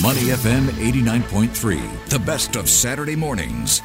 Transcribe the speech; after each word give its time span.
Money 0.00 0.20
FM 0.20 0.68
89.3, 0.68 2.08
the 2.08 2.18
best 2.20 2.56
of 2.56 2.70
Saturday 2.70 3.14
mornings. 3.14 3.82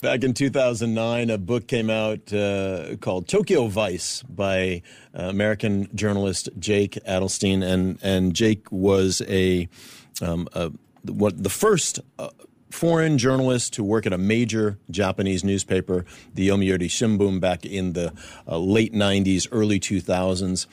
Back 0.00 0.22
in 0.22 0.34
2009, 0.34 1.30
a 1.30 1.36
book 1.36 1.66
came 1.66 1.90
out 1.90 2.32
uh, 2.32 2.94
called 3.00 3.26
Tokyo 3.26 3.66
Vice 3.66 4.22
by 4.22 4.82
uh, 5.12 5.24
American 5.24 5.88
journalist 5.96 6.48
Jake 6.60 6.92
Adelstein, 7.08 7.64
and 7.64 7.98
and 8.04 8.36
Jake 8.36 8.70
was 8.70 9.20
a, 9.28 9.68
um, 10.22 10.46
a 10.52 10.70
what 11.02 11.42
the 11.42 11.50
first 11.50 11.98
uh, 12.20 12.28
foreign 12.74 13.16
journalist 13.18 13.72
to 13.72 13.84
work 13.84 14.04
at 14.04 14.12
a 14.12 14.18
major 14.18 14.76
Japanese 14.90 15.44
newspaper, 15.44 16.04
the 16.34 16.48
Yomiuri 16.48 16.88
Shimbun, 16.88 17.38
back 17.38 17.64
in 17.64 17.92
the 17.92 18.12
uh, 18.48 18.58
late 18.58 18.92
90s, 18.92 19.46
early 19.52 19.78
2000s. 19.78 20.66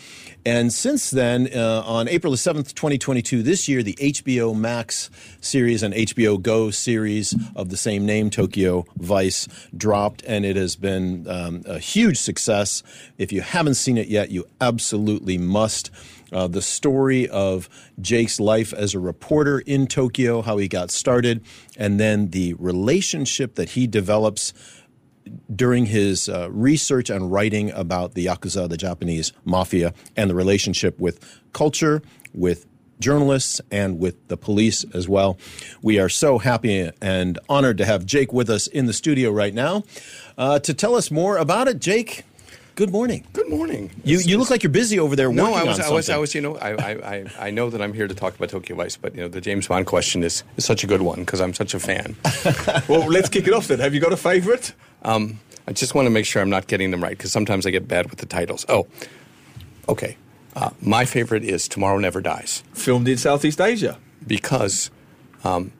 And 0.43 0.73
since 0.73 1.11
then, 1.11 1.47
uh, 1.53 1.83
on 1.85 2.07
April 2.07 2.31
the 2.31 2.37
7th, 2.37 2.73
2022, 2.73 3.43
this 3.43 3.69
year, 3.69 3.83
the 3.83 3.93
HBO 3.93 4.57
Max 4.57 5.11
series 5.41 5.83
and 5.83 5.93
HBO 5.93 6.41
Go 6.41 6.71
series 6.71 7.35
of 7.55 7.69
the 7.69 7.77
same 7.77 8.03
name, 8.03 8.31
Tokyo 8.31 8.85
Vice, 8.97 9.47
dropped, 9.77 10.23
and 10.25 10.43
it 10.43 10.55
has 10.55 10.75
been 10.75 11.27
um, 11.29 11.61
a 11.67 11.77
huge 11.77 12.17
success. 12.17 12.81
If 13.19 13.31
you 13.31 13.41
haven't 13.41 13.75
seen 13.75 13.99
it 13.99 14.07
yet, 14.07 14.31
you 14.31 14.47
absolutely 14.59 15.37
must 15.37 15.91
uh, 16.31 16.47
the 16.47 16.61
story 16.61 17.27
of 17.27 17.69
Jake's 17.99 18.39
life 18.39 18.73
as 18.73 18.93
a 18.93 18.99
reporter 18.99 19.59
in 19.59 19.87
Tokyo, 19.87 20.41
how 20.41 20.57
he 20.57 20.67
got 20.67 20.91
started, 20.91 21.43
and 21.77 21.99
then 21.99 22.29
the 22.29 22.53
relationship 22.55 23.55
that 23.55 23.69
he 23.71 23.87
develops 23.87 24.53
during 25.53 25.85
his 25.85 26.29
uh, 26.29 26.49
research 26.51 27.09
and 27.09 27.31
writing 27.31 27.71
about 27.71 28.13
the 28.13 28.25
Yakuza, 28.25 28.67
the 28.69 28.77
Japanese 28.77 29.33
mafia, 29.45 29.93
and 30.15 30.29
the 30.29 30.35
relationship 30.35 30.99
with 30.99 31.19
culture, 31.53 32.01
with 32.33 32.65
journalists, 32.99 33.59
and 33.71 33.99
with 33.99 34.27
the 34.27 34.37
police 34.37 34.85
as 34.93 35.09
well. 35.09 35.37
We 35.81 35.99
are 35.99 36.09
so 36.09 36.37
happy 36.37 36.89
and 37.01 37.39
honored 37.49 37.77
to 37.79 37.85
have 37.85 38.05
Jake 38.05 38.31
with 38.31 38.49
us 38.49 38.67
in 38.67 38.85
the 38.85 38.93
studio 38.93 39.31
right 39.31 39.53
now. 39.53 39.83
Uh, 40.37 40.59
to 40.59 40.73
tell 40.73 40.95
us 40.95 41.11
more 41.11 41.37
about 41.37 41.67
it, 41.67 41.79
Jake, 41.79 42.23
Good 42.75 42.91
morning. 42.91 43.25
Good 43.33 43.49
morning. 43.49 43.91
You 44.05 44.19
you 44.19 44.37
look 44.37 44.49
like 44.49 44.63
you're 44.63 44.71
busy 44.71 44.97
over 44.97 45.15
there. 45.15 45.31
No, 45.31 45.53
I 45.53 45.63
was 45.63 45.79
I 45.79 45.91
was 45.91 46.09
I 46.09 46.17
was 46.17 46.33
you 46.33 46.39
know 46.39 46.55
I, 46.55 46.71
I, 46.71 47.25
I 47.37 47.51
know 47.51 47.69
that 47.69 47.81
I'm 47.81 47.93
here 47.93 48.07
to 48.07 48.15
talk 48.15 48.35
about 48.35 48.49
Tokyo 48.49 48.77
Vice, 48.77 48.95
but 48.95 49.13
you 49.13 49.21
know 49.21 49.27
the 49.27 49.41
James 49.41 49.67
Bond 49.67 49.85
question 49.85 50.23
is, 50.23 50.43
is 50.55 50.63
such 50.65 50.83
a 50.83 50.87
good 50.87 51.01
one 51.01 51.19
because 51.19 51.41
I'm 51.41 51.53
such 51.53 51.73
a 51.73 51.79
fan. 51.79 52.15
well, 52.87 53.07
let's 53.07 53.27
kick 53.27 53.45
it 53.47 53.53
off 53.53 53.67
then. 53.67 53.79
Have 53.79 53.93
you 53.93 53.99
got 53.99 54.13
a 54.13 54.17
favourite? 54.17 54.73
Um, 55.03 55.39
I 55.67 55.73
just 55.73 55.95
want 55.95 56.05
to 56.05 56.09
make 56.09 56.25
sure 56.25 56.41
I'm 56.41 56.49
not 56.49 56.67
getting 56.67 56.91
them 56.91 57.03
right 57.03 57.17
because 57.17 57.31
sometimes 57.31 57.65
I 57.65 57.71
get 57.71 57.87
bad 57.89 58.09
with 58.09 58.19
the 58.19 58.25
titles. 58.25 58.65
Oh, 58.69 58.87
okay. 59.89 60.15
Uh, 60.55 60.69
my 60.81 61.05
favorite 61.05 61.43
is 61.43 61.67
Tomorrow 61.67 61.97
Never 61.99 62.21
Dies. 62.21 62.63
Filmed 62.73 63.07
in 63.07 63.17
Southeast 63.17 63.59
Asia. 63.59 63.97
Because 64.25 64.91
um, 65.43 65.71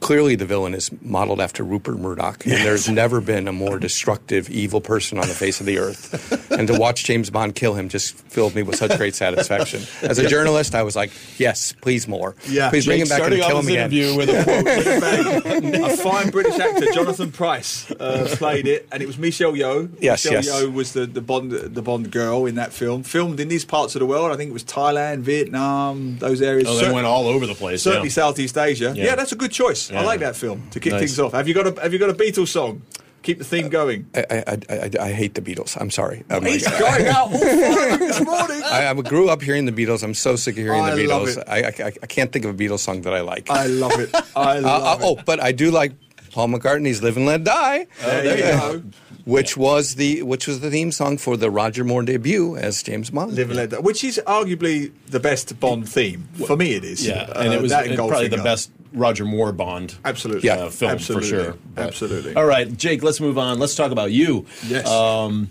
clearly 0.00 0.34
the 0.34 0.46
villain 0.46 0.74
is 0.74 0.90
modeled 1.02 1.40
after 1.40 1.62
Rupert 1.62 1.98
Murdoch, 1.98 2.44
and 2.46 2.54
there's 2.54 2.88
never 2.88 3.20
been 3.20 3.46
a 3.48 3.52
more 3.52 3.78
destructive, 3.78 4.48
evil 4.50 4.80
person 4.80 5.18
on 5.18 5.28
the 5.28 5.34
face 5.34 5.60
of 5.60 5.66
the 5.66 5.78
earth. 5.78 6.50
and 6.50 6.66
to 6.68 6.78
watch 6.78 7.04
James 7.04 7.30
Bond 7.30 7.54
kill 7.54 7.74
him 7.74 7.88
just 7.88 8.14
filled 8.14 8.54
me 8.54 8.62
with 8.62 8.76
such 8.76 8.96
great 8.96 9.14
satisfaction. 9.14 9.82
As 10.02 10.18
a 10.18 10.26
journalist, 10.28 10.74
I 10.74 10.82
was 10.82 10.96
like, 10.96 11.10
yes, 11.38 11.72
please 11.80 12.08
more. 12.08 12.34
Yeah. 12.48 12.70
Please 12.70 12.86
bring 12.86 13.00
him 13.00 13.08
back 13.08 13.22
and 13.22 13.34
kill 13.34 13.58
him 13.60 13.66
again. 13.68 13.92
Interview 13.92 14.16
with 14.16 14.28
a 14.30 14.44
quote. 14.44 15.90
a 15.90 15.96
fine 15.96 16.30
British 16.30 16.58
actor, 16.58 16.86
Jonathan 16.92 17.30
Pryce, 17.32 17.90
uh, 17.92 18.26
played 18.36 18.66
it, 18.66 18.88
and 18.92 19.02
it 19.02 19.06
was 19.06 19.18
Michelle 19.18 19.52
Yeoh. 19.52 19.90
Yes, 20.00 20.24
Michelle 20.24 20.42
yes. 20.42 20.62
Yeoh 20.62 20.72
was 20.72 20.92
the, 20.92 21.06
the 21.06 21.20
Bond 21.20 21.50
the 21.52 21.82
Bond 21.82 22.10
girl 22.10 22.46
in 22.46 22.54
that 22.56 22.72
film. 22.72 23.02
Filmed 23.02 23.40
in 23.40 23.48
these 23.48 23.64
parts 23.64 23.94
of 23.94 24.00
the 24.00 24.06
world. 24.06 24.32
I 24.32 24.36
think 24.36 24.50
it 24.50 24.52
was 24.54 24.64
Thailand, 24.64 25.18
Vietnam, 25.20 26.18
those 26.18 26.40
areas. 26.42 26.68
Oh, 26.68 26.74
they 26.76 26.84
Cer- 26.84 26.94
went 26.94 27.06
all 27.06 27.26
over 27.26 27.46
the 27.46 27.54
place. 27.54 27.82
Certainly 27.82 28.08
yeah. 28.08 28.12
Southeast 28.12 28.56
Asia. 28.56 28.92
Yeah. 28.96 29.04
Yeah, 29.06 29.14
that's 29.16 29.32
a 29.32 29.36
good 29.36 29.50
choice. 29.52 29.89
Yeah. 29.90 30.00
I 30.00 30.04
like 30.04 30.20
that 30.20 30.36
film 30.36 30.68
to 30.70 30.80
kick 30.80 30.92
Nice. 30.92 31.00
things 31.00 31.20
off. 31.20 31.32
Have 31.32 31.48
you 31.48 31.54
got 31.54 31.66
a 31.66 31.80
Have 31.80 31.92
you 31.92 31.98
got 31.98 32.10
a 32.10 32.14
Beatles 32.14 32.48
song? 32.48 32.82
Keep 33.22 33.36
the 33.38 33.44
theme 33.44 33.68
going. 33.68 34.06
I, 34.14 34.24
I, 34.30 34.58
I, 34.70 34.90
I 35.08 35.12
hate 35.12 35.34
the 35.34 35.42
Beatles. 35.42 35.76
I'm 35.78 35.90
sorry. 35.90 36.24
I'm 36.30 36.42
He's 36.42 36.64
like- 36.64 36.78
going 36.78 37.06
out 37.06 37.30
all 37.30 37.38
this 37.98 38.20
morning. 38.24 38.62
I, 38.64 38.88
I 38.88 38.94
grew 38.94 39.28
up 39.28 39.42
hearing 39.42 39.66
the 39.66 39.72
Beatles. 39.72 40.02
I'm 40.02 40.14
so 40.14 40.36
sick 40.36 40.54
of 40.56 40.62
hearing 40.64 40.80
I 40.80 40.94
the 40.94 41.06
love 41.06 41.28
Beatles. 41.28 41.36
it. 41.36 41.44
I, 41.46 41.86
I, 41.88 41.92
I 42.02 42.06
can't 42.06 42.32
think 42.32 42.46
of 42.46 42.54
a 42.54 42.56
Beatles 42.56 42.78
song 42.78 43.02
that 43.02 43.12
I 43.12 43.20
like. 43.20 43.50
I 43.50 43.66
love 43.66 43.92
it. 44.00 44.08
I 44.36 44.56
Uh, 44.56 44.60
love 44.62 45.02
uh, 45.02 45.04
oh, 45.06 45.18
but 45.26 45.38
I 45.38 45.52
do 45.52 45.70
like 45.70 45.92
Paul 46.32 46.48
McCartney's 46.48 47.02
"Live 47.02 47.18
and 47.18 47.26
Let 47.26 47.44
Die," 47.44 47.86
there 48.00 48.36
you 48.38 48.42
go. 48.58 48.82
which 49.26 49.54
was 49.56 49.96
the 49.96 50.22
which 50.22 50.46
was 50.46 50.60
the 50.60 50.70
theme 50.70 50.90
song 50.92 51.18
for 51.18 51.36
the 51.36 51.50
Roger 51.50 51.84
Moore 51.84 52.02
debut 52.04 52.56
as 52.56 52.82
James 52.82 53.10
Bond. 53.10 53.34
Live 53.34 53.48
and 53.50 53.56
Let 53.58 53.70
Die, 53.70 53.78
which 53.80 54.02
is 54.02 54.18
arguably 54.26 54.92
the 55.08 55.20
best 55.20 55.60
Bond 55.60 55.86
theme. 55.86 56.26
For 56.46 56.56
me, 56.56 56.72
it 56.72 56.84
is. 56.84 57.06
Yeah, 57.06 57.24
Uh, 57.24 57.42
and 57.42 57.52
it 57.52 57.60
was 57.60 57.70
that 57.72 57.86
and 57.86 57.96
probably 57.96 58.28
the 58.28 58.38
best 58.38 58.70
Roger 58.92 59.24
Moore 59.24 59.52
Bond. 59.52 59.94
Absolutely. 60.04 60.46
Yeah, 60.46 60.54
uh, 60.54 60.70
film 60.70 60.92
absolutely. 60.92 61.28
for 61.28 61.34
sure. 61.44 61.54
But- 61.74 61.86
Absolutely. 61.86 62.34
All 62.34 62.46
right, 62.46 62.76
Jake. 62.76 63.02
Let's 63.02 63.20
move 63.20 63.38
on. 63.38 63.58
Let's 63.58 63.74
talk 63.74 63.92
about 63.92 64.12
you. 64.12 64.46
Yes. 64.66 64.86
Um, 64.88 65.50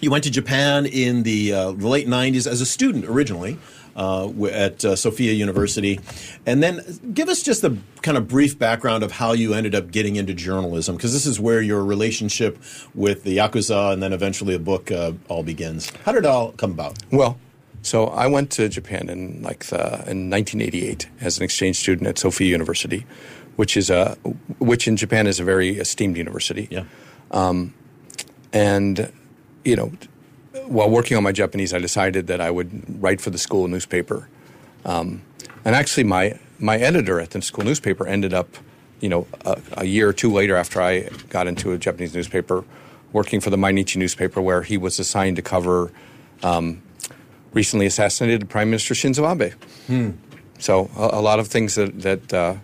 you 0.00 0.10
went 0.10 0.24
to 0.24 0.30
Japan 0.30 0.86
in 0.86 1.22
the, 1.24 1.52
uh, 1.52 1.72
the 1.72 1.88
late 1.88 2.06
'90s 2.06 2.46
as 2.46 2.60
a 2.60 2.66
student 2.66 3.04
originally. 3.06 3.58
Uh, 3.96 4.30
at 4.52 4.84
uh, 4.84 4.94
Sophia 4.94 5.32
University, 5.32 5.98
and 6.46 6.62
then 6.62 6.80
give 7.12 7.28
us 7.28 7.42
just 7.42 7.64
a 7.64 7.76
kind 8.00 8.16
of 8.16 8.28
brief 8.28 8.56
background 8.56 9.02
of 9.02 9.10
how 9.10 9.32
you 9.32 9.54
ended 9.54 9.74
up 9.74 9.90
getting 9.90 10.14
into 10.14 10.32
journalism, 10.32 10.94
because 10.94 11.12
this 11.12 11.26
is 11.26 11.40
where 11.40 11.60
your 11.60 11.84
relationship 11.84 12.62
with 12.94 13.24
the 13.24 13.38
yakuza 13.38 13.92
and 13.92 14.00
then 14.00 14.12
eventually 14.12 14.54
a 14.54 14.58
book 14.60 14.92
uh, 14.92 15.14
all 15.26 15.42
begins. 15.42 15.90
How 16.04 16.12
did 16.12 16.18
it 16.18 16.26
all 16.26 16.52
come 16.52 16.70
about? 16.70 16.96
Well, 17.10 17.40
so 17.88 18.06
I 18.08 18.26
went 18.26 18.50
to 18.52 18.68
Japan 18.68 19.08
in 19.08 19.42
like 19.42 19.64
the, 19.66 19.80
in 20.10 20.30
1988 20.30 21.08
as 21.20 21.38
an 21.38 21.44
exchange 21.44 21.76
student 21.76 22.06
at 22.06 22.18
Sophia 22.18 22.48
University, 22.48 23.06
which 23.56 23.76
is 23.76 23.90
a 23.90 24.16
which 24.58 24.86
in 24.86 24.96
Japan 24.96 25.26
is 25.26 25.40
a 25.40 25.44
very 25.44 25.78
esteemed 25.78 26.16
university. 26.16 26.68
Yeah, 26.70 26.84
And, 28.52 29.12
you 29.64 29.76
know, 29.76 29.92
while 30.66 30.90
working 30.90 31.16
on 31.16 31.22
my 31.22 31.32
Japanese, 31.32 31.74
I 31.74 31.78
decided 31.78 32.26
that 32.28 32.40
I 32.40 32.50
would 32.50 33.02
write 33.02 33.20
for 33.20 33.30
the 33.30 33.38
school 33.38 33.68
newspaper. 33.68 34.28
Um, 34.84 35.22
and 35.64 35.74
actually, 35.74 36.04
my, 36.04 36.38
my 36.58 36.78
editor 36.78 37.20
at 37.20 37.30
the 37.30 37.42
school 37.42 37.64
newspaper 37.64 38.06
ended 38.06 38.32
up, 38.32 38.48
you 39.00 39.08
know, 39.08 39.26
a, 39.44 39.60
a 39.78 39.84
year 39.84 40.08
or 40.08 40.12
two 40.12 40.32
later 40.32 40.56
after 40.56 40.80
I 40.80 41.08
got 41.28 41.46
into 41.46 41.72
a 41.72 41.78
Japanese 41.78 42.14
newspaper, 42.14 42.64
working 43.12 43.40
for 43.40 43.50
the 43.50 43.56
Mainichi 43.56 43.96
newspaper, 43.96 44.40
where 44.40 44.62
he 44.62 44.76
was 44.76 44.98
assigned 44.98 45.36
to 45.36 45.42
cover 45.42 45.92
um, 46.42 46.82
recently 47.58 47.86
assassinated 47.86 48.48
Prime 48.48 48.70
Minister 48.70 48.94
Shinzo 48.94 49.24
Abe. 49.26 49.52
So 50.60 50.88
a, 50.96 51.18
a 51.18 51.22
lot 51.28 51.38
of 51.40 51.48
things 51.48 51.74
that 51.74 51.90
that 52.02 52.32
uh, 52.32 52.54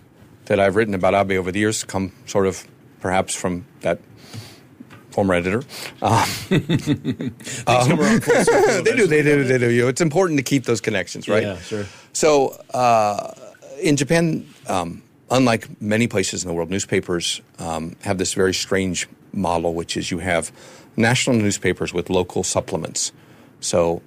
that 0.45 0.59
I've 0.59 0.75
written 0.77 0.95
about 0.95 1.13
Abe 1.13 1.37
over 1.37 1.51
the 1.51 1.59
years 1.59 1.83
come 1.83 2.11
sort 2.25 2.47
of 2.47 2.65
perhaps 3.01 3.35
from 3.35 3.65
that 3.81 3.99
former 5.11 5.33
editor. 5.33 5.63
Um, 6.01 6.27
Come 7.65 7.99
around 7.99 8.23
full 8.23 8.43
circle 8.49 8.83
they 8.83 8.95
do, 8.95 9.07
they 9.07 9.21
do, 9.21 9.43
they 9.43 9.57
do. 9.57 9.69
You 9.69 9.87
it's 9.89 10.01
important 10.01 10.39
to 10.39 10.43
keep 10.43 10.63
those 10.65 10.81
connections, 10.81 11.27
right? 11.27 11.43
Yeah, 11.43 11.59
sure. 11.59 11.85
So 12.13 12.29
uh, 12.73 13.33
in 13.81 13.95
Japan, 13.97 14.45
um, 14.67 15.03
unlike 15.29 15.63
many 15.81 16.07
places 16.07 16.43
in 16.43 16.47
the 16.47 16.53
world, 16.53 16.69
newspapers 16.69 17.41
um, 17.59 17.95
have 18.07 18.17
this 18.17 18.33
very 18.33 18.53
strange 18.53 19.07
model, 19.33 19.73
which 19.73 19.97
is 19.97 20.11
you 20.11 20.19
have 20.19 20.51
national 20.95 21.35
newspapers 21.37 21.93
with 21.93 22.09
local 22.09 22.43
supplements. 22.43 23.11
So 23.59 24.01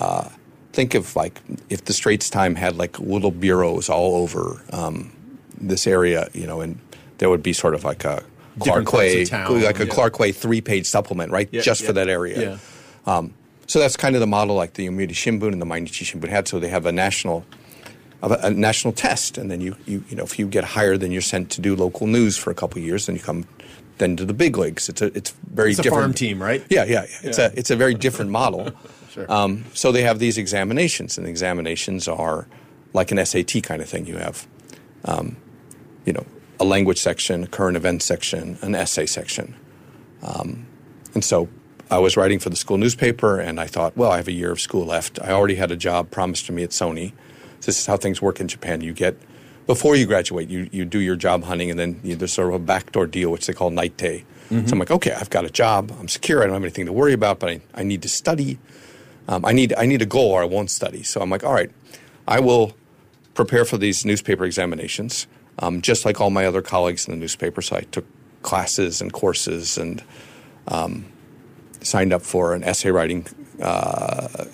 uh, 0.00 0.28
think 0.72 0.94
of 0.94 1.14
like 1.16 1.40
if 1.68 1.84
the 1.84 1.92
Straits 1.92 2.30
Time 2.30 2.54
had 2.54 2.76
like 2.76 2.98
little 2.98 3.30
bureaus 3.30 3.88
all 3.88 4.16
over 4.16 4.62
um, 4.72 5.12
this 5.60 5.86
area, 5.86 6.28
you 6.32 6.46
know, 6.46 6.60
and 6.60 6.78
there 7.18 7.30
would 7.30 7.42
be 7.42 7.52
sort 7.52 7.74
of 7.74 7.84
like 7.84 8.04
a 8.04 8.22
Different 8.58 8.86
Clark 8.86 9.00
Way, 9.00 9.24
like 9.24 9.80
a 9.80 9.86
yeah. 9.86 9.92
Clark 9.92 10.18
Way 10.18 10.32
three-page 10.32 10.86
supplement, 10.86 11.32
right, 11.32 11.48
Yeah, 11.50 11.62
just 11.62 11.80
yeah. 11.80 11.86
for 11.86 11.92
that 11.94 12.08
area. 12.08 12.58
Yeah. 13.06 13.14
Um, 13.14 13.34
so 13.66 13.78
that's 13.78 13.96
kind 13.96 14.14
of 14.14 14.20
the 14.20 14.26
model 14.26 14.54
like 14.54 14.74
the 14.74 14.88
Yomiuri 14.88 15.10
Shimbun 15.10 15.52
and 15.52 15.62
the 15.62 15.66
Mainichi 15.66 16.04
Shimbun 16.04 16.28
had. 16.28 16.46
So 16.48 16.58
they 16.58 16.68
have 16.68 16.84
a 16.84 16.92
national, 16.92 17.46
a, 18.22 18.30
a 18.42 18.50
national 18.50 18.92
test, 18.92 19.38
and 19.38 19.50
then 19.50 19.60
you, 19.60 19.76
you, 19.86 20.04
you 20.08 20.16
know, 20.16 20.24
if 20.24 20.38
you 20.38 20.46
get 20.46 20.64
higher, 20.64 20.98
then 20.98 21.12
you're 21.12 21.22
sent 21.22 21.50
to 21.52 21.60
do 21.62 21.74
local 21.74 22.06
news 22.06 22.36
for 22.36 22.50
a 22.50 22.54
couple 22.54 22.78
of 22.78 22.84
years, 22.84 23.06
then 23.06 23.16
you 23.16 23.22
come 23.22 23.46
then 23.98 24.16
to 24.16 24.24
the 24.24 24.34
big 24.34 24.58
leagues. 24.58 24.88
It's 24.88 25.00
a, 25.00 25.06
it's 25.16 25.30
very 25.30 25.70
different. 25.70 25.70
It's 25.70 25.78
a 25.78 25.82
different 25.82 26.02
farm 26.02 26.14
team, 26.14 26.42
right? 26.42 26.62
Yeah, 26.68 26.84
yeah. 26.84 27.06
It's 27.22 27.38
a, 27.38 27.52
it's 27.56 27.70
a 27.70 27.76
very 27.76 27.94
different 27.94 28.30
model. 28.30 28.70
Sure. 29.12 29.30
Um, 29.30 29.64
so 29.74 29.92
they 29.92 30.02
have 30.02 30.18
these 30.18 30.38
examinations, 30.38 31.18
and 31.18 31.26
the 31.26 31.30
examinations 31.30 32.08
are 32.08 32.46
like 32.94 33.10
an 33.10 33.24
SAT 33.24 33.62
kind 33.62 33.82
of 33.82 33.88
thing. 33.88 34.06
You 34.06 34.16
have, 34.16 34.46
um, 35.04 35.36
you 36.06 36.12
know, 36.12 36.24
a 36.58 36.64
language 36.64 36.98
section, 36.98 37.44
a 37.44 37.46
current 37.46 37.76
event 37.76 38.02
section, 38.02 38.58
an 38.62 38.74
essay 38.74 39.06
section. 39.06 39.54
Um, 40.22 40.66
and 41.14 41.22
so 41.22 41.48
I 41.90 41.98
was 41.98 42.16
writing 42.16 42.38
for 42.38 42.48
the 42.48 42.56
school 42.56 42.78
newspaper, 42.78 43.38
and 43.38 43.60
I 43.60 43.66
thought, 43.66 43.96
well, 43.96 44.10
I 44.10 44.16
have 44.16 44.28
a 44.28 44.32
year 44.32 44.50
of 44.50 44.60
school 44.60 44.86
left. 44.86 45.20
I 45.20 45.32
already 45.32 45.56
had 45.56 45.70
a 45.70 45.76
job 45.76 46.10
promised 46.10 46.46
to 46.46 46.52
me 46.52 46.62
at 46.62 46.70
Sony. 46.70 47.12
This 47.60 47.78
is 47.78 47.86
how 47.86 47.96
things 47.98 48.22
work 48.22 48.40
in 48.40 48.48
Japan. 48.48 48.80
You 48.80 48.94
get 48.94 49.16
before 49.66 49.94
you 49.94 50.06
graduate, 50.06 50.48
you, 50.48 50.68
you 50.72 50.84
do 50.84 50.98
your 50.98 51.16
job 51.16 51.44
hunting, 51.44 51.70
and 51.70 51.78
then 51.78 52.00
you, 52.02 52.16
there's 52.16 52.32
sort 52.32 52.48
of 52.48 52.54
a 52.54 52.58
backdoor 52.58 53.06
deal, 53.06 53.30
which 53.30 53.46
they 53.46 53.52
call 53.52 53.70
naitei. 53.70 54.24
So 54.66 54.72
I'm 54.72 54.78
like, 54.78 54.90
okay, 54.90 55.12
I've 55.12 55.30
got 55.30 55.44
a 55.46 55.50
job. 55.50 55.94
I'm 55.98 56.08
secure. 56.08 56.42
I 56.42 56.46
don't 56.46 56.54
have 56.54 56.62
anything 56.62 56.84
to 56.86 56.92
worry 56.92 57.14
about, 57.14 57.38
but 57.38 57.48
I, 57.48 57.60
I 57.74 57.84
need 57.84 58.02
to 58.02 58.08
study. 58.08 58.58
Um, 59.28 59.44
I 59.44 59.52
need 59.52 59.74
I 59.76 59.86
need 59.86 60.02
a 60.02 60.06
goal, 60.06 60.30
or 60.32 60.42
I 60.42 60.44
won't 60.44 60.70
study. 60.70 61.02
So 61.02 61.20
I'm 61.20 61.30
like, 61.30 61.44
all 61.44 61.52
right, 61.52 61.70
I 62.26 62.40
will 62.40 62.74
prepare 63.34 63.64
for 63.64 63.78
these 63.78 64.04
newspaper 64.04 64.44
examinations, 64.44 65.26
um, 65.58 65.80
just 65.80 66.04
like 66.04 66.20
all 66.20 66.30
my 66.30 66.44
other 66.44 66.62
colleagues 66.62 67.06
in 67.06 67.14
the 67.14 67.18
newspaper. 67.18 67.62
So 67.62 67.76
I 67.76 67.80
took 67.82 68.04
classes 68.42 69.00
and 69.00 69.12
courses 69.12 69.78
and 69.78 70.02
um, 70.68 71.06
signed 71.80 72.12
up 72.12 72.22
for 72.22 72.54
an 72.54 72.64
essay 72.64 72.90
writing 72.90 73.26
uh, 73.60 74.46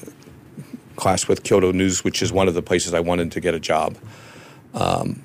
class 0.96 1.28
with 1.28 1.42
Kyodo 1.42 1.72
News, 1.72 2.04
which 2.04 2.22
is 2.22 2.32
one 2.32 2.48
of 2.48 2.54
the 2.54 2.62
places 2.62 2.94
I 2.94 3.00
wanted 3.00 3.32
to 3.32 3.40
get 3.40 3.54
a 3.54 3.60
job. 3.60 3.96
Um, 4.74 5.22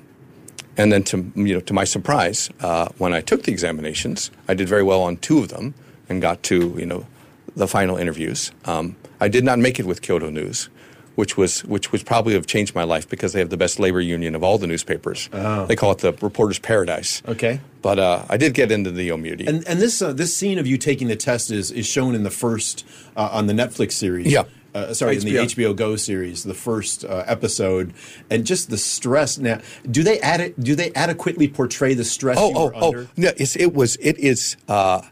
and 0.76 0.90
then, 0.90 1.04
to 1.04 1.32
you 1.36 1.54
know, 1.54 1.60
to 1.60 1.72
my 1.72 1.84
surprise, 1.84 2.50
uh, 2.60 2.88
when 2.98 3.12
I 3.12 3.20
took 3.20 3.44
the 3.44 3.52
examinations, 3.52 4.30
I 4.48 4.54
did 4.54 4.68
very 4.68 4.82
well 4.82 5.02
on 5.02 5.18
two 5.18 5.38
of 5.38 5.48
them 5.48 5.74
and 6.08 6.20
got 6.20 6.42
to 6.44 6.74
you 6.78 6.86
know 6.86 7.06
the 7.56 7.68
final 7.68 7.96
interviews. 7.96 8.52
Um, 8.64 8.96
I 9.20 9.28
did 9.28 9.44
not 9.44 9.58
make 9.58 9.78
it 9.78 9.86
with 9.86 10.02
Kyodo 10.02 10.30
News, 10.30 10.68
which 11.14 11.36
was 11.36 11.64
which 11.64 11.92
would 11.92 12.04
probably 12.04 12.34
have 12.34 12.46
changed 12.46 12.74
my 12.74 12.84
life 12.84 13.08
because 13.08 13.32
they 13.32 13.38
have 13.38 13.50
the 13.50 13.56
best 13.56 13.78
labor 13.78 14.00
union 14.00 14.34
of 14.34 14.42
all 14.42 14.58
the 14.58 14.66
newspapers. 14.66 15.28
Oh. 15.32 15.66
They 15.66 15.76
call 15.76 15.92
it 15.92 15.98
the 15.98 16.12
Reporters 16.12 16.58
Paradise. 16.58 17.22
Okay. 17.26 17.60
But 17.82 17.98
uh, 17.98 18.24
I 18.28 18.36
did 18.36 18.54
get 18.54 18.72
into 18.72 18.90
the 18.90 19.08
Yomiuri. 19.08 19.46
And 19.46 19.66
and 19.66 19.80
this 19.80 20.02
uh, 20.02 20.12
this 20.12 20.36
scene 20.36 20.58
of 20.58 20.66
you 20.66 20.78
taking 20.78 21.08
the 21.08 21.16
test 21.16 21.50
is 21.50 21.70
is 21.70 21.86
shown 21.86 22.14
in 22.14 22.22
the 22.22 22.30
first 22.30 22.86
uh, 23.16 23.28
on 23.32 23.46
the 23.46 23.54
Netflix 23.54 23.92
series. 23.92 24.32
Yeah. 24.32 24.44
Uh, 24.74 24.92
sorry, 24.92 25.14
in 25.16 25.22
the 25.22 25.36
HBO. 25.36 25.70
HBO 25.70 25.76
Go 25.76 25.94
series, 25.94 26.42
the 26.42 26.52
first 26.52 27.04
uh, 27.04 27.22
episode, 27.28 27.94
and 28.28 28.44
just 28.44 28.70
the 28.70 28.76
stress. 28.76 29.38
Now, 29.38 29.60
do 29.88 30.02
they 30.02 30.18
add 30.18 30.40
it? 30.40 30.58
Do 30.58 30.74
they 30.74 30.92
adequately 30.94 31.46
portray 31.46 31.94
the 31.94 32.04
stress? 32.04 32.38
Oh, 32.40 32.52
oh, 32.56 32.72
oh! 32.74 33.06
No, 33.16 33.30
it's, 33.36 33.54
it 33.54 33.72
was. 33.72 33.94
It 34.00 34.18
is 34.18 34.56
uh, 34.66 35.02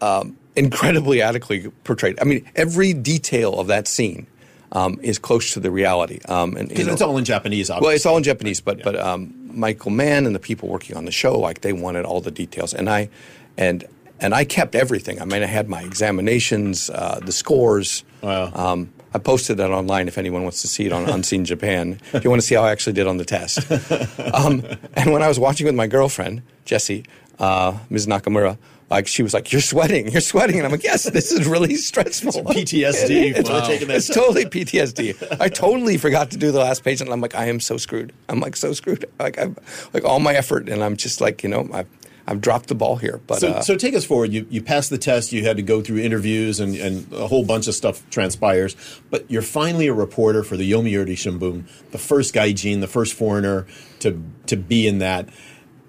um, 0.00 0.36
incredibly 0.56 1.22
adequately 1.22 1.70
portrayed. 1.84 2.18
I 2.20 2.24
mean, 2.24 2.48
every 2.56 2.92
detail 2.92 3.58
of 3.58 3.66
that 3.68 3.86
scene 3.86 4.26
um, 4.72 4.98
is 5.02 5.18
close 5.18 5.52
to 5.52 5.60
the 5.60 5.70
reality. 5.70 6.20
Um, 6.28 6.56
and 6.56 6.68
Because 6.68 6.88
it's 6.88 7.02
all 7.02 7.16
in 7.18 7.24
Japanese. 7.24 7.70
Obviously. 7.70 7.86
well, 7.86 7.94
it's 7.94 8.06
all 8.06 8.16
in 8.16 8.22
Japanese, 8.22 8.60
but 8.60 8.82
but 8.82 8.98
um, 8.98 9.32
Michael 9.52 9.90
Mann 9.90 10.26
and 10.26 10.34
the 10.34 10.40
people 10.40 10.68
working 10.68 10.96
on 10.96 11.04
the 11.04 11.12
show, 11.12 11.38
like 11.38 11.60
they 11.60 11.72
wanted 11.72 12.04
all 12.04 12.20
the 12.20 12.30
details, 12.30 12.74
and 12.74 12.88
I 12.90 13.08
and 13.56 13.84
and 14.20 14.34
I 14.34 14.44
kept 14.44 14.74
everything. 14.74 15.20
I 15.20 15.24
mean, 15.24 15.42
I 15.42 15.46
had 15.46 15.68
my 15.68 15.82
examinations, 15.82 16.90
uh, 16.90 17.20
the 17.22 17.32
scores. 17.32 18.02
Wow. 18.22 18.50
Um, 18.54 18.92
I 19.14 19.18
posted 19.18 19.56
that 19.58 19.70
online 19.70 20.08
if 20.08 20.18
anyone 20.18 20.42
wants 20.42 20.60
to 20.62 20.68
see 20.68 20.84
it 20.84 20.92
on 20.92 21.08
Unseen 21.08 21.44
Japan. 21.46 21.98
If 22.12 22.22
you 22.24 22.28
want 22.28 22.42
to 22.42 22.46
see 22.46 22.54
how 22.54 22.64
I 22.64 22.70
actually 22.70 22.92
did 22.94 23.06
on 23.06 23.16
the 23.16 23.24
test. 23.24 23.66
Um, 24.34 24.62
and 24.92 25.12
when 25.12 25.22
I 25.22 25.28
was 25.28 25.38
watching 25.38 25.64
with 25.66 25.74
my 25.74 25.86
girlfriend 25.86 26.42
Jessie, 26.66 27.06
uh, 27.38 27.78
Ms. 27.88 28.06
Nakamura. 28.06 28.58
Like 28.88 29.08
she 29.08 29.22
was 29.24 29.34
like, 29.34 29.50
"You're 29.50 29.60
sweating, 29.60 30.08
you're 30.12 30.20
sweating," 30.20 30.56
and 30.56 30.64
I'm 30.64 30.70
like, 30.70 30.84
"Yes, 30.84 31.04
this 31.04 31.32
is 31.32 31.46
really 31.46 31.74
stressful." 31.74 32.30
PTSD 32.44 33.34
It's, 33.36 33.48
that 33.48 33.90
it's 33.90 34.08
totally 34.08 34.44
PTSD. 34.44 35.40
I 35.40 35.48
totally 35.48 35.96
forgot 35.96 36.30
to 36.30 36.36
do 36.36 36.52
the 36.52 36.60
last 36.60 36.84
page, 36.84 37.00
and 37.00 37.10
I'm 37.10 37.20
like, 37.20 37.34
I 37.34 37.46
am 37.46 37.58
so 37.58 37.78
screwed. 37.78 38.12
I'm 38.28 38.38
like 38.38 38.54
so 38.54 38.72
screwed. 38.72 39.04
Like 39.18 39.38
I've 39.38 39.90
like 39.92 40.04
all 40.04 40.20
my 40.20 40.34
effort, 40.34 40.68
and 40.68 40.84
I'm 40.84 40.96
just 40.96 41.20
like, 41.20 41.42
you 41.42 41.48
know, 41.48 41.68
I've 41.72 41.88
I've 42.28 42.40
dropped 42.40 42.68
the 42.68 42.74
ball 42.74 42.96
here. 42.96 43.20
But 43.26 43.40
So, 43.40 43.48
uh, 43.48 43.60
so 43.62 43.76
take 43.76 43.94
us 43.94 44.04
forward. 44.04 44.32
You, 44.32 44.46
you 44.50 44.60
passed 44.62 44.90
the 44.90 44.98
test. 44.98 45.32
You 45.32 45.44
had 45.44 45.56
to 45.56 45.62
go 45.62 45.80
through 45.80 45.98
interviews, 45.98 46.60
and, 46.60 46.74
and 46.76 47.12
a 47.12 47.28
whole 47.28 47.44
bunch 47.44 47.68
of 47.68 47.74
stuff 47.74 48.08
transpires. 48.10 48.76
But 49.10 49.30
you're 49.30 49.42
finally 49.42 49.86
a 49.86 49.94
reporter 49.94 50.42
for 50.42 50.56
the 50.56 50.70
Yomiuri 50.70 51.14
Shimbun, 51.14 51.64
the 51.92 51.98
first 51.98 52.34
gaijin, 52.34 52.80
the 52.80 52.88
first 52.88 53.14
foreigner 53.14 53.66
to 54.00 54.22
to 54.46 54.56
be 54.56 54.86
in 54.86 54.98
that. 54.98 55.28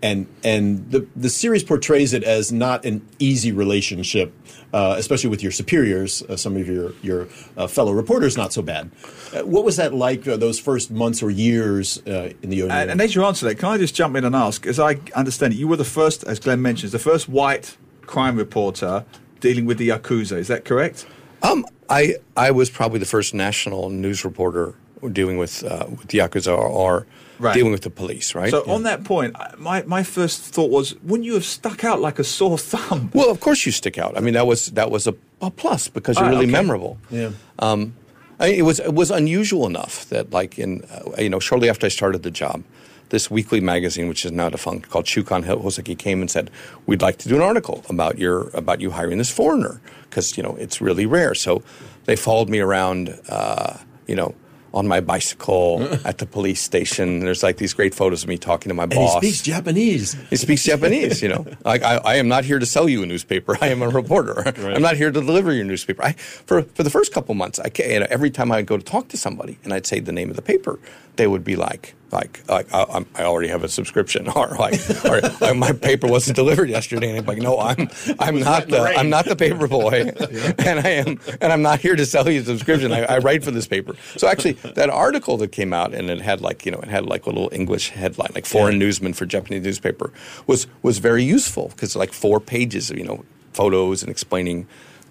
And 0.02 0.28
and 0.44 0.92
the 0.92 1.08
the 1.16 1.30
series 1.30 1.64
portrays 1.64 2.14
it 2.14 2.24
as 2.24 2.52
not 2.52 2.86
an 2.86 3.02
easy 3.18 3.52
relationship, 3.52 4.32
uh, 4.72 4.96
especially 4.98 5.32
with 5.32 5.42
your 5.42 5.52
superiors. 5.52 6.22
Uh, 6.22 6.38
some 6.38 6.56
of 6.56 6.68
your 6.68 6.94
your 7.02 7.28
uh, 7.58 7.66
fellow 7.66 7.92
reporters, 7.94 8.38
not 8.38 8.54
so 8.54 8.62
bad. 8.62 8.92
Uh, 9.34 9.42
what 9.42 9.66
was 9.66 9.76
that 9.78 9.94
like? 9.94 10.28
Uh, 10.28 10.38
those 10.38 10.60
first 10.60 10.92
months 10.92 11.24
or 11.24 11.32
years 11.32 11.98
uh, 12.06 12.32
in 12.44 12.52
the 12.52 12.60
Yomiuri? 12.60 12.72
And, 12.72 12.92
and 12.92 13.02
as 13.02 13.16
you 13.16 13.26
answer 13.26 13.48
that, 13.48 13.56
can 13.56 13.70
I 13.70 13.78
just 13.80 13.96
jump 13.96 14.16
in 14.16 14.24
and 14.24 14.36
ask? 14.36 14.68
As 14.68 14.80
I 14.80 15.00
understand 15.16 15.54
it, 15.54 15.58
you 15.58 15.68
were 15.68 15.78
the 15.78 15.84
first, 15.84 16.24
as 16.26 16.40
Glenn 16.40 16.62
mentions, 16.62 16.92
the 16.92 17.00
first 17.00 17.28
white 17.28 17.76
crime 18.06 18.38
reporter 18.38 19.04
dealing 19.40 19.66
with 19.66 19.80
the 19.80 19.90
yakuza. 19.90 20.38
Is 20.38 20.48
that 20.48 20.64
correct? 20.64 21.08
um, 21.42 21.66
I 21.90 22.16
I 22.36 22.52
was 22.52 22.70
probably 22.70 23.00
the 23.00 23.06
first 23.06 23.34
national 23.34 23.90
news 23.90 24.26
reporter 24.26 24.76
dealing 25.12 25.38
with 25.38 25.64
uh, 25.64 25.86
with 25.90 26.08
the 26.08 26.20
yakuza 26.20 26.56
or, 26.58 26.68
or 26.68 27.08
Right. 27.39 27.54
dealing 27.54 27.72
with 27.72 27.81
the 27.84 27.89
police, 27.92 28.34
right? 28.36 28.50
So 28.51 28.63
on 28.68 28.84
that 28.84 29.04
point, 29.04 29.36
my 29.60 29.84
my 29.84 30.04
first 30.04 30.42
thought 30.42 30.72
was, 30.72 30.95
wouldn't 31.04 31.25
you 31.25 31.34
have 31.36 31.45
stuck 31.45 31.84
out 31.84 32.00
like 32.01 32.19
a 32.19 32.24
sore 32.24 32.57
thumb? 32.72 33.12
Well, 33.13 33.30
of 33.30 33.39
course 33.39 33.66
you 33.66 33.72
stick 33.72 33.98
out. 33.98 34.18
I 34.18 34.22
mean, 34.22 34.34
that 34.34 34.48
was 34.48 34.68
that 34.72 34.89
was 34.92 35.07
a, 35.07 35.13
a 35.42 35.50
plus 35.51 35.88
because 35.88 36.18
you're 36.18 36.25
Ah, 36.25 36.30
really 36.31 36.45
okay. 36.45 36.51
memorable. 36.51 36.98
yeah. 37.12 37.31
Um, 37.60 37.94
I, 38.39 38.48
it 38.48 38.63
was 38.63 38.80
it 38.80 38.94
was 38.94 39.12
unusual 39.12 39.66
enough 39.66 40.06
that 40.10 40.31
like 40.31 40.57
in 40.60 40.84
uh, 40.92 41.22
you 41.22 41.30
know 41.30 41.39
shortly 41.39 41.69
after 41.69 41.86
I 41.88 41.89
started 41.89 42.22
the 42.24 42.31
job, 42.31 42.63
this 43.10 43.30
weekly 43.31 43.62
magazine, 43.62 44.07
which 44.10 44.25
is 44.25 44.31
now 44.31 44.50
defunct, 44.50 44.89
called 44.89 45.06
Shukan 45.06 45.44
Hoseki, 45.44 45.95
came 45.98 46.22
and 46.22 46.30
said, 46.30 46.50
"We'd 46.88 47.01
like 47.01 47.18
to 47.19 47.30
do 47.30 47.36
an 47.36 47.42
article 47.42 47.84
about 47.89 48.18
your 48.19 48.50
about 48.54 48.80
you 48.81 48.92
hiring 48.92 49.18
this 49.18 49.31
foreigner 49.31 49.80
because 50.10 50.38
you 50.38 50.44
know 50.44 50.56
it's 50.60 50.81
really 50.81 51.06
rare." 51.06 51.34
So 51.36 51.62
they 52.06 52.16
followed 52.16 52.50
me 52.50 52.60
around, 52.60 53.19
uh, 53.30 53.78
you 54.07 54.16
know. 54.16 54.34
On 54.77 54.88
my 54.88 55.01
bicycle 55.01 55.81
at 56.06 56.19
the 56.19 56.25
police 56.25 56.62
station, 56.62 57.19
there's 57.19 57.41
like 57.41 57.57
these 57.57 57.74
great 57.74 57.95
photos 57.95 58.24
of 58.24 58.29
me 58.29 58.38
talking 58.38 58.69
to 58.69 58.74
my 58.75 58.83
and 58.83 58.94
boss. 58.94 59.13
he 59.21 59.31
speaks 59.31 59.41
Japanese. 59.41 60.15
He 60.29 60.35
speaks 60.35 60.63
Japanese, 60.63 61.21
you 61.21 61.29
know. 61.29 61.45
Like 61.65 61.83
I, 61.83 61.95
I 61.97 62.15
am 62.15 62.27
not 62.27 62.45
here 62.45 62.59
to 62.59 62.65
sell 62.65 62.88
you 62.88 63.03
a 63.03 63.06
newspaper. 63.06 63.57
I 63.59 63.68
am 63.69 63.81
a 63.81 63.89
reporter. 63.89 64.35
I'm 64.75 64.81
not 64.81 64.95
here 64.95 65.12
to 65.12 65.19
deliver 65.19 65.51
your 65.51 65.65
newspaper. 65.65 66.03
I, 66.03 66.13
for 66.13 66.62
for 66.75 66.83
the 66.83 66.89
first 66.89 67.12
couple 67.13 67.33
months, 67.35 67.59
I 67.59 67.69
you 67.79 68.00
know, 68.00 68.07
every 68.09 68.29
time 68.29 68.51
I'd 68.51 68.68
go 68.68 68.77
to 68.77 68.83
talk 68.83 69.07
to 69.09 69.18
somebody 69.18 69.57
and 69.63 69.74
I'd 69.74 69.85
say 69.85 70.00
the 70.00 70.12
name 70.19 70.29
of 70.29 70.35
the 70.35 70.41
paper, 70.53 70.79
they 71.18 71.27
would 71.27 71.44
be 71.44 71.56
like, 71.56 71.95
like, 72.12 72.48
like 72.48 72.74
I, 72.74 72.86
I'm, 72.89 73.06
I 73.15 73.24
already 73.24 73.50
have 73.50 73.63
a 73.63 73.69
subscription, 73.69 74.27
or 74.36 74.50
like, 74.59 74.80
or, 75.06 75.21
like, 75.42 75.56
my 75.56 75.71
paper 75.71 76.07
wasn't 76.07 76.36
delivered 76.36 76.69
yesterday. 76.69 77.09
And 77.09 77.19
I'm 77.19 77.25
like, 77.25 77.39
no, 77.39 77.59
I'm 77.59 77.89
I'm 78.19 78.39
not 78.39 78.68
the 78.68 78.81
I'm 78.81 79.09
not 79.09 79.25
the 79.25 79.36
paper 79.36 79.68
boy, 79.68 80.12
and 80.59 80.80
I 80.80 80.89
am 80.89 81.19
and 81.42 81.51
I'm 81.51 81.62
not 81.62 81.80
here 81.80 81.95
to 81.95 82.06
sell 82.06 82.30
you 82.30 82.42
a 82.42 82.44
subscription. 82.44 82.92
I, 82.92 83.04
I 83.04 83.18
write 83.19 83.44
for 83.44 83.51
this 83.51 83.68
paper. 83.68 83.95
So 84.15 84.27
actually, 84.27 84.54
that 84.54 84.89
article 84.89 85.38
that 85.38 85.51
came 85.51 85.74
out 85.74 85.94
and 85.94 86.09
it 86.09 86.21
had 86.21 86.42
like 86.42 86.65
you 86.65 86.71
know 86.71 86.80
it 86.80 86.89
had 86.89 87.06
like 87.06 87.25
a 87.25 87.30
little 87.30 87.50
English 87.51 87.89
headline, 87.89 88.30
like 88.33 88.45
foreign 88.45 88.80
newsman 88.80 89.13
for 89.13 89.25
Japanese 89.25 89.63
newspaper, 89.63 90.12
was 90.45 90.68
was 90.81 91.00
very 91.00 91.24
useful 91.24 91.69
because 91.69 91.95
like 91.95 92.13
four 92.13 92.39
pages 92.39 92.89
of 92.89 92.98
you 92.98 93.06
know 93.06 93.25
photos 93.53 94.03
and 94.03 94.12
explaining 94.12 94.68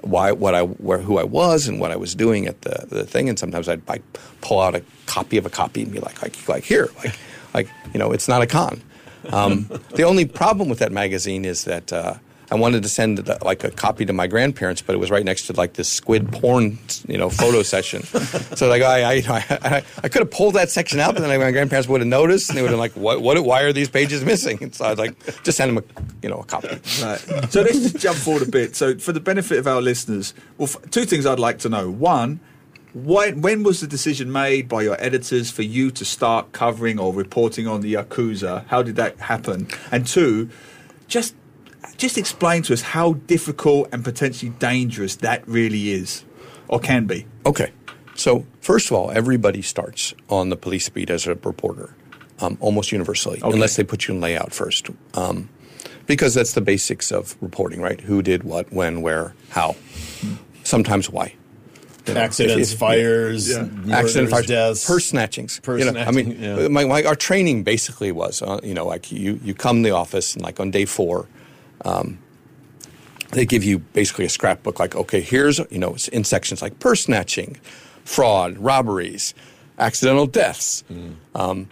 why 0.07 0.33
what 0.33 0.55
I 0.55 0.63
where 0.63 0.99
who 0.99 1.19
I 1.19 1.25
was 1.25 1.69
and 1.69 1.81
what 1.81 1.91
I 1.91 1.97
was 1.97 2.15
doing 2.15 2.47
at 2.47 2.63
the, 2.63 2.87
the 2.89 3.05
thing. 3.05 3.29
And 3.29 3.39
sometimes 3.39 3.69
I'd 3.69 3.87
like 3.89 4.03
pull 4.41 4.61
out 4.61 4.75
a 4.75 4.83
copy 5.07 5.37
of 5.37 5.47
a 5.47 5.51
copy 5.51 5.83
and 5.83 5.93
be 5.93 6.01
like 6.01 6.23
like 6.23 6.49
like 6.49 6.65
here 6.65 6.89
like 7.05 7.19
like 7.55 7.69
you 7.93 7.99
know 7.99 8.13
it's 8.13 8.29
not 8.29 8.43
a 8.43 8.47
con. 8.47 8.83
Um, 9.33 9.71
the 9.95 10.05
only 10.05 10.25
problem 10.25 10.69
with 10.69 10.79
that 10.79 10.93
magazine 10.93 11.45
is 11.45 11.65
that. 11.65 11.93
Uh, 11.93 12.15
I 12.51 12.55
wanted 12.55 12.85
to 12.85 12.89
send 12.89 13.29
like 13.43 13.65
a 13.65 13.71
copy 13.71 14.05
to 14.07 14.13
my 14.13 14.29
grandparents, 14.29 14.81
but 14.81 14.95
it 14.95 14.99
was 14.99 15.11
right 15.11 15.25
next 15.25 15.47
to 15.49 15.53
like 15.53 15.73
this 15.73 15.89
squid 15.89 16.31
porn, 16.31 16.79
you 17.09 17.19
know, 17.19 17.29
photo 17.29 17.63
session. 17.63 18.05
So 18.57 18.69
like 18.69 18.83
I, 18.83 19.17
I, 19.17 19.23
I, 19.51 19.83
I 20.05 20.09
could 20.09 20.21
have 20.21 20.31
pulled 20.31 20.55
that 20.55 20.71
section 20.71 21.01
out, 21.01 21.15
but 21.15 21.23
then 21.23 21.41
my 21.41 21.51
grandparents 21.51 21.89
would 21.89 22.01
have 22.01 22.09
noticed, 22.09 22.49
and 22.49 22.57
they 22.57 22.63
would 22.63 22.71
have 22.71 22.75
been 22.75 22.81
like, 22.81 22.93
what, 22.93 23.21
what, 23.21 23.43
why 23.45 23.63
are 23.63 23.73
these 23.73 23.89
pages 23.89 24.25
missing? 24.25 24.63
And 24.63 24.75
so 24.75 24.85
I 24.85 24.91
was 24.91 24.99
like 24.99 25.43
just 25.43 25.59
send 25.59 25.77
them 25.77 25.85
a, 25.85 26.03
you 26.23 26.29
know, 26.29 26.39
a 26.39 26.45
copy. 26.45 26.69
Right. 27.03 27.19
So 27.51 27.63
let's 27.63 27.81
just 27.81 27.99
jump 27.99 28.17
forward 28.17 28.47
a 28.47 28.51
bit. 28.51 28.77
So 28.77 28.97
for 28.97 29.13
the 29.13 29.21
benefit 29.21 29.59
of 29.59 29.67
our 29.67 29.83
listeners, 29.83 30.33
well, 30.57 30.69
two 30.69 31.05
things 31.05 31.27
I'd 31.27 31.41
like 31.41 31.59
to 31.61 31.69
know. 31.69 31.91
One, 31.91 32.39
when, 32.95 33.43
when 33.43 33.63
was 33.65 33.81
the 33.81 33.87
decision 33.87 34.31
made 34.31 34.69
by 34.69 34.83
your 34.83 34.97
editors 35.01 35.51
for 35.51 35.63
you 35.63 35.91
to 35.91 36.05
start 36.05 36.53
covering 36.53 36.99
or 36.99 37.13
reporting 37.13 37.67
on 37.67 37.81
the 37.81 37.95
Yakuza? 37.95 38.67
How 38.69 38.83
did 38.83 38.97
that 38.97 39.19
happen? 39.19 39.69
And 39.91 40.07
two, 40.07 40.49
just 41.09 41.35
just 41.97 42.19
explain 42.19 42.63
to 42.63 42.73
us 42.73 42.83
how 42.83 43.15
difficult 43.27 43.89
and 43.93 44.05
potentially 44.05 44.53
dangerous 44.59 45.17
that 45.17 45.47
really 45.49 45.91
is 45.91 46.25
or 46.69 46.79
can 46.81 47.07
be. 47.07 47.27
Okay. 47.45 47.73
So, 48.15 48.47
first 48.61 48.87
of 48.91 48.97
all, 48.97 49.11
everybody 49.11 49.63
starts 49.63 50.15
on 50.31 50.49
the 50.49 50.57
police 50.57 50.89
beat 50.89 51.11
as 51.11 51.27
a 51.27 51.35
reporter, 51.35 51.95
um, 52.41 52.57
almost 52.61 52.91
universally, 52.93 53.41
Okay. 53.43 53.53
unless 53.55 53.77
they 53.77 53.85
put 53.85 54.09
you 54.09 54.15
in 54.15 54.21
layout 54.21 54.53
first. 54.55 54.89
Um, 55.15 55.49
because 56.07 56.35
that's 56.35 56.53
the 56.55 56.61
basics 56.61 57.11
of 57.13 57.37
reporting, 57.41 57.81
right? 57.83 58.01
Who 58.01 58.23
did 58.23 58.45
what, 58.45 58.73
when, 58.73 59.03
where, 59.03 59.35
how, 59.51 59.77
sometimes 60.65 61.11
why. 61.11 61.35
You 62.07 62.15
know, 62.15 62.21
Accidents, 62.21 62.69
if- 62.69 62.73
if- 62.75 62.79
fires, 62.79 63.49
Yeah. 63.51 63.63
murders, 63.65 63.91
accident 63.93 64.31
fires, 64.31 64.47
deaths, 64.47 64.87
purse 64.87 65.11
snatchings. 65.13 65.61
Purse 65.63 65.85
you 65.85 65.91
know, 65.91 66.01
I 66.01 66.11
mean, 66.13 66.37
yeah. 66.41 66.69
my, 66.69 66.85
my, 66.85 67.03
our 67.03 67.17
training 67.17 67.65
basically 67.65 68.13
was, 68.13 68.43
uh, 68.43 68.61
you 68.63 68.75
know, 68.75 68.87
like 68.87 69.11
you, 69.11 69.41
you 69.43 69.55
come 69.55 69.83
to 69.83 69.89
the 69.89 69.95
office 69.95 70.35
and 70.35 70.43
like 70.45 70.61
on 70.61 70.71
day 70.71 70.85
four, 70.85 71.27
um, 71.85 72.19
they 73.33 73.45
give 73.45 73.65
you 73.65 73.79
basically 73.79 74.25
a 74.25 74.29
scrapbook 74.29 74.79
like, 74.79 74.95
okay, 74.95 75.21
here's, 75.21 75.59
you 75.71 75.79
know, 75.79 75.95
it's 75.95 76.09
in 76.09 76.25
sections 76.25 76.63
like 76.63 76.79
purse 76.79 77.03
snatching, 77.05 77.57
fraud, 78.05 78.57
robberies, 78.59 79.35
accidental 79.79 80.27
deaths, 80.27 80.85
um, 81.35 81.69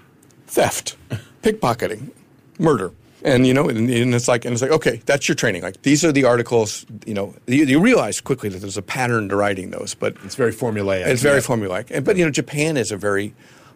theft, 0.46 0.96
pickpocketing, 1.42 2.10
murder. 2.58 2.92
And 3.22 3.46
you 3.46 3.54
know, 3.54 3.70
and, 3.70 3.88
and 3.88 4.14
it's 4.14 4.28
like, 4.28 4.44
and 4.44 4.52
it's 4.52 4.60
like, 4.60 4.70
okay, 4.72 5.00
that's 5.06 5.26
your 5.28 5.34
training. 5.34 5.62
Like 5.62 5.80
these 5.80 6.04
are 6.04 6.12
the 6.12 6.24
articles. 6.24 6.84
You 7.06 7.14
know, 7.14 7.34
you, 7.46 7.64
you 7.64 7.80
realize 7.80 8.20
quickly 8.20 8.50
that 8.50 8.58
there's 8.58 8.76
a 8.76 8.82
pattern 8.82 9.30
to 9.30 9.36
writing 9.36 9.70
those, 9.70 9.94
but 9.94 10.14
It's 10.24 10.34
very 10.34 10.52
formulaic. 10.52 11.06
it's 11.06 11.22
very 11.22 11.36
Yeah. 11.36 11.40
formulaic. 11.40 11.90
And, 11.90 12.04
but 12.04 12.18
you 12.18 12.24
know, 12.26 12.30
Japan 12.30 12.76
is 12.76 12.92
a 12.92 12.98
very 12.98 13.32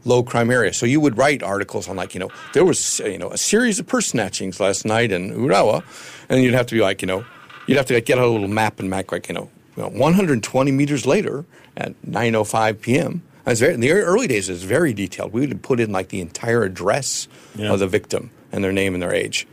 low 0.09 0.23
crime 0.23 0.51
area. 0.51 0.73
So 0.73 0.87
you 0.87 1.01
would 1.01 1.17
write 1.19 1.43
articles 1.43 1.89
on 1.89 1.97
like, 1.97 2.15
you 2.15 2.21
know, 2.21 2.31
there 2.55 2.65
was, 2.65 3.01
you 3.01 3.19
know, 3.19 3.31
a 3.31 3.39
series 3.39 3.79
of 3.79 3.87
purse 3.87 4.13
snatchings 4.13 4.59
last 4.61 4.85
night 4.85 5.13
in 5.13 5.31
Urawa. 5.33 5.83
And 6.29 6.43
you'd 6.43 6.55
have 6.55 6.67
to 6.67 6.75
be 6.75 6.81
like, 6.81 7.03
you 7.03 7.07
know, 7.07 7.25
you'd 7.67 7.77
have 7.77 7.87
to 7.87 7.95
like, 7.95 8.07
get 8.07 8.19
a 8.19 8.27
little 8.27 8.49
map 8.49 8.81
and 8.81 8.89
map 8.91 9.13
like, 9.13 9.29
you 9.29 9.35
know, 9.35 9.51
120 9.77 10.73
meters 10.73 11.07
later 11.07 11.45
at 11.77 11.93
9.05 12.03 12.81
p.m. 12.81 13.23
Very, 13.47 13.73
in 13.75 13.81
the 13.81 13.93
early 13.93 14.27
days, 14.27 14.49
it 14.49 14.53
was 14.53 14.65
very 14.65 14.93
detailed. 14.93 15.33
We 15.33 15.47
would 15.47 15.63
put 15.63 15.81
in 15.81 15.91
like 15.93 16.09
the 16.09 16.21
entire 16.21 16.65
address 16.65 17.29
Yeah. 17.57 17.73
of 17.73 17.79
the 17.79 17.87
victim 17.87 18.31
and 18.53 18.63
their 18.65 18.73
name 18.73 18.95
and 18.95 19.03
their 19.03 19.15
age, 19.15 19.47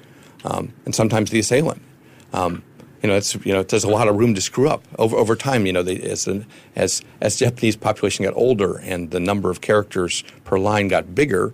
um, 0.43 0.73
and 0.85 0.93
sometimes 0.95 1.29
the 1.31 1.39
assailant. 1.39 1.81
Um, 2.33 2.63
you 3.03 3.09
know, 3.09 3.15
it's 3.15 3.35
you 3.45 3.53
know, 3.53 3.63
there's 3.63 3.83
a 3.83 3.89
lot 3.89 4.07
of 4.07 4.15
room 4.15 4.33
to 4.35 4.41
screw 4.41 4.69
up 4.69 4.83
over 4.97 5.15
over 5.15 5.35
time. 5.35 5.65
You 5.65 5.73
know, 5.73 5.83
they, 5.83 5.99
as 6.01 6.27
an, 6.27 6.45
as 6.75 7.01
as 7.21 7.37
Japanese 7.37 7.75
population 7.75 8.25
got 8.25 8.33
older 8.35 8.77
and 8.79 9.11
the 9.11 9.19
number 9.19 9.49
of 9.49 9.61
characters 9.61 10.23
per 10.43 10.57
line 10.57 10.87
got 10.87 11.13
bigger, 11.13 11.53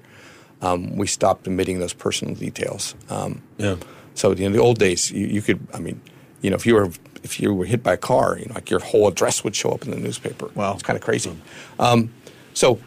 um, 0.61 0.95
we 0.95 1.07
stopped 1.07 1.47
omitting 1.47 1.79
those 1.79 1.93
personal 1.93 2.35
details. 2.35 2.95
Um, 3.09 3.41
Yeah. 3.57 3.75
so 4.15 4.31
in 4.31 4.51
the 4.53 4.59
old 4.59 4.77
days, 4.79 5.11
you, 5.11 5.25
you 5.27 5.41
could, 5.41 5.59
I 5.73 5.79
mean, 5.79 5.99
you 6.41 6.49
know, 6.49 6.55
if 6.55 6.65
you 6.65 6.75
were 6.75 6.89
if 7.23 7.39
you 7.39 7.53
were 7.53 7.65
hit 7.65 7.83
by 7.83 7.93
a 7.93 7.97
car, 7.97 8.37
you 8.39 8.45
know, 8.45 8.55
like 8.55 8.69
your 8.69 8.79
whole 8.79 9.07
address 9.07 9.43
would 9.43 9.55
show 9.55 9.71
up 9.71 9.83
in 9.83 9.91
the 9.91 9.97
newspaper. 9.97 10.49
Wow. 10.55 10.73
it's 10.73 10.83
kind 10.83 10.97
of 10.97 11.03
crazy. 11.03 11.35
Um, 11.79 12.11
so 12.53 12.79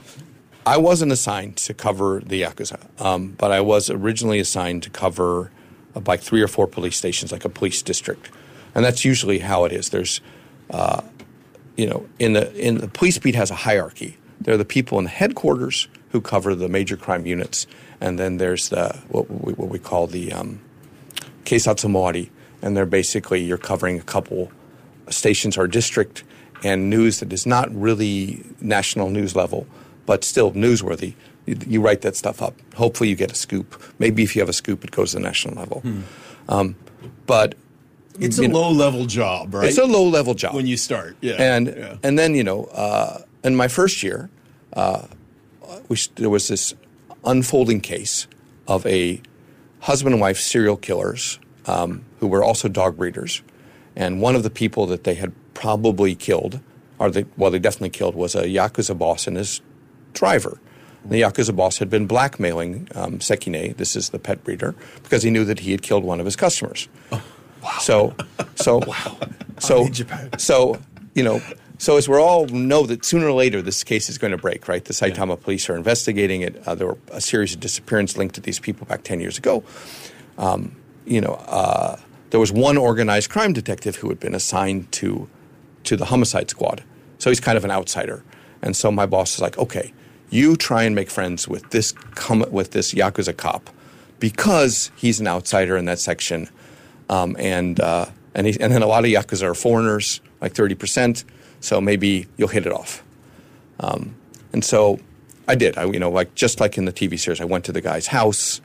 I 0.66 0.76
wasn't 0.78 1.12
assigned 1.12 1.56
to 1.58 1.74
cover 1.74 2.20
the 2.24 2.42
yakuza, 2.42 2.78
um, 3.00 3.34
but 3.38 3.52
I 3.52 3.60
was 3.60 3.90
originally 3.90 4.40
assigned 4.40 4.82
to 4.84 4.90
cover 4.90 5.50
uh, 5.94 6.00
like 6.06 6.20
three 6.20 6.42
or 6.42 6.48
four 6.48 6.66
police 6.66 6.96
stations, 6.96 7.30
like 7.32 7.44
a 7.44 7.48
police 7.48 7.80
district, 7.82 8.30
and 8.74 8.84
that's 8.84 9.04
usually 9.04 9.38
how 9.38 9.64
it 9.64 9.72
is. 9.72 9.90
There's 9.90 10.20
uh, 10.70 11.02
you 11.76 11.86
know, 11.86 12.06
in 12.18 12.34
the 12.34 12.52
in 12.54 12.78
the 12.78 12.88
police 12.88 13.18
beat 13.18 13.34
has 13.34 13.50
a 13.50 13.54
hierarchy. 13.54 14.16
There 14.40 14.54
are 14.54 14.58
the 14.58 14.64
people 14.64 14.98
in 14.98 15.04
the 15.04 15.10
headquarters 15.10 15.88
who 16.10 16.20
cover 16.20 16.54
the 16.54 16.68
major 16.68 16.96
crime 16.96 17.26
units, 17.26 17.66
and 18.00 18.18
then 18.18 18.36
there's 18.36 18.68
the 18.68 18.96
what 19.08 19.30
we, 19.30 19.52
what 19.54 19.68
we 19.68 19.78
call 19.78 20.06
the 20.06 20.32
um, 20.32 20.60
keisatsu 21.44 21.90
mawari, 21.90 22.30
and 22.62 22.76
they're 22.76 22.86
basically 22.86 23.42
you're 23.42 23.58
covering 23.58 23.98
a 23.98 24.02
couple 24.02 24.52
stations 25.08 25.58
or 25.58 25.66
district 25.66 26.24
and 26.62 26.88
news 26.88 27.20
that 27.20 27.32
is 27.32 27.44
not 27.44 27.74
really 27.74 28.44
national 28.60 29.10
news 29.10 29.36
level, 29.36 29.66
but 30.06 30.24
still 30.24 30.52
newsworthy. 30.52 31.14
You, 31.44 31.58
you 31.66 31.80
write 31.82 32.00
that 32.02 32.16
stuff 32.16 32.40
up. 32.40 32.54
Hopefully, 32.74 33.10
you 33.10 33.16
get 33.16 33.32
a 33.32 33.34
scoop. 33.34 33.82
Maybe 33.98 34.22
if 34.22 34.34
you 34.34 34.40
have 34.40 34.48
a 34.48 34.54
scoop, 34.54 34.84
it 34.84 34.92
goes 34.92 35.10
to 35.10 35.16
the 35.18 35.22
national 35.22 35.54
level. 35.54 35.82
Um, 36.48 36.76
but 37.26 37.54
It's 38.18 38.38
a 38.38 38.48
know, 38.48 38.60
low 38.60 38.70
level 38.70 39.06
job, 39.06 39.54
right? 39.54 39.68
It's 39.68 39.78
a 39.78 39.84
low 39.84 40.04
level 40.04 40.34
job 40.34 40.54
when 40.54 40.66
you 40.66 40.76
start. 40.76 41.16
Yeah. 41.20 41.34
and 41.38 41.66
yeah. 41.68 41.96
and 42.02 42.18
then 42.18 42.34
you 42.34 42.44
know, 42.44 42.64
uh, 42.66 43.22
in 43.42 43.56
my 43.56 43.68
first 43.68 44.02
year, 44.02 44.30
uh, 44.74 45.06
we, 45.88 45.96
there 46.16 46.30
was 46.30 46.48
this 46.48 46.74
unfolding 47.24 47.80
case 47.80 48.26
of 48.68 48.86
a 48.86 49.20
husband 49.80 50.14
and 50.14 50.20
wife 50.20 50.38
serial 50.38 50.76
killers 50.76 51.38
um, 51.66 52.04
who 52.20 52.26
were 52.26 52.42
also 52.42 52.68
dog 52.68 52.96
breeders, 52.96 53.42
and 53.96 54.20
one 54.20 54.36
of 54.36 54.42
the 54.42 54.50
people 54.50 54.86
that 54.86 55.04
they 55.04 55.14
had 55.14 55.32
probably 55.54 56.14
killed, 56.14 56.60
or 56.98 57.10
they, 57.10 57.24
well, 57.36 57.50
they 57.50 57.58
definitely 57.58 57.90
killed, 57.90 58.14
was 58.14 58.34
a 58.34 58.44
yakuza 58.44 58.96
boss 58.96 59.26
and 59.26 59.36
his 59.36 59.60
driver. 60.12 60.60
The 61.04 61.20
yakuza 61.20 61.54
boss 61.54 61.78
had 61.78 61.90
been 61.90 62.06
blackmailing 62.06 62.88
um, 62.94 63.18
Sekine, 63.18 63.76
this 63.76 63.94
is 63.94 64.10
the 64.10 64.18
pet 64.18 64.42
breeder, 64.42 64.74
because 65.02 65.22
he 65.22 65.30
knew 65.30 65.44
that 65.44 65.60
he 65.60 65.72
had 65.72 65.82
killed 65.82 66.04
one 66.04 66.18
of 66.18 66.24
his 66.24 66.36
customers. 66.36 66.88
So, 67.80 68.14
so, 68.54 68.80
so, 69.58 69.86
in 69.86 69.92
Japan. 69.92 70.38
so, 70.38 70.78
you 71.14 71.22
know, 71.22 71.40
so 71.78 71.96
as 71.96 72.08
we 72.08 72.16
all 72.16 72.46
know 72.46 72.86
that 72.86 73.04
sooner 73.04 73.26
or 73.26 73.32
later 73.32 73.60
this 73.60 73.84
case 73.84 74.08
is 74.08 74.16
going 74.16 74.30
to 74.30 74.38
break, 74.38 74.68
right? 74.68 74.84
The 74.84 74.92
Saitama 74.92 75.40
police 75.40 75.68
are 75.68 75.76
investigating 75.76 76.42
it. 76.42 76.62
Uh, 76.66 76.74
there 76.74 76.86
were 76.86 76.98
a 77.12 77.20
series 77.20 77.54
of 77.54 77.60
disappearances 77.60 78.16
linked 78.16 78.34
to 78.36 78.40
these 78.40 78.58
people 78.58 78.86
back 78.86 79.02
10 79.02 79.20
years 79.20 79.38
ago. 79.38 79.64
Um, 80.38 80.76
you 81.04 81.20
know, 81.20 81.34
uh, 81.46 81.96
there 82.30 82.40
was 82.40 82.52
one 82.52 82.76
organized 82.76 83.30
crime 83.30 83.52
detective 83.52 83.96
who 83.96 84.08
had 84.08 84.18
been 84.18 84.34
assigned 84.34 84.90
to, 84.92 85.28
to 85.84 85.96
the 85.96 86.06
homicide 86.06 86.48
squad. 86.50 86.82
So 87.18 87.30
he's 87.30 87.40
kind 87.40 87.58
of 87.58 87.64
an 87.64 87.70
outsider. 87.70 88.24
And 88.62 88.74
so 88.74 88.90
my 88.90 89.06
boss 89.06 89.34
is 89.34 89.40
like, 89.40 89.58
okay, 89.58 89.92
you 90.30 90.56
try 90.56 90.84
and 90.84 90.94
make 90.94 91.10
friends 91.10 91.46
with 91.46 91.68
this, 91.70 91.92
com- 92.14 92.46
with 92.50 92.70
this 92.70 92.94
Yakuza 92.94 93.36
cop 93.36 93.70
because 94.20 94.90
he's 94.96 95.20
an 95.20 95.26
outsider 95.26 95.76
in 95.76 95.84
that 95.84 95.98
section. 95.98 96.48
Um, 97.08 97.36
and, 97.38 97.78
uh, 97.80 98.06
and, 98.34 98.46
he, 98.46 98.58
and 98.60 98.72
then 98.72 98.82
a 98.82 98.86
lot 98.86 99.04
of 99.04 99.10
Yakuza 99.10 99.42
are 99.44 99.54
foreigners, 99.54 100.20
like 100.40 100.54
30%. 100.54 101.24
So 101.60 101.80
maybe 101.80 102.26
you'll 102.36 102.48
hit 102.48 102.66
it 102.66 102.72
off. 102.72 103.02
Um, 103.80 104.14
and 104.52 104.64
so 104.64 104.98
I 105.48 105.54
did. 105.54 105.76
I, 105.76 105.84
you 105.84 105.98
know, 105.98 106.10
like 106.10 106.34
just 106.34 106.60
like 106.60 106.78
in 106.78 106.84
the 106.84 106.92
TV 106.92 107.18
series, 107.18 107.40
I 107.40 107.44
went 107.44 107.64
to 107.66 107.72
the 107.72 107.80
guy's 107.80 108.06
house. 108.06 108.60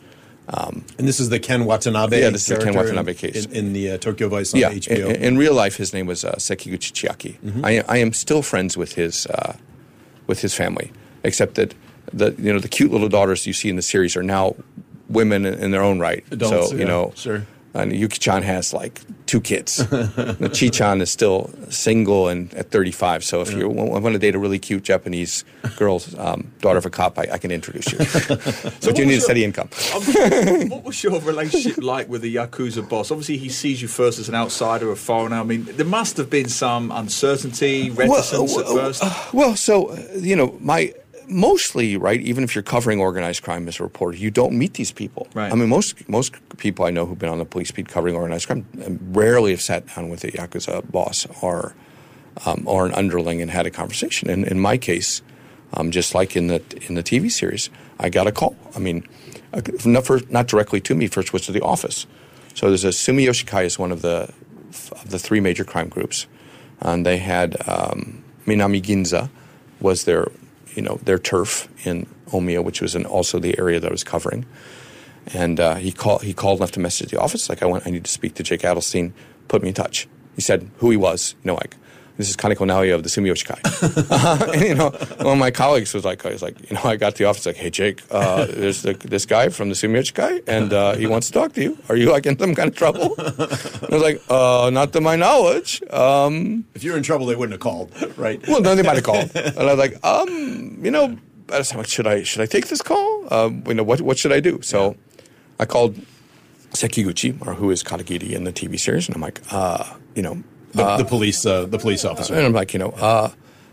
and 0.98 1.08
this 1.08 1.20
is 1.20 1.30
the 1.30 1.40
Ken 1.40 1.66
Watanabe. 1.66 2.22
Yeah, 2.22 2.30
this 2.30 2.50
is 2.50 2.58
the 2.58 2.64
Ken 2.64 2.74
Watanabe 2.74 3.12
in, 3.12 3.18
case. 3.18 3.46
in, 3.46 3.52
in 3.54 3.74
the 3.74 3.92
uh, 3.92 3.98
Tokyo 3.98 4.30
Vice 4.30 4.54
on 4.54 4.60
yeah, 4.60 4.72
HBO. 4.72 5.16
In, 5.16 5.24
in 5.24 5.38
real 5.38 5.54
life, 5.54 5.76
his 5.76 5.94
name 5.94 6.08
was 6.08 6.26
uh, 6.26 6.34
Sekiguchi 6.34 6.92
Chiaki. 6.92 7.38
I, 7.64 7.84
I 7.88 7.98
am 7.98 8.14
still 8.14 8.42
friends 8.42 8.76
with 8.76 8.94
his 8.94 9.28
uh, 9.28 9.56
with 10.26 10.42
his 10.42 10.56
family, 10.56 10.92
except 11.24 11.56
that 11.56 11.76
the 12.12 12.34
you 12.40 12.52
know 12.52 12.60
the 12.60 12.68
cute 12.68 12.92
little 12.92 13.10
daughters 13.10 13.46
you 13.46 13.54
see 13.54 13.70
in 13.70 13.76
the 13.76 13.82
series 13.82 14.18
are 14.18 14.24
now 14.24 14.56
women 15.08 15.46
in, 15.46 15.54
in 15.56 15.72
their 15.72 15.84
own 15.84 16.00
right. 16.00 16.24
Adults, 16.32 16.70
so 16.70 16.76
yeah, 16.76 16.80
you 16.80 16.86
know, 16.86 17.14
sure. 17.16 17.46
And 17.74 17.94
Yuki-chan 17.94 18.44
has 18.44 18.74
like 18.74 19.02
two 19.28 19.40
kids. 19.40 19.78
the 19.90 20.52
Chi-chan 20.60 21.02
is 21.02 21.12
still 21.12 21.52
single 21.70 22.28
and 22.28 22.52
at 22.56 22.72
35. 22.72 23.24
So 23.24 23.42
if 23.42 23.54
you 23.54 23.70
want 23.70 24.14
to 24.14 24.20
date 24.20 24.34
a 24.34 24.40
really 24.40 24.58
cute 24.58 24.84
Japanese 24.84 25.46
girl, 25.78 26.02
um, 26.18 26.52
daughter 26.62 26.80
of 26.80 26.86
a 26.86 26.90
cop, 26.90 27.20
I, 27.20 27.28
I 27.34 27.38
can 27.38 27.52
introduce 27.52 27.92
you. 27.92 27.98
but 28.28 28.84
what 28.84 28.98
you 28.98 29.06
need 29.06 29.18
a 29.18 29.22
steady 29.22 29.44
income. 29.44 29.70
Um, 29.90 30.70
what 30.70 30.84
was 30.84 31.04
your 31.04 31.20
relationship 31.22 31.84
like 31.84 32.08
with 32.10 32.22
the 32.22 32.36
Yakuza 32.36 32.88
boss? 32.88 33.12
Obviously, 33.12 33.38
he 33.38 33.50
sees 33.50 33.82
you 33.82 33.88
first 33.88 34.20
as 34.20 34.30
an 34.30 34.36
outsider, 34.36 34.92
a 34.92 34.96
foreigner. 34.96 35.38
I 35.38 35.44
mean, 35.44 35.66
there 35.66 35.86
must 35.86 36.18
have 36.18 36.30
been 36.30 36.48
some 36.48 36.92
uncertainty, 36.92 37.90
reticence 37.90 38.56
well, 38.56 38.60
at 38.60 38.68
first. 38.68 39.04
uh, 39.04 39.26
well, 39.34 39.56
so 39.56 39.90
uh, 39.90 40.02
you 40.16 40.36
know, 40.36 40.58
my 40.60 40.94
mostly 41.30 41.98
right. 41.98 42.20
Even 42.22 42.44
if 42.44 42.56
you're 42.56 42.64
covering 42.64 43.00
organized 43.00 43.44
crime 43.44 43.68
as 43.68 43.80
a 43.80 43.84
reporter, 43.84 44.18
you 44.18 44.32
don't 44.32 44.58
meet 44.58 44.74
these 44.74 44.92
people. 44.92 45.28
Right. 45.34 45.52
I 45.52 45.56
mean, 45.56 45.70
most 45.70 46.08
most 46.10 46.34
people 46.58 46.86
I 46.86 46.90
know 46.90 47.06
who've 47.06 47.20
been 47.20 47.30
on 47.30 47.38
the 47.38 47.46
police 47.46 47.72
beat 47.72 47.88
covering 47.88 48.16
organized 48.16 48.48
crime 48.48 48.66
rarely 49.12 49.52
have 49.52 49.62
sat 49.62 49.88
down 49.96 50.10
with 50.10 50.24
a 50.24 50.32
yakuza 50.32 50.90
boss 50.92 51.28
or 51.42 51.76
um, 52.46 52.64
or 52.66 52.86
an 52.86 52.94
underling 52.94 53.42
and 53.42 53.52
had 53.52 53.66
a 53.66 53.72
conversation. 53.72 54.30
And 54.30 54.46
in 54.46 54.60
my 54.60 54.78
case, 54.78 55.22
um, 55.74 55.92
just 55.92 56.16
like 56.16 56.36
in 56.36 56.48
the 56.48 56.62
in 56.88 56.96
the 56.96 57.04
TV 57.04 57.32
series, 57.32 57.70
I 58.00 58.10
got 58.10 58.28
a 58.28 58.32
call. 58.32 58.56
I 58.76 58.80
mean, 58.80 59.08
uh, 59.54 59.62
not, 59.86 60.06
first, 60.06 60.30
not 60.30 60.48
directly 60.48 60.82
to 60.82 60.96
me. 60.96 61.08
First 61.08 61.34
was 61.34 61.44
to 61.44 61.52
the 61.52 61.62
office. 61.62 62.06
So 62.56 62.68
there's 62.68 62.86
a 62.86 62.90
Sumiyoshi 62.90 63.46
Kai 63.46 63.64
is 63.64 63.78
one 63.78 63.92
of 63.92 64.02
the 64.02 64.34
of 64.92 65.10
the 65.10 65.20
three 65.20 65.40
major 65.40 65.64
crime 65.64 65.90
groups, 65.90 66.28
and 66.80 67.06
they 67.06 67.18
had 67.18 67.56
um, 67.68 68.24
Minami 68.46 68.82
Ginza 68.82 69.30
was 69.80 70.04
their 70.04 70.28
you 70.76 70.82
know 70.82 71.00
their 71.04 71.20
turf 71.20 71.68
in 71.86 72.06
Omiya, 72.28 72.64
which 72.64 72.82
was 72.82 72.96
also 72.96 73.40
the 73.40 73.58
area 73.58 73.80
that 73.80 73.88
I 73.88 73.92
was 73.92 74.04
covering. 74.04 74.46
And 75.34 75.60
uh, 75.60 75.76
he 75.76 75.92
called. 75.92 76.24
He 76.24 76.34
called 76.34 76.54
and 76.54 76.62
left 76.62 76.78
a 76.78 76.80
message 76.80 77.06
at 77.08 77.12
the 77.12 77.20
office. 77.20 77.50
Like 77.50 77.62
I 77.62 77.66
went. 77.66 77.86
I 77.86 77.92
need 77.92 78.06
to 78.06 78.12
speak 78.12 78.36
to 78.36 78.44
Jake 78.44 78.62
Adelstein. 78.62 79.12
Put 79.48 79.62
me 79.62 79.70
in 79.70 79.74
touch. 79.74 80.08
He 80.36 80.42
said 80.42 80.70
who 80.78 80.90
he 80.90 80.98
was. 80.98 81.36
You 81.44 81.50
know, 81.50 81.56
like 81.56 81.76
this 82.20 82.30
is 82.30 82.36
Kaneko 82.36 82.68
Naoya 82.68 82.96
of 82.96 83.04
the 83.04 83.10
Sumiyoshi 83.10 83.46
Kai. 83.46 83.62
uh, 84.12 84.52
and, 84.52 84.62
you 84.62 84.76
know, 84.76 84.90
one 85.20 85.36
of 85.36 85.38
my 85.38 85.52
colleagues 85.52 85.94
was 85.94 86.04
like, 86.04 86.26
I 86.26 86.32
was 86.32 86.42
like, 86.42 86.70
you 86.70 86.76
know, 86.76 86.84
I 86.84 86.98
got 86.98 87.16
to 87.16 87.24
the 87.24 87.30
office 87.30 87.46
like, 87.46 87.56
hey 87.56 87.70
Jake, 87.70 88.02
uh, 88.12 88.46
there's 88.50 88.82
the, 88.82 88.92
this 88.94 89.26
guy 89.26 89.48
from 89.48 89.70
the 89.70 89.76
Sumiyoshi 89.76 90.14
Kai, 90.14 90.42
and 90.46 90.74
uh, 90.74 90.96
he 90.96 91.08
wants 91.08 91.28
to 91.28 91.34
talk 91.34 91.54
to 91.54 91.62
you. 91.64 91.78
Are 91.88 91.96
you 91.96 92.12
like 92.12 92.26
in 92.26 92.38
some 92.38 92.56
kind 92.56 92.68
of 92.68 92.76
trouble? 92.76 93.16
And 93.18 93.30
I 93.40 93.88
was 93.90 94.02
like, 94.02 94.22
uh, 94.30 94.70
not 94.70 94.92
to 94.94 95.00
my 95.00 95.16
knowledge. 95.16 95.82
Um, 95.92 96.66
if 96.76 96.84
you're 96.84 96.98
in 96.98 97.04
trouble, 97.04 97.26
they 97.26 97.38
wouldn't 97.38 97.54
have 97.54 97.62
called, 97.62 97.90
right? 98.18 98.46
well, 98.50 98.60
no, 98.60 98.76
they 98.76 98.84
might 98.84 98.96
have 98.96 99.06
called. 99.06 99.32
And 99.36 99.58
I 99.58 99.74
was 99.74 99.80
like, 99.80 100.06
um, 100.06 100.78
you 100.84 100.92
know, 100.92 101.18
I 101.54 101.60
was 101.60 101.74
like, 101.74 101.88
should 101.88 102.06
I 102.06 102.24
should 102.24 102.42
I 102.42 102.48
take 102.48 102.68
this 102.68 102.82
call? 102.82 103.34
Um, 103.34 103.64
you 103.66 103.76
know, 103.76 103.84
what 103.84 104.02
what 104.02 104.18
should 104.18 104.34
I 104.34 104.42
do? 104.42 104.62
So 104.62 104.98
I 105.58 105.66
called 105.66 105.96
Sekiguchi, 106.72 107.48
or 107.48 107.54
who 107.54 107.72
is 107.72 107.82
Katagiri 107.82 108.32
in 108.32 108.44
the 108.44 108.52
TV 108.52 108.78
series, 108.78 109.08
and 109.08 109.16
I'm 109.16 109.22
like, 109.22 109.42
uh, 109.52 109.96
you 110.16 110.22
know, 110.22 110.44
The, 110.74 110.98
the 110.98 111.06
police, 111.06 111.46
uh, 111.46 111.66
the 111.66 111.80
police 111.80 112.06
officer. 112.06 112.34
and 112.36 112.46
I'm 112.46 112.54
like, 112.54 112.74
you 112.74 112.80
know, 112.80 112.90
uh, 112.92 113.32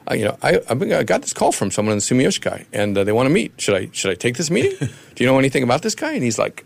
I, 0.08 0.14
you 0.14 0.24
know, 0.24 0.36
I, 0.42 0.60
I 0.70 1.02
got 1.02 1.22
this 1.22 1.32
call 1.32 1.52
from 1.52 1.70
someone 1.70 1.92
in 1.92 1.98
the 1.98 2.02
Sumiyoshi 2.02 2.40
Kai, 2.40 2.64
and 2.72 2.96
uh, 2.96 3.04
they 3.04 3.12
want 3.12 3.26
to 3.26 3.32
meet. 3.34 3.52
Should 3.60 3.74
I 3.74 3.88
should 3.92 4.10
I 4.12 4.14
take 4.14 4.36
this 4.36 4.50
meeting? 4.50 4.76
Do 5.14 5.24
you 5.24 5.26
know 5.30 5.38
anything 5.38 5.62
about 5.62 5.82
this 5.82 5.94
guy? 5.94 6.12
And 6.12 6.22
he's 6.22 6.38
like, 6.38 6.64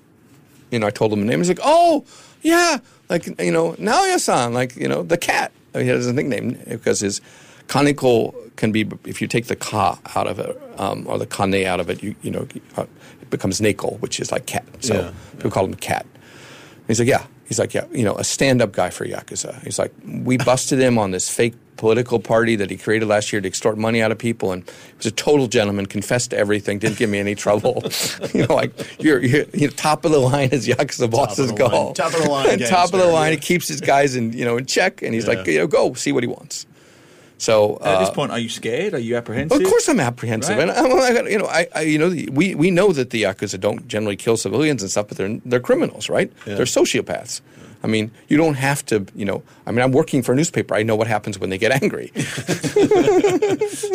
you 0.70 0.78
know, 0.78 0.86
I 0.86 0.90
told 0.90 1.12
him 1.12 1.20
the 1.20 1.26
name. 1.26 1.38
He's 1.40 1.48
like, 1.48 1.60
oh 1.64 2.04
yeah, 2.42 2.78
like 3.08 3.26
you 3.40 3.50
know, 3.50 3.72
Naoya-san, 3.78 4.52
like 4.52 4.76
you 4.76 4.88
know, 4.88 5.02
the 5.02 5.16
cat. 5.18 5.52
I 5.74 5.78
mean, 5.78 5.86
he 5.86 5.90
has 5.92 6.06
a 6.06 6.12
nickname 6.12 6.58
because 6.68 7.00
his 7.00 7.20
kaneko 7.68 8.34
can 8.56 8.72
be 8.72 8.86
if 9.06 9.22
you 9.22 9.26
take 9.28 9.46
the 9.46 9.56
ka 9.56 9.98
out 10.14 10.26
of 10.26 10.38
it 10.38 10.60
um, 10.78 11.06
or 11.06 11.18
the 11.18 11.26
kane 11.26 11.64
out 11.66 11.80
of 11.80 11.88
it, 11.88 12.02
you 12.02 12.14
you 12.22 12.30
know, 12.30 12.46
uh, 12.76 12.84
it 13.22 13.30
becomes 13.30 13.60
neko, 13.60 13.98
which 14.00 14.20
is 14.20 14.30
like 14.30 14.46
cat. 14.46 14.64
So 14.80 14.94
Yeah. 14.94 15.12
people 15.36 15.50
call 15.50 15.64
him 15.64 15.74
cat. 15.74 16.04
And 16.04 16.86
he's 16.88 16.98
like, 16.98 17.08
yeah, 17.08 17.24
he's 17.50 17.58
like, 17.58 17.74
yeah, 17.74 17.84
you 17.90 18.04
know, 18.04 18.14
a 18.14 18.22
stand-up 18.22 18.70
guy 18.70 18.90
for 18.90 19.04
Yakuza. 19.04 19.60
He's 19.64 19.76
like, 19.76 19.92
we 20.06 20.36
busted 20.38 20.78
him 20.78 20.98
on 20.98 21.10
this 21.10 21.28
fake 21.28 21.54
political 21.76 22.20
party 22.20 22.54
that 22.54 22.70
he 22.70 22.76
created 22.76 23.08
last 23.08 23.32
year 23.32 23.40
to 23.42 23.48
extort 23.48 23.76
money 23.76 24.00
out 24.00 24.12
of 24.12 24.18
people, 24.18 24.52
and 24.52 24.62
he 24.62 24.96
was 24.98 25.06
a 25.06 25.10
total 25.10 25.48
gentleman, 25.48 25.86
confessed 25.86 26.30
to 26.30 26.36
everything, 26.36 26.78
didn't 26.78 26.96
give 26.96 27.10
me 27.10 27.18
any 27.18 27.34
trouble. 27.34 27.82
you 28.34 28.46
know, 28.46 28.54
like 28.54 28.72
you're, 29.02 29.20
you're, 29.20 29.46
you 29.52 29.66
know, 29.66 29.72
top 29.74 30.04
of 30.04 30.12
the 30.12 30.20
line 30.20 30.50
as 30.52 30.68
Yakuza 30.68 31.10
bosses 31.10 31.50
the 31.50 31.56
go. 31.56 31.66
line. 31.66 31.94
Top 31.94 32.14
of 32.14 32.22
the 32.22 32.30
line 32.30 32.44
top 32.68 32.84
of 32.84 32.92
the 32.92 32.98
gangster, 32.98 33.06
line. 33.06 33.32
yeah. 33.32 33.34
He 33.34 33.36
keeps 33.38 33.66
his 33.66 33.80
guys 33.80 34.14
in 34.14 34.32
you 34.32 34.44
know 34.44 34.56
in 34.56 34.66
check, 34.66 35.02
and 35.02 35.12
he's 35.12 35.26
like, 35.26 35.44
you 35.48 35.58
know, 35.58 35.66
go 35.66 35.94
see 35.94 36.12
what 36.12 36.22
he 36.22 36.28
wants. 36.28 36.66
So 37.40 37.78
At 37.80 38.00
this 38.00 38.10
uh, 38.10 38.12
point, 38.12 38.32
are 38.32 38.38
you 38.38 38.50
scared? 38.50 38.92
Are 38.92 38.98
you 38.98 39.16
apprehensive? 39.16 39.60
of 39.60 39.66
course, 39.66 39.88
I'm 39.88 39.98
apprehensive, 39.98 40.58
Right. 40.58 40.68
and 40.68 41.18
I'm, 41.18 41.26
you 41.26 41.38
know, 41.38 41.46
I, 41.46 41.68
I, 41.74 41.80
you 41.82 41.98
know, 41.98 42.10
we 42.30 42.54
we 42.54 42.70
know 42.70 42.92
that 42.92 43.10
the 43.10 43.22
yakuza 43.22 43.58
don't 43.58 43.88
generally 43.88 44.16
kill 44.16 44.36
civilians 44.36 44.82
and 44.82 44.90
stuff, 44.90 45.08
but 45.08 45.16
they're 45.16 45.40
they're 45.46 45.60
criminals, 45.60 46.10
right? 46.10 46.30
Yeah. 46.46 46.56
They're 46.56 46.66
sociopaths. 46.66 47.40
I 47.82 47.86
mean, 47.86 48.10
you 48.28 48.36
don't 48.36 48.54
have 48.54 48.84
to, 48.86 49.06
you 49.14 49.24
know. 49.24 49.42
I 49.66 49.72
mean, 49.72 49.80
I'm 49.80 49.92
working 49.92 50.22
for 50.22 50.32
a 50.32 50.36
newspaper. 50.36 50.74
I 50.74 50.82
know 50.82 50.96
what 50.96 51.06
happens 51.06 51.38
when 51.38 51.50
they 51.50 51.58
get 51.58 51.82
angry. 51.82 52.12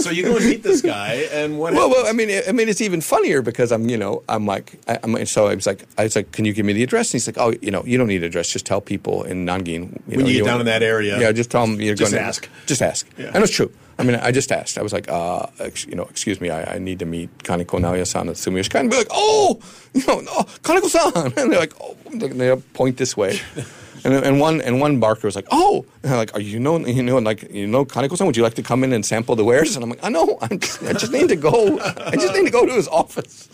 So 0.06 0.10
you 0.12 0.24
go 0.24 0.36
and 0.36 0.46
meet 0.46 0.62
this 0.64 0.82
guy, 0.82 1.28
and 1.32 1.58
what? 1.58 1.74
well, 1.74 1.90
well, 1.90 2.06
I 2.06 2.12
mean, 2.12 2.30
I 2.48 2.52
mean, 2.52 2.70
it's 2.70 2.82
even 2.82 3.02
funnier 3.02 3.42
because 3.42 3.72
I'm, 3.72 3.90
you 3.90 3.98
know, 3.98 4.24
I'm 4.30 4.46
like, 4.46 4.80
I, 4.88 5.00
I'm, 5.04 5.26
so 5.26 5.48
I 5.48 5.56
was 5.56 5.66
like, 5.66 5.84
I 5.98 6.04
was 6.04 6.16
like, 6.16 6.32
can 6.32 6.46
you 6.46 6.54
give 6.54 6.66
me 6.66 6.74
the 6.74 6.84
address? 6.84 7.08
And 7.10 7.14
he's 7.14 7.28
like, 7.28 7.38
oh, 7.40 7.54
you 7.62 7.72
know, 7.72 7.84
you 7.86 7.98
don't 7.98 8.08
need 8.08 8.18
an 8.18 8.26
address. 8.26 8.50
Just 8.50 8.66
tell 8.66 8.82
people 8.82 9.24
in 9.24 9.46
Nangin. 9.46 9.66
You 10.08 10.18
When 10.18 10.20
know, 10.20 10.26
you 10.28 10.40
get 10.40 10.46
down 10.46 10.60
in 10.60 10.66
that 10.68 10.84
area. 10.84 11.20
Yeah, 11.20 11.32
just 11.32 11.50
tell 11.50 11.66
them 11.66 11.82
you're 11.82 11.96
Just 11.96 12.12
going 12.12 12.22
to 12.24 12.28
just 12.28 12.44
ask. 12.44 12.66
Just 12.68 12.82
ask. 12.82 13.08
Yeah. 13.18 13.32
And 13.34 13.44
it's 13.44 13.54
true. 13.54 13.72
I 13.98 14.04
mean, 14.04 14.16
I 14.16 14.32
just 14.32 14.52
asked. 14.52 14.78
I 14.78 14.82
was 14.82 14.92
like, 14.92 15.10
uh, 15.10 15.48
ex- 15.60 15.86
you 15.88 15.96
know, 15.96 16.04
excuse 16.04 16.42
me, 16.42 16.50
I, 16.50 16.76
I 16.76 16.78
need 16.80 17.00
to 17.00 17.06
meet 17.06 17.36
Kaneko 17.40 17.80
Naoya-san 17.80 18.28
at 18.28 18.36
Sumiyoshi. 18.36 18.78
And 18.80 18.90
be 18.90 18.98
like, 18.98 19.08
oh, 19.10 19.60
you 19.94 20.06
know, 20.06 20.20
no, 20.20 20.44
Kaneko-san. 20.64 21.34
And 21.38 21.52
they're 21.52 21.60
like, 21.60 21.74
oh, 21.82 21.96
and 22.12 22.22
they 22.22 22.56
point 22.74 22.98
this 22.98 23.16
way. 23.16 23.40
And, 24.04 24.14
and 24.14 24.40
one 24.40 24.62
and 24.62 24.80
one 24.80 25.00
barker 25.00 25.26
was 25.26 25.36
like, 25.36 25.48
"Oh, 25.50 25.84
and 26.04 26.12
I'm 26.12 26.20
like, 26.20 26.36
are 26.36 26.40
you 26.40 26.60
know, 26.60 26.78
you 26.78 27.02
know, 27.02 27.18
like 27.18 27.42
you 27.52 27.66
know, 27.66 27.86
Kaneko-san, 27.86 28.28
would 28.28 28.38
you 28.38 28.44
like 28.44 28.54
to 28.54 28.62
come 28.62 28.84
in 28.84 28.94
and 28.94 29.04
sample 29.04 29.36
the 29.36 29.44
wares?" 29.44 29.76
And 29.76 29.84
I'm 29.84 29.90
like, 29.90 30.04
"I 30.04 30.10
know, 30.10 30.38
I'm 30.44 30.60
just, 30.60 30.84
I 30.84 30.94
just 30.94 31.12
need 31.12 31.30
to 31.30 31.36
go. 31.36 31.80
I 31.80 32.12
just 32.12 32.32
need 32.36 32.46
to 32.46 32.52
go 32.52 32.68
to 32.68 32.72
his 32.72 32.88
office." 32.88 33.50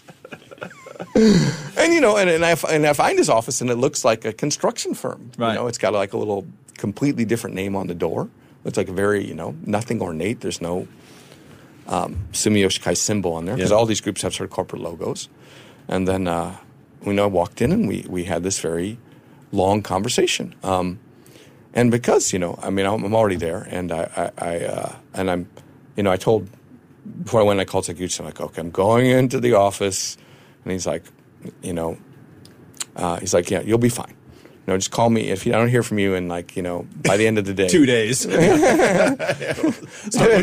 and 1.15 1.93
you 1.93 2.01
know, 2.01 2.17
and, 2.17 2.29
and 2.29 2.43
I 2.45 2.57
and 2.69 2.85
I 2.85 2.91
find 2.91 3.17
his 3.17 3.29
office, 3.29 3.61
and 3.61 3.69
it 3.69 3.77
looks 3.77 4.03
like 4.03 4.25
a 4.25 4.33
construction 4.33 4.93
firm. 4.93 5.31
Right. 5.37 5.53
You 5.53 5.59
know, 5.59 5.67
it's 5.67 5.77
got 5.77 5.93
like 5.93 6.11
a 6.11 6.17
little 6.17 6.45
completely 6.75 7.23
different 7.23 7.55
name 7.55 7.73
on 7.77 7.87
the 7.87 7.95
door. 7.95 8.27
It's 8.65 8.77
like 8.77 8.89
a 8.89 8.93
very, 8.93 9.25
you 9.25 9.33
know, 9.33 9.55
nothing 9.65 10.01
ornate. 10.01 10.41
There's 10.41 10.61
no 10.61 10.87
um, 11.87 12.27
Kai 12.83 12.93
symbol 12.93 13.33
on 13.33 13.45
there 13.45 13.55
because 13.55 13.71
Yeah. 13.71 13.77
all 13.77 13.85
these 13.85 14.01
groups 14.01 14.21
have 14.21 14.33
sort 14.33 14.49
of 14.49 14.55
corporate 14.55 14.81
logos. 14.81 15.29
And 15.87 16.07
then 16.07 16.27
uh, 16.27 16.55
we 17.03 17.13
know 17.13 17.23
I 17.23 17.27
walked 17.27 17.61
in 17.61 17.71
and 17.71 17.87
we 17.87 18.05
we 18.07 18.25
had 18.25 18.43
this 18.43 18.59
very 18.59 18.97
long 19.51 19.81
conversation. 19.81 20.55
Um, 20.63 20.99
and 21.73 21.91
because 21.91 22.33
you 22.33 22.39
know, 22.39 22.57
I 22.61 22.69
mean, 22.69 22.85
I'm, 22.85 23.03
I'm 23.03 23.15
already 23.15 23.37
there, 23.37 23.67
and 23.69 23.91
I, 23.91 24.31
I, 24.37 24.45
I 24.51 24.65
uh, 24.65 24.95
and 25.13 25.31
I'm, 25.31 25.47
you 25.95 26.03
know, 26.03 26.11
I 26.11 26.17
told 26.17 26.47
before 27.23 27.41
I 27.41 27.43
went, 27.43 27.59
I 27.59 27.65
called 27.65 27.85
Taguchi. 27.85 28.19
I'm 28.19 28.25
like, 28.25 28.39
okay, 28.39 28.61
I'm 28.61 28.71
going 28.71 29.07
into 29.07 29.39
the 29.39 29.53
office, 29.53 30.17
and 30.63 30.71
he's 30.71 30.85
like, 30.85 31.03
you 31.63 31.73
know, 31.73 31.97
uh, 32.95 33.17
he's 33.19 33.33
like, 33.33 33.49
yeah, 33.49 33.61
you'll 33.61 33.77
be 33.79 33.89
fine. 33.89 34.13
You 34.71 34.75
know, 34.75 34.79
just 34.79 34.91
call 34.91 35.09
me 35.09 35.29
if 35.29 35.45
you, 35.45 35.53
I 35.53 35.57
don't 35.57 35.67
hear 35.67 35.83
from 35.83 35.99
you, 35.99 36.15
and 36.15 36.29
like, 36.29 36.55
you 36.55 36.63
know, 36.63 36.87
by 37.03 37.17
the 37.17 37.27
end 37.27 37.37
of 37.37 37.43
the 37.43 37.53
day, 37.53 37.67
two 37.67 37.85
days. 37.85 38.19
Stop 38.19 38.31
looking 38.31 38.61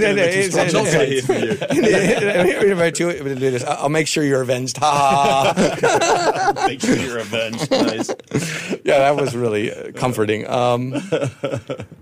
at 0.02 0.16
me 0.16 0.32
too 0.32 0.42
strong. 0.50 0.66
Results 0.66 0.94
are 0.94 1.06
here 1.06 1.23
for 1.23 1.32
you. 1.32 1.56
I'll 3.64 3.88
make 3.88 4.06
sure 4.06 4.23
you're 4.23 4.42
avenged. 4.42 4.76
Ha 4.76 5.54
ha. 5.56 6.52
Make 6.68 6.82
sure 6.82 6.97
you're 6.97 7.20
avenged. 7.20 7.70
Nice. 7.70 8.11
yeah, 8.85 8.99
that 8.99 9.16
was 9.16 9.35
really 9.35 9.73
uh, 9.73 9.92
comforting. 9.92 10.47
Um, 10.47 11.00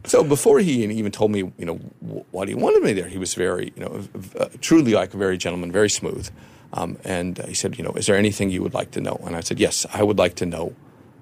so 0.03 0.25
before 0.25 0.59
he 0.59 0.83
even 0.83 1.13
told 1.13 1.31
me, 1.31 1.53
you 1.59 1.65
know, 1.65 1.79
w- 2.05 2.25
what 2.33 2.49
he 2.49 2.57
wanted 2.57 2.83
me 2.83 2.93
there, 2.93 3.07
he 3.07 3.19
was 3.19 3.35
very, 3.35 3.73
you 3.77 3.83
know, 3.85 4.03
uh, 4.41 4.49
truly 4.61 4.95
like 4.95 5.15
a 5.15 5.17
very 5.17 5.39
gentleman, 5.39 5.71
very 5.71 5.91
smooth. 5.91 6.29
Um, 6.73 6.99
and 7.05 7.39
uh, 7.39 7.47
he 7.47 7.55
said, 7.55 7.79
you 7.79 7.85
know, 7.85 7.93
is 7.93 8.07
there 8.07 8.17
anything 8.17 8.51
you 8.51 8.63
would 8.65 8.75
like 8.75 8.91
to 8.93 9.01
know? 9.01 9.21
And 9.25 9.37
I 9.37 9.41
said, 9.43 9.61
yes, 9.61 9.87
I 9.93 10.03
would 10.03 10.19
like 10.19 10.35
to 10.37 10.45
know 10.47 10.75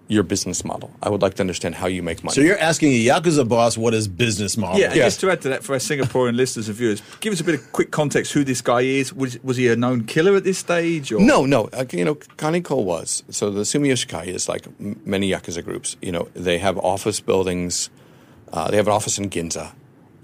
your 0.09 0.23
business 0.23 0.65
model. 0.67 0.91
I 1.03 1.09
would 1.09 1.23
like 1.23 1.35
to 1.35 1.43
understand 1.43 1.75
how 1.77 1.87
you 1.87 2.03
make 2.03 2.23
money. 2.23 2.35
So 2.35 2.43
you're 2.43 2.59
asking 2.59 2.93
a 2.93 3.07
yakuza 3.07 3.49
boss 3.49 3.79
what 3.79 3.95
his 3.95 4.07
business 4.07 4.57
model? 4.57 4.79
Yeah, 4.79 4.89
and 4.89 4.97
Yes. 4.97 5.07
just 5.15 5.21
to 5.21 5.31
add 5.31 5.41
to 5.43 5.49
that, 5.49 5.65
for 5.65 5.73
our 5.73 5.79
Singaporean 5.79 6.37
listeners 6.37 6.69
and 6.69 6.77
viewers, 6.77 7.03
give 7.21 7.33
us 7.33 7.41
a 7.41 7.45
bit 7.45 7.55
of 7.55 7.73
quick 7.73 7.91
context 7.91 8.33
who 8.33 8.45
this 8.45 8.61
guy 8.61 8.83
is. 8.83 9.15
Was, 9.15 9.43
was 9.43 9.57
he 9.57 9.69
a 9.69 9.77
known 9.77 10.05
killer 10.05 10.37
at 10.37 10.45
this 10.45 10.59
stage? 10.59 11.11
Or? 11.11 11.21
No, 11.21 11.47
no. 11.47 11.71
Uh, 11.73 11.85
you 11.91 12.05
know, 12.05 12.17
Kaneko 12.17 12.83
was. 12.85 13.23
So 13.31 13.51
the 13.51 13.63
Sumiyoshi 13.63 14.07
Kai 14.09 14.25
is 14.25 14.47
like 14.49 14.67
m- 14.79 15.01
many 15.07 15.31
Yakuza 15.31 15.65
groups. 15.65 15.97
You 16.03 16.13
know, 16.13 16.29
they 16.35 16.59
have 16.59 16.77
office 16.79 17.21
buildings. 17.21 17.89
Uh, 18.53 18.71
they 18.71 18.77
have 18.77 18.87
an 18.89 18.93
office 18.93 19.17
in 19.19 19.31
Ginza. 19.31 19.73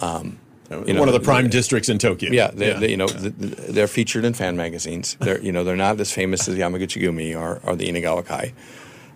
Um, 0.01 0.39
you 0.87 0.93
know, 0.93 1.01
One 1.01 1.09
of 1.09 1.15
the 1.15 1.21
prime 1.21 1.49
districts 1.49 1.89
in 1.89 1.99
Tokyo. 1.99 2.31
Yeah, 2.31 2.51
they, 2.53 2.73
They, 2.75 2.91
you 2.91 2.97
know, 2.97 3.09
th 3.09 3.33
th 3.41 3.55
they're 3.75 3.89
featured 3.89 4.25
in 4.25 4.35
fan 4.35 4.57
magazines. 4.57 5.17
They're, 5.21 5.41
you 5.43 5.51
know, 5.53 5.65
they're 5.65 5.75
not 5.89 5.99
as 6.01 6.13
famous 6.13 6.47
as 6.49 6.55
Yamaguchi 6.55 7.03
Gumi 7.03 7.35
or, 7.35 7.61
or 7.65 7.75
the 7.77 7.89
Inagawa 7.89 8.25
Kai. 8.25 8.53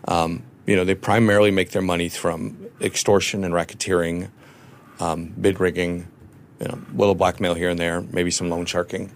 Um, 0.09 0.43
you 0.67 0.77
know, 0.77 0.85
they 0.85 0.95
primarily 0.95 1.51
make 1.51 1.71
their 1.71 1.83
money 1.83 2.09
from 2.09 2.57
extortion 2.81 3.45
and 3.45 3.55
racketeering, 3.55 4.31
um, 5.01 5.35
bid 5.41 5.61
rigging, 5.61 6.09
you 6.61 6.69
know, 6.69 6.79
little 6.95 7.15
blackmail 7.15 7.55
here 7.55 7.69
and 7.69 7.79
there, 7.79 8.01
maybe 8.01 8.31
some 8.31 8.49
loan 8.49 8.67
sharking. 8.67 9.13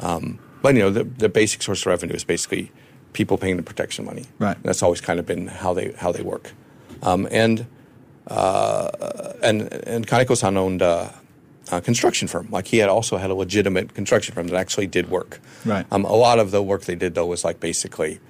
Um, 0.00 0.38
but 0.62 0.74
you 0.74 0.80
know, 0.80 0.90
the, 0.90 1.04
the 1.04 1.28
basic 1.28 1.62
source 1.62 1.82
of 1.82 1.86
revenue 1.86 2.14
is 2.14 2.24
basically 2.24 2.72
people 3.12 3.38
paying 3.38 3.56
the 3.56 3.62
protection 3.62 4.04
money. 4.04 4.26
Right. 4.38 4.56
That's 4.62 4.82
always 4.82 5.00
kind 5.00 5.18
of 5.18 5.26
been 5.26 5.46
how 5.46 5.74
they 5.74 5.92
how 5.92 6.12
they 6.12 6.22
work. 6.22 6.52
Um, 7.02 7.28
and 7.30 7.66
uh, 8.26 8.90
and 9.42 9.72
and 9.72 10.06
Kaneko-san 10.06 10.56
owned 10.56 10.82
uh, 10.82 11.10
a 11.72 11.80
construction 11.80 12.28
firm. 12.28 12.48
Like 12.50 12.68
he 12.68 12.78
had 12.78 12.88
also 12.88 13.16
had 13.16 13.30
a 13.30 13.34
legitimate 13.34 13.94
construction 13.94 14.34
firm 14.34 14.48
that 14.48 14.56
actually 14.56 14.86
did 14.86 15.10
work. 15.10 15.40
Right. 15.64 15.86
Um, 15.90 16.04
a 16.04 16.14
lot 16.14 16.38
of 16.38 16.50
the 16.50 16.62
work 16.62 16.82
they 16.82 16.94
did 16.94 17.14
though 17.14 17.26
was 17.26 17.44
like 17.44 17.60
basically 17.60 18.20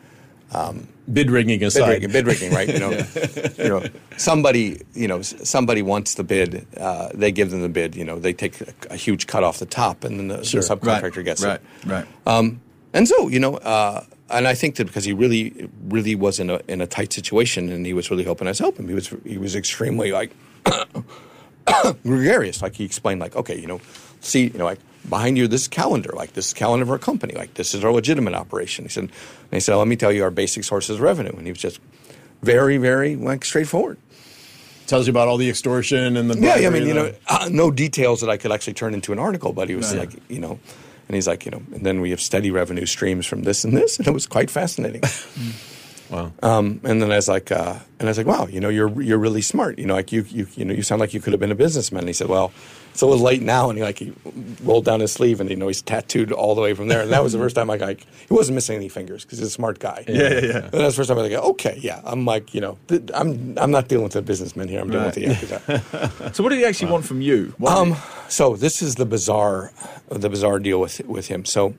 Bid 1.12 1.30
rigging 1.30 1.58
bid 1.58 1.66
aside. 1.68 1.88
rigging, 1.88 2.12
bid 2.12 2.26
rigging, 2.26 2.52
right? 2.52 2.68
You 2.68 2.78
know, 2.78 2.90
you 3.58 3.68
know, 3.68 3.84
somebody, 4.16 4.80
you 4.94 5.08
know, 5.08 5.22
somebody 5.22 5.82
wants 5.82 6.14
the 6.14 6.22
bid. 6.24 6.66
Uh, 6.76 7.08
they 7.14 7.32
give 7.32 7.50
them 7.50 7.62
the 7.62 7.68
bid. 7.68 7.96
You 7.96 8.04
know, 8.04 8.18
they 8.18 8.32
take 8.32 8.60
a, 8.60 8.72
a 8.90 8.96
huge 8.96 9.26
cut 9.26 9.42
off 9.42 9.58
the 9.58 9.66
top, 9.66 10.04
and 10.04 10.18
then 10.18 10.28
the, 10.28 10.44
Sure. 10.44 10.60
the 10.60 10.66
subcontractor 10.76 11.24
gets 11.24 11.42
right, 11.42 11.60
it. 11.60 11.86
Right, 11.88 12.06
Um, 12.26 12.60
and 12.92 13.08
so, 13.08 13.28
you 13.28 13.40
know, 13.40 13.56
uh, 13.56 14.04
and 14.28 14.46
I 14.46 14.54
think 14.54 14.76
that 14.76 14.86
because 14.86 15.04
he 15.04 15.12
really, 15.12 15.68
really 15.88 16.14
was 16.14 16.38
in 16.38 16.50
a 16.50 16.60
in 16.68 16.80
a 16.80 16.86
tight 16.86 17.12
situation, 17.12 17.70
and 17.72 17.84
he 17.84 17.92
was 17.92 18.10
really 18.10 18.24
hoping 18.24 18.46
I 18.46 18.50
was 18.50 18.60
helping. 18.60 18.86
He 18.86 18.94
was 18.94 19.12
he 19.24 19.38
was 19.38 19.56
extremely 19.56 20.12
like 20.12 20.30
gregarious. 22.04 22.62
Like 22.62 22.74
he 22.74 22.84
explained, 22.84 23.20
like, 23.20 23.34
okay, 23.36 23.58
you 23.58 23.66
know, 23.66 23.80
see, 24.20 24.44
you 24.48 24.58
know, 24.58 24.64
like 24.64 24.78
behind 25.08 25.38
you, 25.38 25.48
this 25.48 25.66
calendar, 25.68 26.10
like 26.14 26.34
this 26.34 26.52
calendar 26.52 26.82
of 26.84 26.90
our 26.90 26.98
company, 26.98 27.34
like 27.34 27.54
this 27.54 27.74
is 27.74 27.84
our 27.84 27.92
legitimate 27.92 28.34
operation. 28.34 28.84
He 28.84 28.88
said, 28.90 29.04
and 29.04 29.10
he 29.50 29.60
said, 29.60 29.74
let 29.76 29.88
me 29.88 29.96
tell 29.96 30.12
you 30.12 30.22
our 30.22 30.30
basic 30.30 30.64
sources 30.64 30.96
of 30.96 31.00
revenue, 31.00 31.32
and 31.32 31.46
he 31.46 31.52
was 31.52 31.60
just 31.60 31.80
very, 32.42 32.76
very 32.76 33.16
like 33.16 33.44
straightforward. 33.44 33.98
Tells 34.86 35.06
you 35.06 35.12
about 35.12 35.28
all 35.28 35.36
the 35.36 35.48
extortion 35.48 36.16
and 36.16 36.28
the 36.28 36.34
Yeah, 36.34 36.54
bribery 36.54 36.66
I 36.66 36.70
mean, 36.70 36.86
you 36.88 36.94
know, 36.94 37.12
uh, 37.28 37.48
no 37.50 37.70
details 37.70 38.20
that 38.22 38.30
I 38.30 38.36
could 38.36 38.50
actually 38.50 38.74
turn 38.74 38.92
into 38.92 39.12
an 39.12 39.18
article, 39.18 39.52
but 39.52 39.68
he 39.68 39.76
was 39.76 39.94
like, 39.94 40.10
you 40.28 40.40
know, 40.40 40.58
and 41.08 41.14
he's 41.14 41.28
like, 41.28 41.44
you 41.44 41.50
know, 41.52 41.62
and 41.72 41.86
then 41.86 42.00
we 42.00 42.10
have 42.10 42.20
steady 42.20 42.50
revenue 42.50 42.86
streams 42.86 43.24
from 43.26 43.42
this 43.44 43.64
and 43.64 43.76
this, 43.76 43.98
and 43.98 44.08
it 44.08 44.12
was 44.12 44.26
quite 44.26 44.50
fascinating. 44.50 45.02
Wow. 46.10 46.32
Um, 46.42 46.80
and 46.84 47.00
then 47.00 47.12
I 47.12 47.16
was 47.16 47.28
like, 47.28 47.52
uh, 47.52 47.78
and 47.98 48.08
I 48.08 48.10
was 48.10 48.18
like, 48.18 48.26
wow, 48.26 48.46
you 48.46 48.60
know, 48.60 48.68
you're 48.68 49.00
you're 49.00 49.18
really 49.18 49.42
smart. 49.42 49.78
You 49.78 49.86
know, 49.86 49.94
like 49.94 50.10
you 50.10 50.24
you 50.28 50.46
you 50.56 50.64
know, 50.64 50.74
you 50.74 50.82
sound 50.82 51.00
like 51.00 51.14
you 51.14 51.20
could 51.20 51.32
have 51.32 51.40
been 51.40 51.52
a 51.52 51.56
businessman. 51.56 52.00
And 52.00 52.08
he 52.08 52.12
said, 52.12 52.28
well, 52.28 52.52
it's 52.90 53.02
a 53.02 53.06
little 53.06 53.24
late 53.24 53.42
now, 53.42 53.70
and 53.70 53.78
he 53.78 53.84
like 53.84 53.98
he 53.98 54.12
rolled 54.64 54.84
down 54.84 55.00
his 55.00 55.12
sleeve, 55.12 55.40
and 55.40 55.48
you 55.48 55.56
know, 55.56 55.68
he's 55.68 55.82
tattooed 55.82 56.32
all 56.32 56.54
the 56.54 56.60
way 56.60 56.74
from 56.74 56.88
there. 56.88 57.02
And 57.02 57.12
that 57.12 57.22
was 57.22 57.32
the 57.32 57.38
first 57.38 57.54
time 57.54 57.68
like, 57.68 57.80
like 57.80 58.06
he 58.28 58.34
wasn't 58.34 58.56
missing 58.56 58.76
any 58.76 58.88
fingers 58.88 59.24
because 59.24 59.38
he's 59.38 59.48
a 59.48 59.50
smart 59.52 59.78
guy. 59.78 60.04
Yeah, 60.08 60.14
yeah, 60.14 60.40
yeah. 60.40 60.56
And 60.56 60.72
that's 60.72 60.94
the 60.94 61.00
first 61.00 61.08
time 61.08 61.18
I 61.18 61.22
was 61.22 61.30
like, 61.30 61.42
okay, 61.44 61.78
yeah, 61.80 62.00
I'm 62.04 62.24
like, 62.24 62.54
you 62.54 62.60
know, 62.60 62.78
th- 62.88 63.10
I'm 63.14 63.56
I'm 63.58 63.70
not 63.70 63.86
dealing 63.88 64.04
with 64.04 64.16
a 64.16 64.22
businessman 64.22 64.66
here. 64.68 64.80
I'm 64.80 64.90
dealing 64.90 65.06
with 65.06 65.14
the 65.14 65.26
yakuza. 65.26 66.34
So, 66.34 66.42
what 66.42 66.50
did 66.50 66.58
he 66.58 66.64
actually 66.64 66.90
want 66.90 67.04
from 67.04 67.20
you? 67.20 67.54
What 67.58 67.76
Um, 67.76 67.96
so 68.28 68.56
this 68.56 68.82
is 68.82 68.96
the 68.96 69.06
bizarre, 69.06 69.72
the 70.08 70.28
bizarre 70.28 70.58
deal 70.58 70.80
with 70.80 71.00
with 71.06 71.28
him. 71.28 71.44
So 71.44 71.74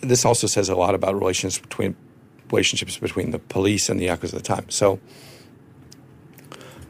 this 0.00 0.24
also 0.24 0.46
says 0.46 0.68
a 0.68 0.74
lot 0.76 0.94
about 0.94 1.14
relations 1.14 1.58
between 1.58 1.96
relationships 2.50 2.96
between 2.98 3.30
the 3.30 3.38
police 3.38 3.88
and 3.88 3.98
the 4.00 4.06
yakuza 4.06 4.24
at 4.24 4.30
the 4.30 4.40
time. 4.40 4.68
So 4.70 4.98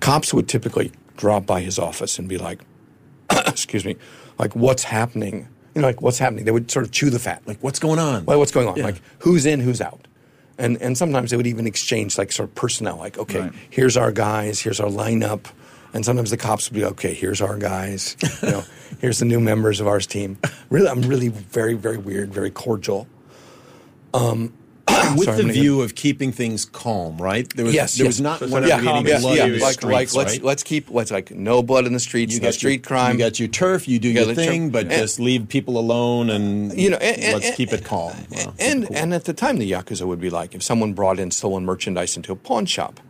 cops 0.00 0.32
would 0.34 0.48
typically 0.48 0.92
drop 1.16 1.46
by 1.46 1.60
his 1.60 1.78
office 1.78 2.18
and 2.18 2.28
be 2.28 2.38
like, 2.38 2.60
"Excuse 3.30 3.84
me, 3.84 3.96
like 4.38 4.54
what's 4.54 4.84
happening?" 4.84 5.48
You 5.74 5.82
know, 5.82 5.88
like 5.88 6.00
what's 6.00 6.18
happening? 6.18 6.44
They 6.44 6.50
would 6.52 6.70
sort 6.70 6.84
of 6.86 6.92
chew 6.92 7.10
the 7.10 7.18
fat, 7.18 7.42
like 7.46 7.58
what's 7.62 7.78
going 7.78 7.98
on? 7.98 8.24
well, 8.24 8.38
what's 8.38 8.52
going 8.52 8.68
on? 8.68 8.76
Yeah. 8.76 8.84
Like 8.84 9.02
who's 9.20 9.44
in, 9.46 9.60
who's 9.60 9.80
out? 9.80 10.06
And 10.58 10.80
and 10.80 10.96
sometimes 10.96 11.30
they 11.30 11.36
would 11.36 11.46
even 11.46 11.66
exchange 11.66 12.16
like 12.16 12.32
sort 12.32 12.48
of 12.48 12.54
personnel, 12.54 12.96
like 12.96 13.18
okay, 13.18 13.40
Right. 13.40 13.52
here's 13.70 13.96
our 13.96 14.12
guys, 14.12 14.60
here's 14.60 14.80
our 14.80 14.88
lineup. 14.88 15.46
And 15.92 16.04
sometimes 16.04 16.30
the 16.30 16.36
cops 16.36 16.68
would 16.68 16.74
be 16.76 16.84
okay. 16.84 17.14
Here's 17.14 17.40
our 17.40 17.56
guys. 17.56 18.16
You 18.42 18.50
know, 18.50 18.64
here's 19.00 19.18
the 19.18 19.24
new 19.24 19.40
members 19.40 19.80
of 19.80 19.86
our 19.86 20.00
team. 20.00 20.36
Really, 20.68 20.88
I'm 20.88 21.00
really 21.02 21.28
very, 21.28 21.72
very 21.74 21.96
weird, 21.96 22.34
very 22.34 22.50
cordial. 22.50 23.06
Um, 24.12 24.52
with 25.16 25.24
Sorry, 25.24 25.36
the 25.38 25.42
I'm 25.44 25.50
view 25.52 25.80
of 25.82 25.94
keeping 25.94 26.30
things 26.32 26.64
calm, 26.64 27.18
right? 27.18 27.48
There 27.56 27.64
was, 27.64 27.74
Yes, 27.74 27.96
there 27.96 28.04
yes. 28.04 28.14
was 28.14 28.20
not 28.20 28.38
So 28.38 28.44
it's 28.46 28.52
wanting 28.52 28.70
like 28.70 28.78
any 28.78 28.86
calm 28.86 29.06
yeah, 29.06 29.18
blood 29.20 29.36
yeah, 29.36 29.44
in 29.46 29.52
the 29.52 29.58
like, 29.58 29.72
streets, 29.74 29.92
like 29.92 30.14
let's 30.14 30.32
right? 30.34 30.42
let's 30.44 30.62
keep 30.62 30.90
let's 30.90 31.10
like 31.10 31.30
no 31.32 31.62
blood 31.62 31.86
in 31.86 31.92
the 31.92 32.00
streets, 32.00 32.34
you 32.34 32.40
no 32.40 32.48
got 32.48 32.54
street 32.54 32.80
your, 32.80 32.82
crime. 32.88 33.12
You 33.14 33.18
got 33.18 33.38
your 33.40 33.48
turf. 33.48 33.88
You 33.88 33.98
do 33.98 34.08
Yeah, 34.08 34.20
your 34.22 34.26
the 34.26 34.34
turf. 34.36 34.46
thing, 34.46 34.70
but 34.70 34.82
And- 34.86 34.90
just 34.92 35.18
leave 35.18 35.48
people 35.48 35.78
alone 35.78 36.30
and 36.30 36.72
You 36.78 36.90
know, 36.90 36.98
and- 36.98 37.20
and- 37.22 37.32
let's 37.34 37.46
and- 37.46 37.56
keep 37.56 37.72
it 37.72 37.84
calm. 37.84 38.12
Wow, 38.30 38.54
and 38.60 38.86
cool. 38.86 38.96
and 38.96 39.12
at 39.14 39.24
the 39.24 39.32
time, 39.32 39.58
the 39.58 39.70
yakuza 39.70 40.06
would 40.06 40.20
be 40.20 40.30
like 40.30 40.54
if 40.54 40.62
someone 40.62 40.92
brought 40.92 41.18
in 41.18 41.30
stolen 41.30 41.64
merchandise 41.64 42.16
into 42.16 42.30
a 42.32 42.36
pawn 42.36 42.66
shop, 42.66 43.00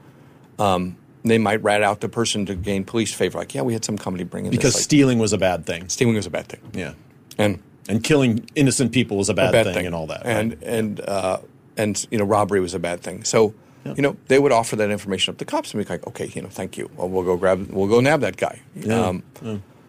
um, 0.58 0.96
they 1.24 1.38
might 1.38 1.62
rat 1.62 1.82
out 1.82 2.00
the 2.00 2.08
person 2.08 2.46
to 2.46 2.54
gain 2.54 2.84
police 2.84 3.12
favor. 3.12 3.38
Like, 3.38 3.54
yeah, 3.54 3.62
we 3.62 3.72
had 3.74 3.84
some 3.84 3.98
company 3.98 4.24
bring 4.24 4.46
in 4.46 4.50
because 4.50 4.72
this, 4.72 4.74
like, 4.76 4.84
stealing 4.84 5.18
was 5.18 5.32
a 5.32 5.38
bad 5.38 5.66
thing. 5.66 5.88
stealing 5.88 6.14
was 6.14 6.26
a 6.26 6.30
bad 6.30 6.46
thing, 6.48 6.60
Yeah, 6.74 6.92
and 7.36 7.58
and 7.88 8.02
killing 8.02 8.48
innocent 8.54 8.92
people 8.92 9.16
was 9.16 9.28
a 9.28 9.34
bad, 9.34 9.50
a 9.50 9.52
bad 9.52 9.64
thing, 9.66 9.74
thing, 9.74 9.86
and 9.86 9.94
all 9.94 10.06
that. 10.06 10.22
and 10.24 10.50
right? 10.52 10.62
and 10.62 11.00
uh, 11.00 11.38
and 11.76 12.06
you 12.10 12.18
know, 12.18 12.24
robbery 12.24 12.60
was 12.60 12.74
a 12.74 12.78
bad 12.78 13.00
thing. 13.00 13.24
So. 13.24 13.54
You 13.96 14.02
know, 14.02 14.16
they 14.26 14.40
would 14.40 14.50
offer 14.50 14.74
that 14.74 14.90
information 14.90 15.30
up 15.32 15.38
to 15.38 15.44
cops 15.44 15.72
and 15.72 15.80
be 15.80 15.88
like, 15.88 16.04
"Okay, 16.08 16.28
you 16.34 16.42
know, 16.42 16.48
thank 16.48 16.76
you. 16.76 16.90
Well, 16.96 17.08
we'll 17.08 17.22
go 17.22 17.36
grab, 17.36 17.68
we'll 17.70 17.86
go 17.86 18.00
nab 18.00 18.20
that 18.22 18.36
guy." 18.36 18.60
Um, 18.90 19.22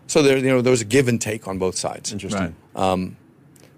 So 0.05 0.21
there, 0.21 0.37
you 0.37 0.49
know, 0.49 0.61
there 0.61 0.69
was 0.69 0.81
a 0.81 0.85
give 0.85 1.07
and 1.07 1.19
take 1.19 1.47
on 1.47 1.57
both 1.57 1.75
sides. 1.75 2.11
interesting. 2.11 2.55
Right. 2.75 3.11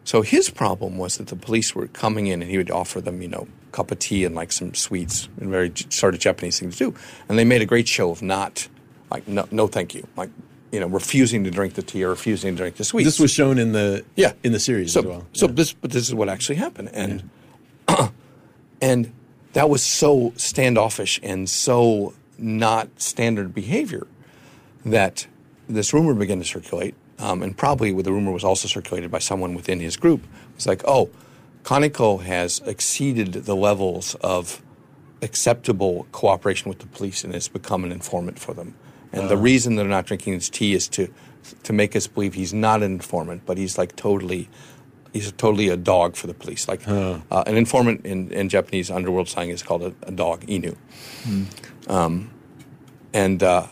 So 0.03 0.21
his 0.21 0.49
problem 0.49 0.97
was 0.97 1.17
that 1.17 1.27
the 1.27 1.35
police 1.37 1.73
were 1.73 1.87
coming 1.87 2.27
in 2.27 2.41
and 2.41 2.49
he 2.51 2.57
would 2.57 2.71
offer 2.71 2.99
them, 2.99 3.21
you 3.21 3.27
know, 3.29 3.47
a 3.69 3.71
cup 3.71 3.91
of 3.91 3.99
tea 3.99 4.25
and 4.25 4.35
like 4.35 4.51
some 4.51 4.73
sweets, 4.73 5.29
a 5.39 5.45
very 5.45 5.71
sort 5.89 6.15
of 6.15 6.19
Japanese 6.19 6.59
thing 6.59 6.71
to 6.71 6.77
do. 6.77 6.93
And 7.29 7.37
they 7.39 7.45
made 7.45 7.61
a 7.61 7.65
great 7.65 7.87
show 7.87 8.09
of 8.11 8.21
not, 8.21 8.67
like, 9.11 9.27
no, 9.27 9.47
no 9.51 9.67
thank 9.67 9.93
you. 9.93 10.07
Like, 10.17 10.31
you 10.71 10.79
know, 10.79 10.87
refusing 10.87 11.43
to 11.43 11.51
drink 11.51 11.75
the 11.75 11.83
tea 11.83 12.03
or 12.03 12.09
refusing 12.09 12.55
to 12.55 12.57
drink 12.57 12.75
the 12.77 12.83
sweets. 12.83 13.05
This 13.05 13.19
was 13.19 13.31
shown 13.31 13.57
in 13.57 13.71
the 13.71 14.03
yeah. 14.15 14.33
in 14.43 14.51
the 14.51 14.59
series 14.59 14.91
so, 14.93 14.99
as 14.99 15.05
well. 15.05 15.27
So 15.33 15.45
Yeah. 15.47 15.53
this, 15.53 15.73
but 15.73 15.91
this 15.91 16.07
is 16.07 16.13
what 16.13 16.27
actually 16.27 16.55
happened. 16.57 16.89
And, 16.93 17.29
and 18.81 19.11
that 19.53 19.69
was 19.69 19.83
so 19.83 20.33
standoffish 20.35 21.19
and 21.23 21.49
so 21.49 22.13
not 22.37 23.01
standard 23.01 23.53
behavior 23.53 24.07
that 24.85 25.27
this 25.67 25.93
rumor 25.93 26.13
began 26.13 26.39
to 26.39 26.45
circulate, 26.45 26.95
um, 27.19 27.43
and 27.43 27.57
probably 27.57 27.91
the 28.01 28.11
rumor 28.11 28.31
was 28.31 28.43
also 28.43 28.67
circulated 28.67 29.11
by 29.11 29.19
someone 29.19 29.53
within 29.53 29.79
his 29.79 29.97
group. 29.97 30.25
It's 30.55 30.65
like, 30.65 30.81
oh, 30.85 31.09
Kaneko 31.63 32.21
has 32.21 32.61
exceeded 32.65 33.33
the 33.33 33.55
levels 33.55 34.15
of 34.15 34.61
acceptable 35.21 36.07
cooperation 36.11 36.69
with 36.69 36.79
the 36.79 36.87
police 36.87 37.23
and 37.23 37.33
has 37.33 37.47
become 37.47 37.83
an 37.83 37.91
informant 37.91 38.39
for 38.39 38.53
them. 38.53 38.75
And 39.11 39.29
the 39.29 39.37
reason 39.37 39.75
they're 39.75 39.85
not 39.85 40.05
drinking 40.05 40.33
his 40.33 40.49
tea 40.49 40.73
is 40.73 40.87
to 40.89 41.11
to 41.63 41.73
make 41.73 41.95
us 41.95 42.05
believe 42.05 42.33
he's 42.33 42.53
not 42.53 42.83
an 42.83 42.91
informant, 42.91 43.43
but 43.45 43.57
he's 43.57 43.77
like 43.77 43.95
totally. 43.95 44.49
He's 45.13 45.31
totally 45.31 45.69
a 45.69 45.77
dog 45.77 46.15
for 46.15 46.27
the 46.27 46.33
police. 46.33 46.67
Like 46.67 46.87
uh, 46.87 47.19
an 47.31 47.57
informant 47.57 48.05
in, 48.05 48.31
in 48.31 48.47
Japanese 48.47 48.91
underworld 48.91 49.27
slang 49.27 49.49
is 49.49 49.63
called 49.63 49.83
a, 49.83 49.93
a 50.03 50.11
dog, 50.11 50.45
inu 50.45 50.75
and 53.13 53.43
uh, 53.43 53.67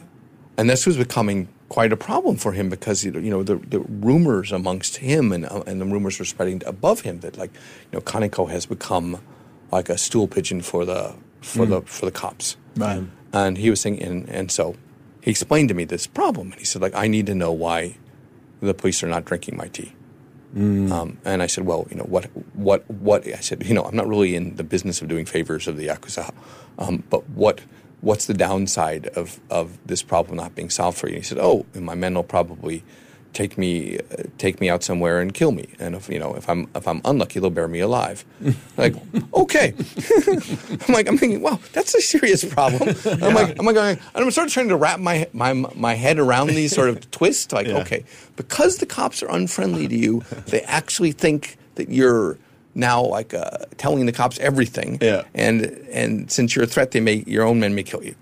and 0.57 0.69
this 0.69 0.85
was 0.85 0.97
becoming 0.97 1.47
quite 1.69 1.91
a 1.91 1.97
problem 1.97 2.37
for 2.37 2.53
him 2.53 2.69
because 2.69 3.03
you 3.03 3.11
know, 3.11 3.43
the, 3.43 3.55
the 3.57 3.79
rumors 3.79 4.51
amongst 4.51 4.97
him 4.97 5.31
and 5.31 5.45
uh, 5.45 5.63
and 5.67 5.81
the 5.81 5.85
rumors 5.85 6.19
were 6.19 6.25
spreading 6.25 6.61
above 6.65 7.01
him 7.01 7.19
that 7.21 7.37
like 7.37 7.53
you 7.53 7.99
know 7.99 8.01
Kaneko 8.01 8.49
has 8.49 8.65
become 8.65 9.21
like 9.71 9.89
a 9.89 9.97
stool 9.97 10.27
pigeon 10.27 10.61
for 10.61 10.85
the 10.85 11.15
for 11.41 11.65
the 11.65 11.81
for 11.81 12.05
the 12.05 12.11
cops. 12.11 12.57
Right. 12.75 13.03
And 13.33 13.57
he 13.57 13.69
was 13.69 13.81
saying, 13.81 14.01
and, 14.01 14.27
and 14.29 14.51
so 14.51 14.75
he 15.21 15.29
explained 15.29 15.67
to 15.69 15.75
me 15.75 15.83
this 15.83 16.07
problem, 16.07 16.51
and 16.51 16.59
he 16.59 16.65
said 16.65 16.81
like 16.81 16.95
I 16.95 17.07
need 17.07 17.25
to 17.27 17.35
know 17.35 17.51
why 17.51 17.97
the 18.61 18.73
police 18.73 19.03
are 19.03 19.07
not 19.07 19.25
drinking 19.25 19.57
my 19.57 19.67
tea. 19.67 19.93
Um, 20.55 21.17
and 21.25 21.43
I 21.43 21.47
said, 21.47 21.65
well, 21.65 21.87
you 21.89 21.97
know, 21.97 22.05
what, 22.05 22.25
what, 22.53 22.89
what? 22.89 23.27
I 23.27 23.39
said, 23.39 23.63
you 23.65 23.73
know, 23.73 23.83
I'm 23.83 23.95
not 23.95 24.07
really 24.07 24.35
in 24.35 24.55
the 24.55 24.63
business 24.63 25.01
of 25.01 25.07
doing 25.07 25.25
favors 25.25 25.67
of 25.67 25.77
the 25.77 25.87
yakuza, 25.87 26.33
um, 26.79 27.03
but 27.09 27.29
what, 27.29 27.61
what's 28.01 28.25
the 28.25 28.33
downside 28.33 29.07
of 29.07 29.39
of 29.49 29.77
this 29.85 30.03
problem 30.03 30.37
not 30.37 30.55
being 30.55 30.69
solved 30.69 30.97
for 30.97 31.07
you? 31.07 31.15
And 31.15 31.23
he 31.23 31.27
said, 31.27 31.37
oh, 31.39 31.65
my 31.73 31.95
men 31.95 32.15
will 32.15 32.23
probably 32.23 32.83
take 33.33 33.57
me, 33.57 33.97
uh, 33.99 34.23
take 34.37 34.59
me 34.59 34.69
out 34.69 34.83
somewhere 34.83 35.19
and 35.19 35.33
kill 35.33 35.51
me, 35.51 35.67
and 35.79 35.95
if 35.95 36.09
you 36.09 36.19
know, 36.19 36.33
if 36.35 36.49
I'm 36.49 36.67
if 36.75 36.87
I'm 36.87 37.01
unlucky, 37.05 37.39
they'll 37.39 37.49
bury 37.49 37.69
me 37.69 37.79
alive. 37.79 38.25
like, 38.77 38.95
okay, 39.33 39.73
I'm 40.87 40.93
like, 40.93 41.07
I'm 41.07 41.17
thinking, 41.17 41.41
wow, 41.41 41.59
that's 41.73 41.93
a 41.95 42.01
serious 42.01 42.43
problem. 42.43 42.95
I'm 43.05 43.33
like, 43.33 43.57
I'm 43.59 43.65
like, 43.65 43.75
going, 43.75 43.97
and 44.15 44.23
I'm 44.25 44.31
sort 44.31 44.47
of 44.47 44.53
trying 44.53 44.69
to 44.69 44.75
wrap 44.77 44.99
my 44.99 45.27
my 45.33 45.53
my 45.53 45.93
head 45.95 46.19
around 46.19 46.47
these 46.47 46.73
sort 46.73 46.89
of 46.89 47.09
twists. 47.11 47.51
Like, 47.51 47.67
Yeah. 47.67 47.79
okay, 47.79 48.03
because 48.35 48.77
the 48.77 48.85
cops 48.85 49.21
are 49.23 49.29
unfriendly 49.29 49.87
to 49.87 49.95
you, 49.95 50.23
they 50.47 50.61
actually 50.61 51.11
think 51.11 51.57
that 51.75 51.89
you're 51.89 52.37
now 52.75 53.03
like 53.03 53.33
uh, 53.33 53.49
telling 53.77 54.05
the 54.05 54.11
cops 54.11 54.37
everything. 54.39 54.97
Yeah. 55.01 55.23
And 55.33 55.65
and 55.91 56.29
since 56.31 56.55
you're 56.55 56.65
a 56.65 56.67
threat, 56.67 56.91
they 56.91 56.99
may 57.01 57.23
your 57.27 57.43
own 57.45 57.59
men 57.59 57.73
may 57.75 57.83
kill 57.83 58.03
you. 58.03 58.15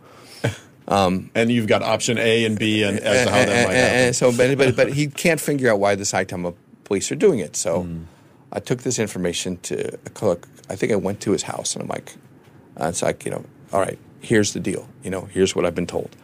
And 0.87 1.51
you've 1.51 1.67
got 1.67 1.81
option 1.81 2.17
A 2.17 2.45
and 2.45 2.57
B, 2.59 2.83
and 2.83 2.99
as 2.99 3.25
to 3.25 3.31
how 3.31 3.37
that 3.37 3.49
And- 3.49 3.67
might 3.67 3.73
and- 3.75 3.77
happen. 3.77 3.99
and 4.07 4.15
so, 4.15 4.31
but, 4.31 4.57
but 4.57 4.75
but 4.75 4.93
he 4.93 5.07
can't 5.07 5.39
figure 5.41 5.71
out 5.71 5.79
why 5.79 5.95
the 5.95 6.03
Saitama 6.03 6.53
police 6.83 7.11
are 7.11 7.15
doing 7.15 7.39
it. 7.39 7.55
So 7.55 7.81
Hmm. 7.83 8.03
I 8.51 8.59
took 8.59 8.83
this 8.83 8.99
information 8.99 9.57
to 9.63 9.75
a 10.05 10.09
cook. 10.11 10.47
I 10.69 10.75
think 10.75 10.91
I 10.91 10.95
went 10.95 11.19
to 11.21 11.31
his 11.31 11.43
house, 11.43 11.73
and 11.75 11.81
I'm 11.83 11.89
like, 11.89 12.13
uh, 12.79 12.87
it's 12.87 13.01
like 13.01 13.25
you 13.25 13.31
know, 13.31 13.43
all 13.73 13.81
right, 13.81 13.97
here's 14.21 14.53
the 14.53 14.59
deal. 14.59 14.87
You 15.03 15.09
know, 15.11 15.27
here's 15.31 15.55
what 15.55 15.65
I've 15.65 15.75
been 15.75 15.87
told. 15.87 16.15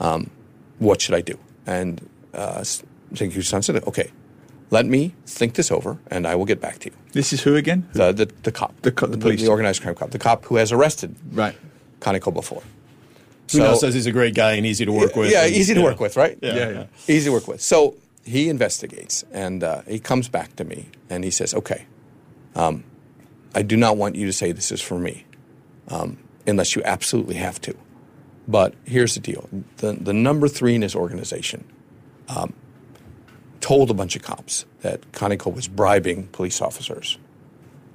Um, 0.00 0.30
what 0.78 1.00
should 1.00 1.14
I 1.14 1.20
do? 1.20 1.38
And 1.66 2.00
uh, 2.34 2.62
Senku-san 3.14 3.62
said, 3.62 3.82
okay, 3.86 4.10
let 4.70 4.86
me 4.86 5.14
think 5.26 5.54
this 5.54 5.70
over, 5.70 5.98
and 6.10 6.26
I 6.26 6.34
will 6.34 6.44
get 6.46 6.60
back 6.60 6.78
to 6.80 6.90
you. 6.90 6.96
This 7.12 7.32
is 7.32 7.42
who 7.42 7.54
again? 7.56 7.88
The 7.92 8.12
the, 8.12 8.26
the 8.42 8.52
cop, 8.52 8.74
The 8.82 8.90
co- 8.92 9.06
the 9.06 9.18
police. 9.18 9.40
the 9.42 9.48
organized 9.48 9.82
crime 9.82 9.94
cop, 9.94 10.10
the 10.10 10.18
cop 10.18 10.44
who 10.46 10.56
has 10.56 10.72
arrested 10.72 11.14
Right. 11.32 11.56
Kaneko 12.00 12.32
before. 12.32 12.62
Who 13.52 13.58
now 13.58 13.74
says 13.74 13.94
he's 13.94 14.06
a 14.06 14.12
great 14.12 14.34
guy 14.34 14.52
and 14.52 14.66
easy 14.66 14.84
to 14.84 14.92
work 14.92 15.16
with? 15.16 15.30
Yeah, 15.30 15.44
and, 15.44 15.54
easy 15.54 15.74
to 15.74 15.80
you 15.80 15.84
work 15.84 15.96
know. 15.98 16.04
with, 16.04 16.16
right? 16.16 16.38
Yeah, 16.40 16.54
Yeah, 16.54 16.68
yeah. 16.68 16.72
yeah. 16.72 17.14
Easy 17.14 17.28
to 17.28 17.32
work 17.32 17.46
with. 17.46 17.60
So 17.60 17.96
he 18.24 18.48
investigates 18.48 19.24
and 19.32 19.62
uh, 19.62 19.82
he 19.82 19.98
comes 19.98 20.28
back 20.28 20.56
to 20.56 20.64
me 20.64 20.88
and 21.10 21.24
he 21.24 21.30
says, 21.30 21.54
okay, 21.54 21.86
um, 22.54 22.84
I 23.54 23.62
do 23.62 23.76
not 23.76 23.96
want 23.96 24.16
you 24.16 24.26
to 24.26 24.32
say 24.32 24.52
this 24.52 24.72
is 24.72 24.80
for 24.80 24.98
me 24.98 25.26
um, 25.88 26.18
unless 26.46 26.74
you 26.74 26.82
absolutely 26.84 27.36
have 27.36 27.60
to. 27.62 27.76
But 28.48 28.74
here's 28.84 29.14
the 29.14 29.20
deal 29.20 29.48
the, 29.78 29.92
the 29.92 30.12
number 30.12 30.48
three 30.48 30.74
in 30.74 30.82
his 30.82 30.94
organization 30.94 31.64
um, 32.28 32.52
told 33.60 33.90
a 33.90 33.94
bunch 33.94 34.16
of 34.16 34.22
cops 34.22 34.64
that 34.80 35.00
Kaneko 35.12 35.54
was 35.54 35.68
bribing 35.68 36.26
police 36.28 36.60
officers. 36.60 37.18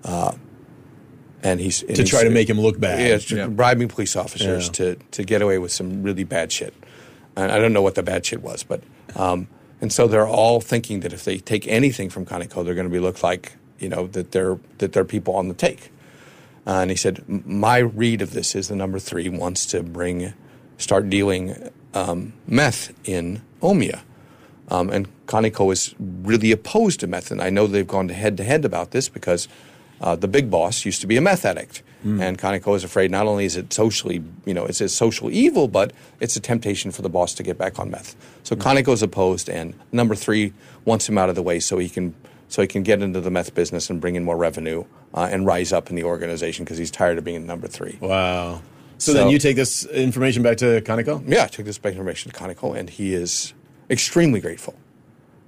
Uh, 0.04 0.34
and 1.44 1.60
he's 1.60 1.82
and 1.84 1.96
To 1.96 2.02
he's- 2.02 2.10
try 2.10 2.24
to 2.24 2.30
make 2.30 2.50
him 2.50 2.60
look 2.60 2.80
bad. 2.80 3.00
Yeah, 3.30 3.38
Yeah. 3.38 3.48
bribing 3.48 3.88
police 3.88 4.16
officers 4.16 4.68
Yeah. 4.68 4.72
to 4.74 4.96
to 5.12 5.24
get 5.24 5.42
away 5.42 5.58
with 5.58 5.72
some 5.72 6.04
really 6.04 6.24
bad 6.24 6.52
shit. 6.52 6.74
And 7.36 7.52
I 7.52 7.60
don't 7.60 7.74
know 7.74 7.82
what 7.82 7.96
the 7.96 8.04
bad 8.04 8.26
shit 8.26 8.42
was, 8.42 8.64
but 8.64 8.82
um, 9.16 9.48
and 9.82 9.92
so 9.94 10.08
they're 10.08 10.28
all 10.28 10.60
thinking 10.62 11.00
that 11.02 11.14
if 11.14 11.24
they 11.24 11.38
take 11.38 11.68
anything 11.68 12.10
from 12.10 12.26
Kaneko, 12.26 12.64
they're 12.66 12.76
going 12.76 12.88
to 12.90 12.94
be 12.94 13.00
look 13.00 13.24
like 13.24 13.54
you 13.80 13.88
know 13.90 14.08
that 14.08 14.32
they're 14.32 14.58
that 14.80 14.92
they're 14.94 15.06
people 15.06 15.36
on 15.36 15.48
the 15.48 15.54
take. 15.54 15.92
Uh, 16.68 16.82
and 16.82 16.92
he 16.92 16.96
said, 16.98 17.24
my 17.48 17.78
read 17.78 18.22
of 18.22 18.34
this 18.34 18.54
is 18.54 18.68
the 18.68 18.76
number 18.76 19.00
three 19.00 19.28
wants 19.30 19.66
to 19.66 19.82
bring, 19.82 20.34
start 20.78 21.10
dealing 21.10 21.56
um, 21.96 22.34
meth 22.46 22.92
in 23.06 23.42
Omiya. 23.62 24.02
Um, 24.68 24.90
and 24.92 25.08
Kaneko 25.26 25.72
is 25.72 25.96
really 25.98 26.52
opposed 26.52 27.00
to 27.00 27.08
meth. 27.08 27.32
And 27.32 27.42
I 27.42 27.50
know 27.50 27.66
they've 27.66 27.88
gone 27.88 28.10
head 28.10 28.38
to 28.38 28.44
head 28.44 28.66
about 28.66 28.92
this 28.92 29.10
because 29.10 29.48
uh, 30.02 30.16
the 30.16 30.28
big 30.28 30.50
boss 30.50 30.86
used 30.86 31.02
to 31.02 31.08
be 31.08 31.18
a 31.18 31.22
meth 31.22 31.46
addict. 31.46 31.84
And 32.02 32.38
Kaneko 32.40 32.78
is 32.78 32.86
afraid 32.86 33.12
not 33.12 33.28
only 33.28 33.44
is 33.44 33.58
it 33.58 33.74
socially, 33.74 34.24
you 34.46 34.54
know, 34.54 34.64
it's 34.66 34.80
a 34.80 34.88
social 34.88 35.30
evil, 35.30 35.68
but 35.68 35.92
it's 36.22 36.38
a 36.38 36.40
temptation 36.40 36.92
for 36.92 37.02
the 37.02 37.10
boss 37.10 37.34
to 37.34 37.44
get 37.44 37.58
back 37.58 37.78
on 37.78 37.92
meth. 37.92 38.16
So 38.44 38.56
Kaneko 38.56 38.94
is 38.94 39.04
opposed, 39.04 39.50
and 39.50 39.74
number 39.92 40.16
three 40.16 40.54
wants 40.86 41.10
him 41.10 41.18
out 41.18 41.28
of 41.28 41.36
the 41.36 41.44
way 41.44 41.60
so 41.60 41.78
he 41.78 41.90
can 41.90 42.16
so 42.48 42.62
he 42.62 42.70
can 42.70 42.84
get 42.84 43.02
into 43.02 43.20
the 43.20 43.30
meth 43.30 43.54
business 43.54 43.90
and 43.90 44.00
bring 44.00 44.16
in 44.16 44.24
more 44.24 44.38
revenue 44.38 44.86
uh, 45.14 45.28
and 45.30 45.46
rise 45.46 45.74
up 45.74 45.90
in 45.90 45.98
the 45.98 46.04
organization 46.06 46.64
because 46.64 46.78
he's 46.78 46.90
tired 46.90 47.18
of 47.18 47.26
being 47.26 47.46
number 47.46 47.68
three. 47.68 47.98
Wow. 48.00 48.62
So, 48.98 49.12
So- 49.12 49.14
then 49.18 49.30
you 49.30 49.38
take 49.38 49.58
this 49.58 49.84
information 49.86 50.42
back 50.42 50.56
to 50.60 50.80
Kaneko? 50.82 51.22
Yeah, 51.28 51.44
I 51.44 51.48
took 51.48 51.66
this 51.66 51.78
back 51.78 51.92
information 51.94 52.32
to 52.32 52.38
Kaneko, 52.40 52.78
and 52.80 52.90
he 52.90 53.14
is 53.14 53.54
extremely 53.90 54.40
grateful. 54.40 54.76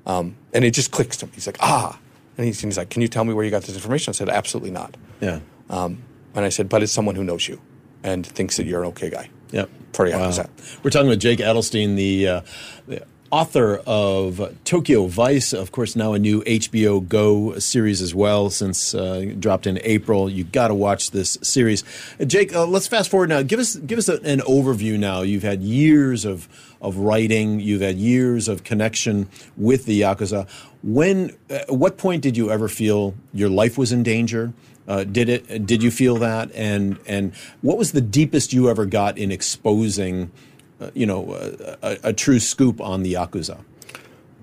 Um, 0.06 0.36
and 0.54 0.66
it 0.66 0.72
just 0.72 0.92
clicks 0.92 1.16
to 1.18 1.26
him. 1.28 1.32
He's 1.34 1.48
like, 1.48 1.58
ah. 1.62 1.98
And 2.41 2.47
he's, 2.47 2.63
and 2.63 2.71
he's 2.71 2.77
like, 2.80 2.89
can 2.89 3.04
you 3.04 3.08
tell 3.08 3.23
me 3.23 3.36
where 3.36 3.45
you 3.45 3.51
got 3.51 3.62
this 3.62 3.75
information? 3.75 4.10
I 4.10 4.13
said, 4.13 4.27
absolutely 4.27 4.71
not. 4.71 4.97
Yeah. 5.19 5.41
Um, 5.69 6.01
and 6.34 6.43
I 6.43 6.49
said, 6.49 6.69
but 6.69 6.82
it's 6.82 6.91
someone 6.91 7.13
who 7.13 7.23
knows 7.23 7.47
you 7.47 7.62
and 8.04 8.25
thinks 8.25 8.58
that 8.58 8.65
you're 8.65 8.82
an 8.82 8.88
okay 8.88 9.12
guy. 9.12 9.30
Yep. 9.51 9.69
For 9.93 10.08
Yakuza. 10.08 10.49
We're 10.82 10.89
talking 10.89 11.08
with 11.08 11.19
Jake 11.19 11.38
Adelstein, 11.38 11.95
the, 11.95 12.27
uh, 12.27 12.41
the 12.88 13.06
author 13.32 13.82
of 13.88 14.56
Tokyo 14.65 15.08
Vice, 15.08 15.54
of 15.54 15.72
course, 15.72 15.96
now 15.96 16.13
a 16.13 16.20
new 16.20 16.41
HBO 16.44 17.08
Go 17.08 17.58
series 17.60 18.02
as 18.02 18.13
well, 18.13 18.50
since 18.50 18.94
uh, 18.94 19.34
dropped 19.39 19.65
in 19.65 19.80
April. 19.84 20.30
You 20.30 20.44
got 20.44 20.67
to 20.67 20.76
watch 20.76 21.12
this 21.12 21.38
series. 21.41 21.84
Uh, 22.20 22.26
Jake, 22.26 22.54
uh, 22.54 22.65
let's 22.65 22.88
fast 22.88 23.10
forward 23.10 23.30
now. 23.30 23.41
Give 23.41 23.60
us 23.60 23.76
give 23.78 23.98
us 23.98 24.10
a, 24.10 24.22
an 24.22 24.39
overview 24.41 25.00
now. 25.00 25.22
You've 25.22 25.44
had 25.44 25.62
years 25.62 26.26
of 26.26 26.48
of 26.82 26.98
writing. 26.98 27.60
You've 27.60 27.82
had 27.82 27.98
years 27.98 28.48
of 28.48 28.63
connection 28.63 29.30
with 29.56 29.86
the 29.86 30.02
yakuza. 30.02 30.50
When, 30.84 31.36
at 31.50 31.70
what 31.72 31.98
point 31.98 32.24
did 32.24 32.36
you 32.36 32.50
ever 32.50 32.67
feel 32.67 33.13
your 33.34 33.50
life 33.50 33.78
was 33.78 33.91
in 33.91 34.04
danger? 34.04 34.52
Uh, 34.88 35.04
did 35.04 35.30
it? 35.30 35.65
Did 35.65 35.84
you 35.84 35.91
feel 35.91 36.17
that? 36.17 36.52
And 36.54 37.00
and 37.06 37.34
what 37.62 37.78
was 37.78 37.91
the 37.91 38.02
deepest 38.02 38.52
you 38.52 38.70
ever 38.70 38.86
got 38.86 39.17
in 39.17 39.32
exposing, 39.32 40.24
uh, 40.24 40.51
you 40.94 41.06
know, 41.06 41.34
a, 41.34 41.78
a, 41.82 41.98
a 42.06 42.13
true 42.13 42.39
scoop 42.39 42.82
on 42.82 43.04
the 43.04 43.13
yakuza? 43.13 43.60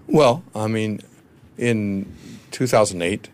Well, 0.07 0.43
I 0.55 0.69
mean, 0.69 1.01
in 1.57 2.13
2008, 2.53 3.29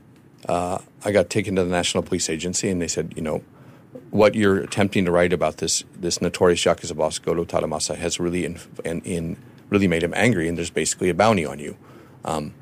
uh, 0.49 0.79
I 1.05 1.13
got 1.13 1.31
taken 1.31 1.57
to 1.57 1.65
the 1.65 1.71
National 1.71 2.03
Police 2.03 2.29
Agency, 2.29 2.69
and 2.69 2.81
they 2.81 2.89
said, 2.89 3.13
you 3.17 3.23
know, 3.23 3.43
what 4.11 4.35
you're 4.35 4.59
attempting 4.59 5.05
to 5.05 5.11
write 5.11 5.33
about 5.33 5.59
this 5.59 5.85
this 5.97 6.21
notorious 6.21 6.63
yakuza 6.65 6.97
boss 6.97 7.19
Goto 7.19 7.45
Tadamasa 7.45 7.97
has 7.97 8.21
really 8.21 8.45
in, 8.45 8.59
in, 8.85 9.01
in 9.03 9.37
really 9.71 9.89
made 9.89 10.03
him 10.03 10.15
angry, 10.15 10.49
and 10.49 10.57
there's 10.57 10.71
basically 10.71 11.11
a 11.11 11.15
bounty 11.15 11.45
on 11.45 11.59
you. 11.59 11.77
Um, 12.25 12.55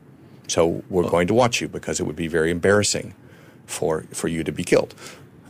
so 0.49 0.83
we're 0.91 1.09
going 1.09 1.27
to 1.29 1.35
watch 1.35 1.61
you 1.61 1.69
because 1.69 2.01
it 2.01 2.05
would 2.05 2.17
be 2.17 2.29
very 2.29 2.51
embarrassing 2.51 3.15
for 3.67 4.03
for 4.13 4.29
you 4.29 4.45
to 4.45 4.53
be 4.53 4.65
killed. 4.65 4.95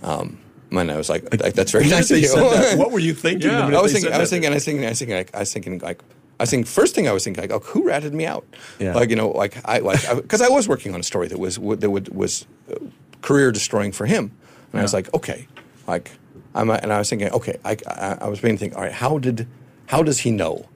Um, 0.02 0.38
and 0.80 0.90
I 0.90 0.96
was 0.96 1.08
like, 1.08 1.28
that's 1.30 1.72
very 1.72 1.88
nice 1.88 2.11
of 2.11 2.18
you. 2.18 2.28
what 2.76 2.90
were 2.90 2.98
you 2.98 3.14
thinking? 3.14 3.50
Yeah, 3.50 3.66
I 3.66 3.80
was 3.80 3.92
thinking, 3.92 4.12
I 4.12 4.18
was 4.18 4.30
thinking, 4.30 4.50
I 4.50 4.54
was 4.54 4.64
thinking, 4.64 4.85
I 4.85 4.88
was 4.88 4.98
thinking, 4.98 5.16
like, 5.16 5.35
I 5.35 5.38
was 5.40 5.52
thinking, 5.52 5.78
like, 5.78 6.02
I 6.40 6.42
was 6.42 6.50
thinking, 6.50 6.64
first 6.64 6.94
thing 6.94 7.08
I 7.08 7.12
was 7.12 7.24
thinking, 7.24 7.42
like, 7.42 7.50
oh, 7.50 7.61
who 7.61 7.87
ratted 7.87 8.14
me 8.14 8.26
out? 8.26 8.46
Yeah. 8.78 8.94
Like, 8.94 9.11
you 9.11 9.16
know, 9.16 9.30
like 9.30 9.56
I, 9.64 9.78
like, 9.78 10.00
because 10.16 10.40
I, 10.40 10.46
I, 10.46 10.50
was 10.50 10.68
working 10.68 10.94
on 10.94 11.00
a 11.00 11.04
story 11.04 11.28
that 11.28 11.38
was 11.38 11.56
that 11.56 11.90
would, 11.90 12.08
was 12.14 12.46
uh, 12.70 12.76
career 13.20 13.52
destroying 13.52 13.92
for 13.92 14.06
him, 14.06 14.24
and 14.24 14.74
yeah. 14.74 14.80
I 14.80 14.82
was 14.82 14.94
like, 14.94 15.12
okay, 15.14 15.46
like, 15.87 16.11
I'm, 16.54 16.70
and 16.70 16.92
I 16.92 16.98
was 16.98 17.08
thinking, 17.08 17.30
okay, 17.30 17.58
I, 17.64 17.76
I, 17.87 18.18
I 18.22 18.28
was 18.28 18.40
beginning 18.40 18.56
to 18.56 18.61
think, 18.61 18.76
all 18.76 18.82
right, 18.82 18.92
how 18.92 19.18
did, 19.18 19.46
how 19.87 20.02
does 20.02 20.18
he 20.18 20.30
know 20.30 20.68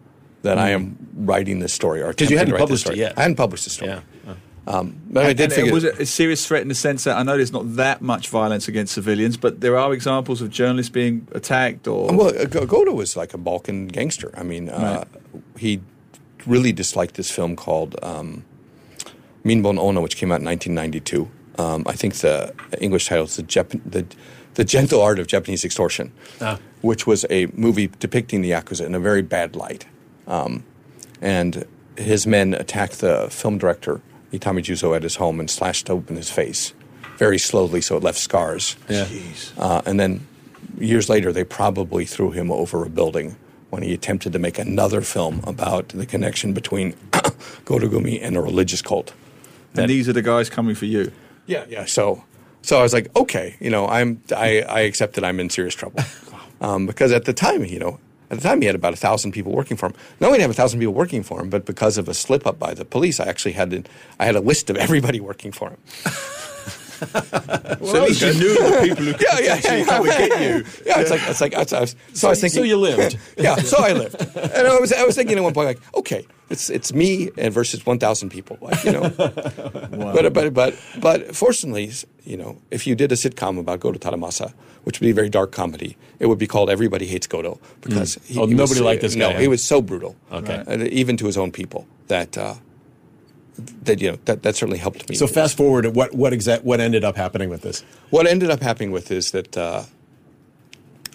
that 0.43 0.57
mm. 0.57 0.61
I 0.61 0.71
am 0.71 0.97
writing 1.15 1.59
this 1.59 1.73
story 1.73 2.03
or 2.03 2.11
because 2.11 2.31
you 2.31 2.39
hadn't 2.39 2.57
published 2.57 2.89
it 2.89 2.97
yet? 2.97 3.19
I 3.19 3.23
hadn't 3.23 3.37
published 3.37 3.65
the 3.65 3.71
story. 3.71 3.91
Yeah. 3.91 4.35
Um, 4.67 5.01
but 5.11 5.21
and, 5.21 5.29
I 5.29 5.33
did 5.33 5.53
figure. 5.53 5.73
Was 5.73 5.85
it 5.85 5.99
a 6.01 6.07
serious 6.07 6.47
threat 6.47 6.63
in 6.63 6.69
the 6.69 6.75
sense 6.75 7.05
that 7.05 7.17
I 7.17 7.23
know 7.23 7.37
there's 7.37 7.53
not 7.53 7.77
that 7.77 8.03
much 8.03 8.29
violence 8.29 8.67
against 8.67 8.95
civilians, 8.95 9.37
but 9.37 9.61
there 9.61 9.79
are 9.79 9.93
examples 9.93 10.43
of 10.43 10.51
journalists 10.51 10.91
being 10.91 11.29
attacked 11.33 11.87
or. 11.87 12.13
Well, 12.13 12.47
Goto 12.47 12.93
was 12.93 13.17
like 13.17 13.33
a 13.33 13.39
Balkan 13.39 13.87
gangster. 13.87 14.33
I 14.37 14.43
mean, 14.43 14.69
uh, 14.69 15.05
right. 15.33 15.43
he 15.57 15.81
really 16.47 16.73
disliked 16.73 17.15
this 17.15 17.31
film 17.31 17.55
called 17.55 17.97
um, 18.03 18.45
Minbo 19.45 19.75
no 19.75 19.87
Onna, 19.87 20.01
which 20.01 20.17
came 20.17 20.33
out 20.33 20.41
in 20.41 20.47
1992. 20.47 21.31
Um, 21.59 21.85
I 21.87 21.93
think 21.93 22.15
the 22.17 22.53
English 22.81 23.07
title 23.07 23.25
is 23.25 23.37
the, 23.37 23.43
Jap- 23.43 23.81
the, 23.85 24.05
the 24.55 24.65
Gentle 24.65 25.01
Art 25.01 25.19
of 25.19 25.27
Japanese 25.27 25.65
Extortion, 25.65 26.13
ah. 26.41 26.59
which 26.83 27.07
was 27.07 27.25
a 27.31 27.47
movie 27.47 27.89
depicting 27.99 28.43
the 28.43 28.51
Yakuza 28.51 28.85
in 28.85 28.95
a 28.95 29.01
very 29.01 29.23
bad 29.23 29.57
light. 29.57 29.87
Um, 30.27 30.65
and 31.21 31.65
his 31.97 32.27
men 32.27 32.53
attacked 32.53 33.01
the 33.01 33.29
film 33.31 33.59
director 33.59 34.03
Itami 34.33 34.63
Juzo 34.63 34.95
at 34.97 35.03
his 35.03 35.17
home 35.17 35.41
and 35.41 35.51
slashed 35.51 35.89
open 35.91 36.17
his 36.17 36.31
face 36.31 36.73
very 37.17 37.39
slowly 37.39 37.81
so 37.81 37.97
it 37.97 38.03
left 38.03 38.19
scars. 38.19 38.77
Yeah. 38.89 39.09
Uh, 39.57 39.83
and 39.87 39.99
then 39.99 40.27
years 40.79 41.09
later, 41.09 41.33
they 41.33 41.45
probably 41.45 42.05
threw 42.05 42.31
him 42.31 42.51
over 42.51 42.85
a 42.85 42.91
building 42.91 43.37
when 43.71 43.83
he 43.83 43.93
attempted 43.93 44.33
to 44.33 44.39
make 44.39 44.59
another 44.59 45.01
film 45.01 45.43
about 45.45 45.89
the 45.89 46.07
connection 46.07 46.53
between 46.53 46.93
Gumi 47.65 48.21
and 48.23 48.37
a 48.37 48.41
religious 48.41 48.83
cult. 48.83 49.13
And 49.75 49.91
these 49.91 50.09
are 50.09 50.13
the 50.13 50.23
guys 50.23 50.49
coming 50.49 50.75
for 50.75 50.87
you. 50.87 51.13
Yeah, 51.47 51.65
yeah. 51.69 51.85
So, 51.85 52.25
so 52.63 52.79
I 52.79 52.83
was 52.83 52.93
like, 52.93 53.15
okay, 53.15 53.57
you 53.61 53.71
know, 53.71 53.87
I'm 53.87 54.23
I, 54.35 54.63
I 54.63 54.81
accept 54.81 55.15
that 55.15 55.25
I'm 55.25 55.39
in 55.39 55.51
serious 55.51 55.75
trouble 55.75 56.01
um, 56.61 56.87
because 56.87 57.13
at 57.13 57.25
the 57.25 57.35
time, 57.35 57.65
you 57.65 57.79
know, 57.79 58.01
at 58.31 58.39
the 58.39 58.43
time, 58.43 58.61
he 58.61 58.67
had 58.67 58.75
about 58.75 58.93
a 58.93 58.97
thousand 58.97 59.33
people 59.33 59.53
working 59.53 59.77
for 59.77 59.87
him. 59.87 59.95
Not 60.21 60.29
only 60.29 60.39
did 60.39 60.43
have 60.43 60.51
a 60.51 60.55
thousand 60.55 60.81
people 60.81 60.95
working 60.95 61.23
for 61.23 61.41
him, 61.41 61.49
but 61.49 61.65
because 61.65 61.97
of 61.97 62.09
a 62.09 62.15
slip 62.15 62.47
up 62.47 62.59
by 62.59 62.75
the 62.75 62.85
police, 62.85 63.21
I 63.21 63.27
actually 63.27 63.53
had 63.53 63.71
to, 63.71 63.85
I 64.19 64.25
had 64.25 64.35
a 64.35 64.41
list 64.41 64.69
of 64.71 64.77
everybody 64.87 65.21
working 65.21 65.53
for 65.53 65.71
him. 65.71 65.79
Well, 67.01 67.93
so 67.93 67.97
at 67.97 68.09
least 68.09 68.23
you 68.23 68.35
knew 68.35 68.55
the 68.55 68.81
people 68.83 69.05
who 69.05 69.13
could 69.13 69.23
yeah, 69.23 69.39
yeah, 69.39 69.77
yeah, 69.77 69.85
come 69.85 70.09
and 70.09 70.19
get 70.19 70.41
you. 70.41 70.65
Yeah, 70.87 71.01
it's 71.01 71.11
like 71.11 71.21
it's 71.29 71.41
like 71.41 71.53
it's, 71.53 71.73
I 71.73 71.81
was, 71.81 71.91
so, 71.91 71.97
so 72.13 72.29
I 72.29 72.31
was 72.31 72.41
thinking. 72.41 72.61
So 72.61 72.65
you 72.65 72.77
lived. 72.77 73.19
yeah, 73.37 73.57
so 73.57 73.79
I 73.79 73.93
lived, 73.93 74.17
and 74.37 74.67
I 74.67 74.79
was 74.79 74.93
I 74.93 75.05
was 75.05 75.15
thinking 75.17 75.37
at 75.37 75.43
one 75.43 75.55
point 75.55 75.67
like, 75.67 75.95
okay, 75.95 76.27
it's 76.51 76.71
it's 76.71 76.93
me 76.93 77.31
and 77.37 77.53
versus 77.53 77.85
one 77.85 77.99
thousand 77.99 78.31
people, 78.31 78.59
like 78.61 78.83
you 78.85 78.93
know. 78.93 79.03
wow. 79.93 80.13
But 80.13 80.33
but 80.33 80.55
but 80.55 80.75
but 81.01 81.35
fortunately, 81.35 81.91
you 82.25 82.37
know, 82.37 82.59
if 82.71 82.87
you 82.87 82.95
did 82.95 83.13
a 83.13 83.17
sitcom 83.17 83.59
about 83.59 83.81
Goto 83.81 83.99
Tadamasa, 83.99 84.53
which 84.85 85.01
would 85.01 85.07
be 85.07 85.11
a 85.11 85.15
very 85.15 85.29
dark 85.29 85.53
comedy, 85.53 85.97
it 86.19 86.27
would 86.27 86.39
be 86.39 86.47
called 86.47 86.71
Everybody 86.71 87.07
Hates 87.07 87.27
Goto 87.27 87.61
because 87.81 88.17
mm. 88.17 88.27
he, 88.27 88.39
oh, 88.39 88.47
he 88.47 88.55
nobody 88.55 88.81
was, 88.81 88.87
liked 88.87 89.03
this 89.03 89.17
no, 89.17 89.33
guy. 89.33 89.41
he 89.41 89.49
was 89.49 89.63
so 89.65 89.83
brutal. 89.83 90.17
Okay, 90.33 90.63
uh, 90.67 90.79
even 90.91 91.17
to 91.19 91.27
his 91.27 91.37
own 91.37 91.53
people 91.53 91.87
that. 92.09 92.37
Uh, 92.39 92.55
that 93.59 94.01
you 94.01 94.13
know 94.13 94.19
that, 94.27 94.43
that 94.43 94.57
certainly 94.57 94.79
helped 94.79 95.09
me. 95.09 95.17
So 95.17 95.27
fast 95.27 95.57
forward, 95.57 95.87
what 95.95 96.15
what 96.15 96.33
exact 96.33 96.65
what 96.65 96.81
ended 96.81 97.05
up 97.05 97.17
happening 97.17 97.49
with 97.49 97.63
this? 97.63 97.85
What 98.11 98.27
ended 98.27 98.51
up 98.51 98.61
happening 98.61 98.91
with 98.91 99.11
is 99.11 99.31
that 99.31 99.57
uh, 99.57 99.85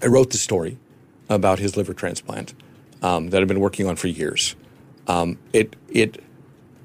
I 0.01 0.07
wrote 0.07 0.31
the 0.31 0.37
story 0.37 0.77
about 1.29 1.59
his 1.59 1.77
liver 1.77 1.93
transplant 1.93 2.53
um, 3.01 3.29
that 3.29 3.41
I've 3.41 3.47
been 3.47 3.59
working 3.59 3.87
on 3.87 3.95
for 3.95 4.07
years. 4.07 4.55
Um, 5.07 5.37
it 5.53 5.75
it 5.89 6.21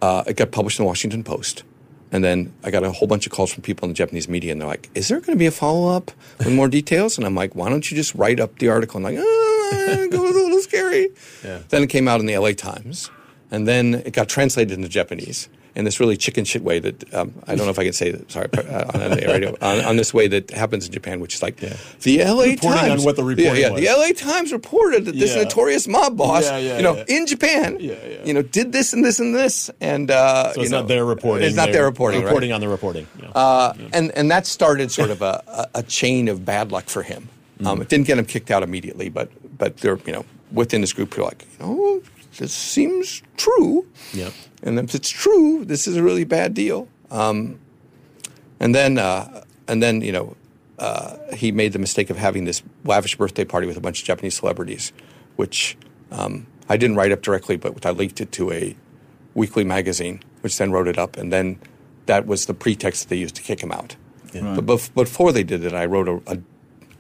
uh, 0.02 0.24
it 0.26 0.36
got 0.36 0.50
published 0.52 0.78
in 0.78 0.84
the 0.84 0.86
Washington 0.88 1.24
Post, 1.24 1.62
and 2.12 2.22
then 2.22 2.52
I 2.62 2.70
got 2.70 2.84
a 2.84 2.92
whole 2.92 3.08
bunch 3.08 3.26
of 3.26 3.32
calls 3.32 3.52
from 3.52 3.62
people 3.62 3.86
in 3.86 3.90
the 3.90 3.96
Japanese 3.96 4.28
media, 4.28 4.52
and 4.52 4.60
they're 4.60 4.68
like, 4.68 4.90
"Is 4.94 5.08
there 5.08 5.20
going 5.20 5.36
to 5.36 5.38
be 5.38 5.46
a 5.46 5.50
follow 5.50 5.88
up 5.88 6.10
with 6.38 6.52
more 6.52 6.68
details?" 6.68 7.16
And 7.16 7.26
I'm 7.26 7.34
like, 7.34 7.54
"Why 7.54 7.68
don't 7.70 7.90
you 7.90 7.96
just 7.96 8.14
write 8.14 8.40
up 8.40 8.58
the 8.58 8.68
article?" 8.68 8.98
And 8.98 9.06
I'm 9.06 9.14
like, 9.14 9.24
"Ah, 9.24 10.02
it 10.02 10.12
was 10.12 10.36
a 10.36 10.38
little 10.38 10.60
scary." 10.60 11.08
Yeah. 11.44 11.60
Then 11.68 11.82
it 11.82 11.88
came 11.88 12.08
out 12.08 12.20
in 12.20 12.26
the 12.26 12.36
LA 12.36 12.52
Times 12.52 13.10
and 13.50 13.66
then 13.66 13.94
it 13.94 14.12
got 14.12 14.28
translated 14.28 14.72
into 14.72 14.88
Japanese 14.88 15.48
in 15.76 15.84
this 15.84 16.00
really 16.00 16.16
chicken 16.16 16.44
shit 16.44 16.62
way 16.62 16.78
that 16.78 17.14
um, 17.14 17.34
I 17.46 17.54
don't 17.54 17.66
know 17.66 17.70
if 17.70 17.78
I 17.78 17.84
can 17.84 17.92
say 17.92 18.10
that. 18.10 18.32
Sorry, 18.32 18.48
uh, 18.54 18.90
on, 18.94 19.10
the 19.10 19.26
radio 19.28 19.50
on, 19.60 19.84
on, 19.84 19.96
this 19.96 20.12
way 20.12 20.26
that 20.26 20.50
happens 20.50 20.86
in 20.86 20.92
Japan, 20.92 21.20
which 21.20 21.34
is 21.34 21.42
like 21.42 21.60
yeah. 21.60 21.76
the 22.00 22.22
L.A. 22.22 22.50
Reporting 22.52 22.80
Times. 22.80 23.02
on 23.02 23.04
what 23.04 23.16
the 23.16 23.22
reporting 23.22 23.60
yeah, 23.60 23.70
was. 23.70 23.80
the 23.80 23.88
L.A. 23.88 24.14
Times 24.14 24.52
reported 24.52 25.04
that 25.04 25.14
this 25.14 25.36
yeah. 25.36 25.42
notorious 25.42 25.86
mob 25.86 26.16
boss, 26.16 26.44
yeah, 26.44 26.76
you 26.78 26.82
know, 26.82 27.04
in 27.08 27.26
Japan, 27.26 27.78
you 27.78 28.32
know, 28.32 28.40
did 28.40 28.72
this 28.72 28.94
and 28.94 29.04
this 29.04 29.20
and 29.20 29.34
this, 29.34 29.70
and 29.82 30.10
uh, 30.10 30.54
so 30.54 30.62
it's 30.62 30.70
know, 30.70 30.80
not 30.80 30.88
their 30.88 31.04
reporting. 31.04 31.46
It's 31.46 31.56
not 31.56 31.70
their 31.72 31.84
reporting. 31.84 32.24
Reporting 32.24 32.50
right? 32.50 32.54
on 32.54 32.60
the 32.62 32.68
reporting. 32.68 33.06
Uh, 33.34 33.74
and 33.92 34.10
and 34.12 34.30
that 34.30 34.46
started 34.46 34.90
sort 34.90 35.10
of 35.10 35.20
a, 35.20 35.68
a, 35.74 35.82
chain 35.82 36.28
of 36.28 36.44
bad 36.44 36.72
luck 36.72 36.86
for 36.86 37.02
him. 37.02 37.28
Um, 37.64 37.78
mm. 37.78 37.82
It 37.82 37.88
didn't 37.90 38.06
get 38.06 38.18
him 38.18 38.24
kicked 38.24 38.50
out 38.50 38.62
immediately, 38.62 39.10
but 39.10 39.30
but 39.58 39.76
there, 39.78 39.98
you 40.06 40.12
know, 40.12 40.24
within 40.52 40.80
this 40.80 40.94
group, 40.94 41.14
you're 41.16 41.26
like, 41.26 41.46
you 41.60 41.66
know, 41.66 42.02
this 42.38 42.52
seems 42.52 43.22
true. 43.36 43.86
Yeah. 44.12 44.30
And 44.62 44.78
if 44.78 44.94
it's 44.94 45.10
true, 45.10 45.64
this 45.64 45.86
is 45.86 45.96
a 45.96 46.02
really 46.02 46.24
bad 46.24 46.54
deal. 46.54 46.88
Um, 47.10 47.58
and 48.60 48.74
then, 48.74 48.98
uh, 48.98 49.44
and 49.68 49.82
then, 49.82 50.00
you 50.00 50.12
know, 50.12 50.36
uh, 50.78 51.16
he 51.34 51.52
made 51.52 51.72
the 51.72 51.78
mistake 51.78 52.10
of 52.10 52.16
having 52.16 52.44
this 52.44 52.62
lavish 52.84 53.16
birthday 53.16 53.44
party 53.44 53.66
with 53.66 53.76
a 53.76 53.80
bunch 53.80 54.00
of 54.00 54.06
Japanese 54.06 54.36
celebrities, 54.36 54.92
which 55.36 55.76
um, 56.10 56.46
I 56.68 56.76
didn't 56.76 56.96
write 56.96 57.12
up 57.12 57.22
directly, 57.22 57.56
but 57.56 57.84
I 57.86 57.90
leaked 57.90 58.20
it 58.20 58.32
to 58.32 58.52
a 58.52 58.76
weekly 59.34 59.64
magazine, 59.64 60.20
which 60.40 60.58
then 60.58 60.72
wrote 60.72 60.88
it 60.88 60.98
up, 60.98 61.16
and 61.16 61.32
then 61.32 61.58
that 62.06 62.26
was 62.26 62.46
the 62.46 62.54
pretext 62.54 63.02
that 63.02 63.08
they 63.08 63.16
used 63.16 63.36
to 63.36 63.42
kick 63.42 63.62
him 63.62 63.72
out. 63.72 63.96
Yeah. 64.32 64.42
Right. 64.42 64.56
But 64.56 64.66
bef- 64.66 64.94
before 64.94 65.32
they 65.32 65.44
did 65.44 65.64
it, 65.64 65.72
I 65.72 65.86
wrote 65.86 66.08
a, 66.08 66.32
a, 66.32 66.38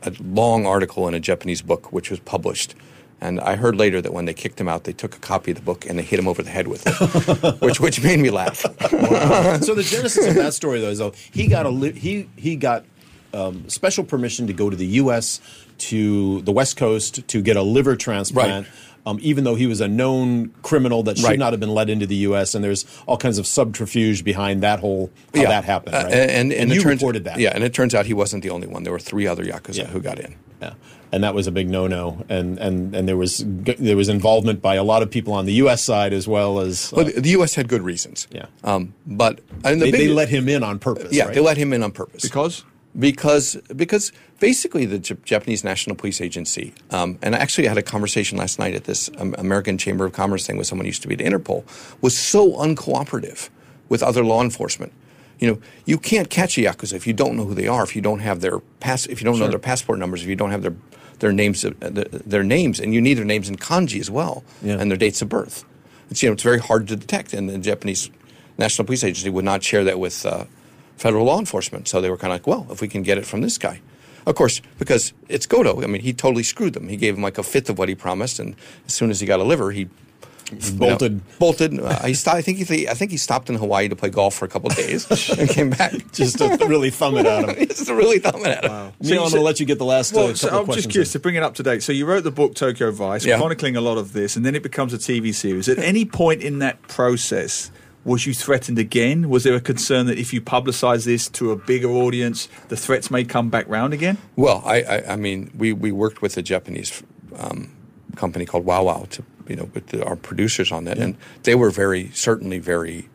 a 0.08 0.12
long 0.22 0.66
article 0.66 1.08
in 1.08 1.14
a 1.14 1.20
Japanese 1.20 1.62
book, 1.62 1.92
which 1.92 2.10
was 2.10 2.20
published 2.20 2.74
and 3.20 3.40
I 3.40 3.56
heard 3.56 3.76
later 3.76 4.02
that 4.02 4.12
when 4.12 4.26
they 4.26 4.34
kicked 4.34 4.60
him 4.60 4.68
out, 4.68 4.84
they 4.84 4.92
took 4.92 5.16
a 5.16 5.18
copy 5.18 5.50
of 5.50 5.56
the 5.56 5.62
book 5.62 5.86
and 5.86 5.98
they 5.98 6.02
hit 6.02 6.18
him 6.18 6.28
over 6.28 6.42
the 6.42 6.50
head 6.50 6.68
with 6.68 6.86
it, 6.86 7.60
which 7.62 7.80
which 7.80 8.02
made 8.02 8.18
me 8.20 8.30
laugh. 8.30 8.58
so 8.58 9.74
the 9.74 9.86
genesis 9.88 10.26
of 10.26 10.34
that 10.34 10.52
story, 10.52 10.80
though, 10.80 10.90
is 10.90 10.98
though 10.98 11.14
he 11.32 11.46
got 11.46 11.66
a 11.66 11.70
li- 11.70 11.92
he 11.92 12.28
he 12.36 12.56
got 12.56 12.84
um, 13.32 13.68
special 13.68 14.04
permission 14.04 14.46
to 14.48 14.52
go 14.52 14.68
to 14.68 14.76
the 14.76 14.86
U.S. 14.86 15.40
to 15.78 16.42
the 16.42 16.52
West 16.52 16.76
Coast 16.76 17.26
to 17.28 17.40
get 17.40 17.56
a 17.56 17.62
liver 17.62 17.96
transplant. 17.96 18.66
Right. 18.66 18.74
Um, 19.06 19.20
even 19.22 19.44
though 19.44 19.54
he 19.54 19.68
was 19.68 19.80
a 19.80 19.86
known 19.86 20.48
criminal 20.62 21.04
that 21.04 21.16
should 21.16 21.28
right. 21.28 21.38
not 21.38 21.52
have 21.52 21.60
been 21.60 21.70
let 21.70 21.88
into 21.88 22.06
the 22.06 22.16
U.S., 22.16 22.56
and 22.56 22.64
there's 22.64 22.84
all 23.06 23.16
kinds 23.16 23.38
of 23.38 23.46
subterfuge 23.46 24.24
behind 24.24 24.64
that 24.64 24.80
whole 24.80 25.12
how 25.32 25.42
yeah. 25.42 25.48
that 25.48 25.64
happened. 25.64 25.94
Right? 25.94 26.06
Uh, 26.06 26.08
and, 26.08 26.30
and, 26.30 26.52
and, 26.52 26.70
you 26.72 26.82
turns, 26.82 27.00
reported 27.00 27.22
that. 27.22 27.38
Yeah, 27.38 27.52
and 27.54 27.62
it 27.62 27.72
turns 27.72 27.94
out 27.94 28.06
he 28.06 28.14
wasn't 28.14 28.42
the 28.42 28.50
only 28.50 28.66
one. 28.66 28.82
There 28.82 28.92
were 28.92 28.98
three 28.98 29.28
other 29.28 29.44
yakuza 29.44 29.76
yeah. 29.76 29.86
who 29.86 30.00
got 30.00 30.18
in. 30.18 30.34
Yeah 30.60 30.74
and 31.16 31.24
that 31.24 31.34
was 31.34 31.46
a 31.46 31.50
big 31.50 31.70
no-no. 31.70 32.24
And 32.28 32.58
and 32.58 32.94
and 32.94 33.08
there 33.08 33.16
was 33.16 33.42
there 33.46 33.96
was 33.96 34.10
involvement 34.10 34.60
by 34.60 34.74
a 34.74 34.84
lot 34.84 35.02
of 35.02 35.10
people 35.10 35.32
on 35.32 35.46
the 35.46 35.54
U.S. 35.54 35.82
side 35.82 36.12
as 36.12 36.28
well 36.28 36.60
as. 36.60 36.92
Uh, 36.92 36.96
well, 36.96 37.04
the 37.16 37.30
U.S. 37.30 37.54
had 37.54 37.68
good 37.68 37.80
reasons. 37.80 38.28
Yeah. 38.30 38.46
Um, 38.62 38.92
but 39.06 39.40
and 39.64 39.80
the 39.80 39.86
they, 39.86 39.90
big, 39.90 40.00
they, 40.00 40.08
let 40.08 40.28
him 40.28 40.46
in 40.46 40.62
on 40.62 40.78
purpose. 40.78 41.14
Yeah, 41.14 41.24
right? 41.24 41.34
they 41.34 41.40
let 41.40 41.56
him 41.56 41.72
in 41.72 41.82
on 41.82 41.90
purpose 41.90 42.22
because 42.22 42.64
because 42.98 43.56
because 43.74 44.12
basically 44.38 44.84
the 44.84 44.98
J- 44.98 45.16
Japanese 45.24 45.64
National 45.64 45.96
Police 45.96 46.20
Agency, 46.20 46.74
um, 46.90 47.18
and 47.22 47.34
I 47.34 47.38
actually 47.38 47.66
had 47.66 47.78
a 47.78 47.82
conversation 47.82 48.36
last 48.36 48.58
night 48.58 48.74
at 48.74 48.84
this 48.84 49.08
um, 49.16 49.34
American 49.38 49.78
Chamber 49.78 50.04
of 50.04 50.12
Commerce 50.12 50.46
thing 50.46 50.58
with 50.58 50.66
someone 50.66 50.84
who 50.84 50.88
used 50.88 51.02
to 51.02 51.08
be 51.08 51.14
at 51.14 51.20
Interpol, 51.20 51.64
was 52.02 52.14
so 52.16 52.52
uncooperative 52.52 53.48
with 53.88 54.02
other 54.02 54.22
law 54.22 54.42
enforcement. 54.42 54.92
You 55.38 55.50
know, 55.50 55.60
you 55.86 55.96
can't 55.96 56.28
catch 56.28 56.58
a 56.58 56.60
yakuza 56.60 56.92
if 56.92 57.06
you 57.06 57.14
don't 57.14 57.38
know 57.38 57.46
who 57.46 57.54
they 57.54 57.68
are, 57.68 57.84
if 57.84 57.96
you 57.96 58.02
don't 58.02 58.20
have 58.20 58.42
their 58.42 58.58
pass, 58.80 59.06
if 59.06 59.22
you 59.22 59.24
don't 59.24 59.36
sure. 59.36 59.46
know 59.46 59.50
their 59.50 59.58
passport 59.58 59.98
numbers, 59.98 60.22
if 60.22 60.28
you 60.28 60.36
don't 60.36 60.50
have 60.50 60.62
their 60.62 60.76
their 61.18 61.32
names, 61.32 61.64
uh, 61.64 61.70
their 61.80 62.42
names, 62.42 62.80
and 62.80 62.92
you 62.92 63.00
need 63.00 63.14
their 63.14 63.24
names 63.24 63.48
in 63.48 63.56
kanji 63.56 64.00
as 64.00 64.10
well, 64.10 64.44
yeah. 64.62 64.76
and 64.78 64.90
their 64.90 64.98
dates 64.98 65.22
of 65.22 65.28
birth. 65.28 65.64
It's 66.10 66.22
you 66.22 66.28
know 66.28 66.34
it's 66.34 66.42
very 66.42 66.58
hard 66.58 66.88
to 66.88 66.96
detect, 66.96 67.32
and 67.32 67.48
the 67.48 67.58
Japanese 67.58 68.10
National 68.58 68.86
Police 68.86 69.04
Agency 69.04 69.30
would 69.30 69.44
not 69.44 69.62
share 69.62 69.84
that 69.84 69.98
with 69.98 70.24
uh, 70.24 70.44
federal 70.96 71.24
law 71.24 71.38
enforcement. 71.38 71.88
So 71.88 72.00
they 72.00 72.10
were 72.10 72.16
kind 72.16 72.32
of 72.32 72.36
like, 72.36 72.46
well, 72.46 72.66
if 72.70 72.80
we 72.80 72.88
can 72.88 73.02
get 73.02 73.18
it 73.18 73.26
from 73.26 73.40
this 73.40 73.58
guy. 73.58 73.80
Of 74.26 74.34
course, 74.34 74.60
because 74.78 75.12
it's 75.28 75.46
Goto. 75.46 75.82
I 75.84 75.86
mean, 75.86 76.02
he 76.02 76.12
totally 76.12 76.42
screwed 76.42 76.74
them. 76.74 76.88
He 76.88 76.96
gave 76.96 77.14
them 77.14 77.22
like 77.22 77.38
a 77.38 77.44
fifth 77.44 77.70
of 77.70 77.78
what 77.78 77.88
he 77.88 77.94
promised, 77.94 78.40
and 78.40 78.56
as 78.86 78.92
soon 78.92 79.10
as 79.10 79.20
he 79.20 79.26
got 79.26 79.38
a 79.38 79.44
liver, 79.44 79.70
he 79.70 79.88
Bolted. 80.78 81.12
you 81.12 81.18
know, 81.18 81.22
bolted. 81.38 81.80
Uh, 81.80 82.02
he 82.06 82.14
stopped, 82.14 82.36
I 82.36 82.42
think 82.42 82.58
he, 82.58 82.88
I 82.88 82.94
think 82.94 83.10
he 83.10 83.16
stopped 83.16 83.50
in 83.50 83.56
Hawaii 83.56 83.88
to 83.88 83.96
play 83.96 84.10
golf 84.10 84.34
for 84.34 84.44
a 84.44 84.48
couple 84.48 84.70
of 84.70 84.76
days 84.76 85.08
and 85.30 85.48
came 85.50 85.70
back. 85.70 85.92
Just 86.12 86.38
to 86.38 86.48
really 86.66 86.90
thumb 86.90 87.16
it 87.16 87.26
at 87.26 87.48
him. 87.58 87.66
Just 87.68 87.86
to 87.86 87.94
really 87.94 88.18
thumb 88.18 88.40
it 88.46 88.48
at 88.48 88.64
him. 88.64 88.70
Neil, 88.70 88.92
So 89.02 89.08
you 89.08 89.14
I'm 89.14 89.20
going 89.30 89.32
to 89.32 89.40
let 89.40 89.60
you 89.60 89.66
get 89.66 89.78
the 89.78 89.84
last 89.84 90.12
uh, 90.14 90.16
Well, 90.18 90.26
couple 90.28 90.36
so 90.36 90.48
I'm 90.58 90.64
questions. 90.66 90.84
just 90.84 90.90
curious 90.92 91.08
in. 91.14 91.18
to 91.20 91.22
bring 91.22 91.34
it 91.34 91.42
up 91.42 91.54
to 91.56 91.62
date. 91.62 91.82
So 91.82 91.92
you 91.92 92.06
wrote 92.06 92.24
the 92.24 92.30
book 92.30 92.54
Tokyo 92.54 92.90
Vice, 92.90 93.24
Yeah. 93.26 93.38
chronicling 93.38 93.76
a 93.76 93.80
lot 93.80 93.98
of 93.98 94.12
this, 94.12 94.36
and 94.36 94.46
then 94.46 94.54
it 94.54 94.62
becomes 94.62 94.92
a 94.94 94.98
TV 94.98 95.34
series. 95.34 95.68
At 95.68 95.78
any 95.78 96.04
point 96.04 96.42
in 96.42 96.58
that 96.60 96.80
process, 96.82 97.70
was 98.04 98.24
you 98.24 98.32
threatened 98.34 98.78
again? 98.78 99.28
Was 99.28 99.42
there 99.42 99.54
a 99.56 99.60
concern 99.60 100.06
that 100.06 100.16
if 100.16 100.32
you 100.32 100.40
publicise 100.40 101.04
this 101.04 101.28
to 101.30 101.50
a 101.50 101.56
bigger 101.56 101.88
audience, 101.88 102.48
the 102.68 102.76
threats 102.76 103.10
may 103.10 103.24
come 103.24 103.50
back 103.50 103.66
round 103.68 103.92
again? 103.92 104.16
Well, 104.36 104.62
I, 104.64 104.82
I, 104.82 105.12
I 105.14 105.16
mean, 105.16 105.50
we, 105.56 105.72
we 105.72 105.90
worked 105.90 106.22
with 106.22 106.36
a 106.36 106.42
Japanese 106.42 107.02
um, 107.36 107.74
company 108.14 108.44
called 108.46 108.64
WOWOW 108.64 109.06
to, 109.10 109.24
you 109.48 109.56
know, 109.56 109.70
with 109.74 109.88
the, 109.88 110.04
our 110.04 110.16
producers 110.16 110.72
on 110.72 110.84
that, 110.84 110.98
and 110.98 111.16
they 111.42 111.54
were 111.54 111.70
very, 111.70 112.10
certainly 112.12 112.58
very 112.58 113.08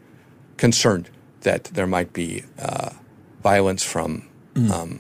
concerned 0.58 1.10
that 1.42 1.66
there 1.66 1.88
might 1.88 2.14
be 2.14 2.44
uh, 2.60 2.92
violence 3.44 3.84
from 3.84 4.28
um, 4.72 5.00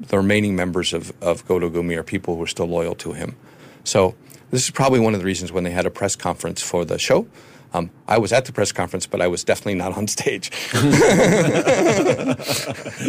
the 0.00 0.16
remaining 0.16 0.54
members 0.54 0.92
of, 0.92 1.12
of 1.22 1.46
Goto 1.46 1.70
Gumi 1.70 1.96
or 1.96 2.02
people 2.02 2.34
who 2.34 2.40
were 2.40 2.46
still 2.46 2.66
loyal 2.66 2.94
to 2.96 3.12
him. 3.12 3.36
So 3.84 4.14
this 4.50 4.64
is 4.64 4.70
probably 4.70 5.00
one 5.00 5.14
of 5.14 5.20
the 5.20 5.26
reasons 5.26 5.52
when 5.52 5.64
they 5.64 5.70
had 5.70 5.86
a 5.86 5.90
press 5.90 6.16
conference 6.16 6.62
for 6.62 6.84
the 6.84 6.98
show. 6.98 7.26
Um, 7.74 7.90
I 8.08 8.18
was 8.18 8.32
at 8.32 8.44
the 8.46 8.52
press 8.52 8.72
conference, 8.72 9.06
but 9.06 9.20
I 9.20 9.26
was 9.26 9.44
definitely 9.44 9.74
not 9.74 9.96
on 9.96 10.06
stage. 10.06 10.50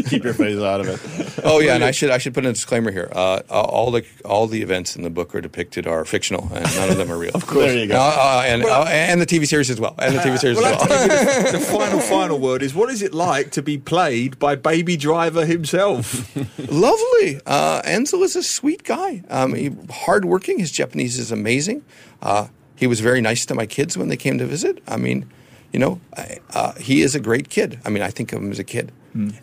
Keep 0.09 0.23
your 0.23 0.33
face 0.33 0.59
out 0.59 0.81
of 0.81 0.87
it. 0.89 0.99
Oh 1.43 1.59
yeah, 1.59 1.75
and 1.75 1.83
I 1.83 1.91
should 1.91 2.09
I 2.09 2.17
should 2.17 2.33
put 2.33 2.43
in 2.45 2.49
a 2.49 2.53
disclaimer 2.53 2.91
here. 2.91 3.09
Uh, 3.11 3.41
all 3.49 3.91
the 3.91 4.03
all 4.25 4.47
the 4.47 4.61
events 4.61 4.95
in 4.97 5.03
the 5.03 5.09
book 5.09 5.33
are 5.35 5.39
depicted 5.39 5.87
are 5.87 6.03
fictional, 6.03 6.49
and 6.53 6.65
none 6.75 6.89
of 6.89 6.97
them 6.97 7.09
are 7.11 7.17
real. 7.17 7.31
of 7.33 7.45
course. 7.47 7.67
There 7.67 7.77
you 7.77 7.87
go. 7.87 7.95
Uh, 7.95 7.99
uh, 7.99 8.43
and 8.45 8.63
uh, 8.65 8.83
and 8.87 9.21
the 9.21 9.25
TV 9.25 9.47
series 9.47 9.69
as 9.69 9.79
well, 9.79 9.95
and 9.99 10.15
the 10.15 10.19
TV 10.19 10.37
series 10.37 10.57
Well, 10.57 10.65
as 10.81 10.87
well. 10.89 10.91
I 10.91 11.01
have 11.03 11.11
to 11.11 11.17
give 11.17 11.45
you 11.45 11.51
the, 11.51 11.57
the 11.59 11.63
final, 11.65 11.99
final 11.99 12.39
word 12.39 12.63
is 12.63 12.73
what 12.75 12.89
is 12.89 13.01
it 13.01 13.13
like 13.13 13.51
to 13.51 13.61
be 13.61 13.77
played 13.77 14.39
by 14.39 14.55
Baby 14.55 14.97
Driver 14.97 15.45
himself? 15.45 16.35
Lovely. 16.69 17.39
Uh, 17.45 17.81
Ansel 17.85 18.23
is 18.23 18.35
a 18.35 18.43
sweet 18.43 18.83
guy. 18.83 19.23
Um, 19.29 19.53
he, 19.53 19.71
hardworking. 19.89 20.59
His 20.59 20.71
Japanese 20.71 21.17
is 21.17 21.31
amazing. 21.31 21.85
Uh, 22.21 22.47
he 22.77 22.87
was 22.87 22.99
very 23.01 23.21
nice 23.21 23.45
to 23.47 23.55
my 23.55 23.65
kids 23.65 23.97
when 23.97 24.07
they 24.09 24.17
came 24.17 24.37
to 24.37 24.45
visit. 24.45 24.79
I 24.87 24.97
mean, 24.97 25.25
you 25.73 25.79
know, 25.79 25.99
I, 26.15 26.39
uh, 26.53 26.73
he 26.79 27.01
is 27.01 27.15
a 27.15 27.19
great 27.19 27.49
kid. 27.49 27.79
I 27.85 27.89
mean, 27.89 28.03
I 28.03 28.11
think 28.11 28.31
of 28.33 28.41
him 28.41 28.51
as 28.51 28.59
a 28.59 28.63
kid. 28.63 28.91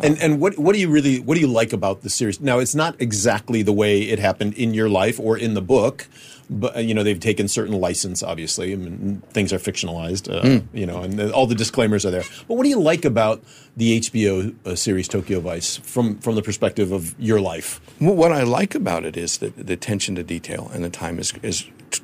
And 0.00 0.16
and 0.22 0.40
what 0.40 0.56
what 0.56 0.72
do 0.74 0.78
you 0.80 0.88
really 0.88 1.18
what 1.18 1.34
do 1.34 1.40
you 1.40 1.48
like 1.60 1.72
about 1.72 2.02
the 2.02 2.08
series? 2.10 2.40
Now 2.40 2.60
it's 2.60 2.76
not 2.76 2.94
exactly 3.00 3.62
the 3.64 3.72
way 3.72 4.02
it 4.02 4.20
happened 4.20 4.54
in 4.54 4.72
your 4.72 4.88
life 4.88 5.18
or 5.18 5.36
in 5.36 5.54
the 5.54 5.60
book, 5.60 6.06
but 6.48 6.76
uh, 6.76 6.78
you 6.78 6.94
know 6.94 7.02
they've 7.02 7.18
taken 7.18 7.48
certain 7.48 7.80
license. 7.80 8.22
Obviously, 8.22 8.72
I 8.72 8.76
mean, 8.76 9.20
things 9.32 9.52
are 9.52 9.58
fictionalized. 9.58 10.28
Uh, 10.30 10.60
You 10.72 10.86
know, 10.86 11.02
and 11.02 11.18
the, 11.18 11.32
all 11.32 11.48
the 11.48 11.56
disclaimers 11.56 12.04
are 12.06 12.12
there. 12.12 12.22
But 12.46 12.54
what 12.56 12.62
do 12.62 12.68
you 12.68 12.78
like 12.92 13.04
about 13.04 13.42
the 13.76 13.98
HBO 13.98 14.54
uh, 14.64 14.76
series 14.76 15.08
Tokyo 15.08 15.40
Vice 15.40 15.80
from 15.82 16.18
from 16.20 16.36
the 16.36 16.42
perspective 16.42 16.92
of 16.94 17.02
your 17.18 17.40
life? 17.40 17.80
Well, 18.00 18.14
What 18.14 18.30
I 18.30 18.44
like 18.60 18.78
about 18.78 19.04
it 19.04 19.16
is 19.16 19.38
that 19.38 19.56
the 19.66 19.72
attention 19.72 20.14
to 20.14 20.22
detail 20.22 20.70
and 20.72 20.84
the 20.84 20.90
time 20.90 21.18
is 21.18 21.32
is 21.42 21.64
t- 21.90 22.03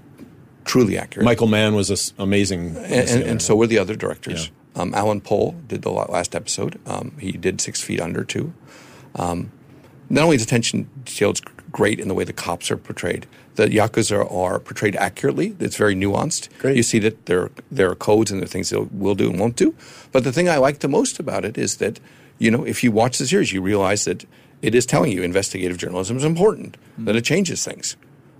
truly 0.65 0.99
accurate. 0.99 1.25
Michael 1.25 1.47
Mann 1.47 1.75
was 1.75 2.13
amazing, 2.19 2.77
and, 2.77 3.09
and, 3.11 3.23
and 3.23 3.43
so 3.43 3.57
were 3.57 3.67
the 3.67 3.79
other 3.79 3.97
directors. 3.97 4.51
Um, 4.77 4.95
Alan 4.95 5.21
Poul 5.21 5.57
did 5.67 5.83
the 5.83 5.91
last 5.91 6.35
episode. 6.35 6.79
Um, 6.87 7.13
he 7.19 7.33
did 7.33 7.61
Six 7.61 7.81
Feet 7.81 8.01
Under 8.01 8.25
too. 8.25 8.53
Um, 9.17 9.51
not 10.09 10.25
only 10.25 10.37
is 10.37 10.43
attention 10.43 10.89
detail 11.05 11.33
is 11.33 11.41
great 11.71 12.01
in 12.01 12.09
the 12.09 12.15
way 12.15 12.25
the 12.25 12.33
cops 12.33 12.71
are 12.71 12.77
portrayed, 12.77 13.27
the 13.55 13.67
yakuza 13.67 14.31
are, 14.33 14.59
portrayed 14.59 14.97
accurately. 14.97 15.57
It's 15.59 15.77
very 15.77 15.95
nuanced. 15.95 16.49
Great. 16.59 16.77
You 16.77 16.83
see 16.83 16.99
that 17.01 17.27
there 17.27 17.51
there 17.71 17.91
are 17.91 17.95
codes 17.95 18.31
and 18.31 18.41
there 18.41 18.45
are 18.45 18.49
things 18.49 18.71
they 18.71 18.79
will 18.79 19.15
do 19.15 19.31
and 19.31 19.39
won't 19.39 19.57
do. 19.57 19.75
But 20.13 20.25
the 20.25 20.33
thing 20.33 20.49
I 20.49 20.57
like 20.57 20.81
the 20.81 20.89
most 20.89 21.19
about 21.19 21.45
it 21.45 21.59
is 21.59 21.77
that 21.77 22.01
you 22.39 22.51
know 22.51 22.65
if 22.65 22.83
you 22.85 22.93
watch 22.93 23.19
the 23.19 23.27
series, 23.27 23.53
you 23.53 23.61
realize 23.61 24.05
that 24.05 24.25
it 24.63 24.75
is 24.75 24.87
telling 24.87 25.13
you 25.13 25.23
investigative 25.23 25.79
journalism 25.79 26.17
is 26.17 26.25
important. 26.25 26.77
That 26.99 27.17
it 27.17 27.25
changes 27.25 27.65
things. 27.65 27.97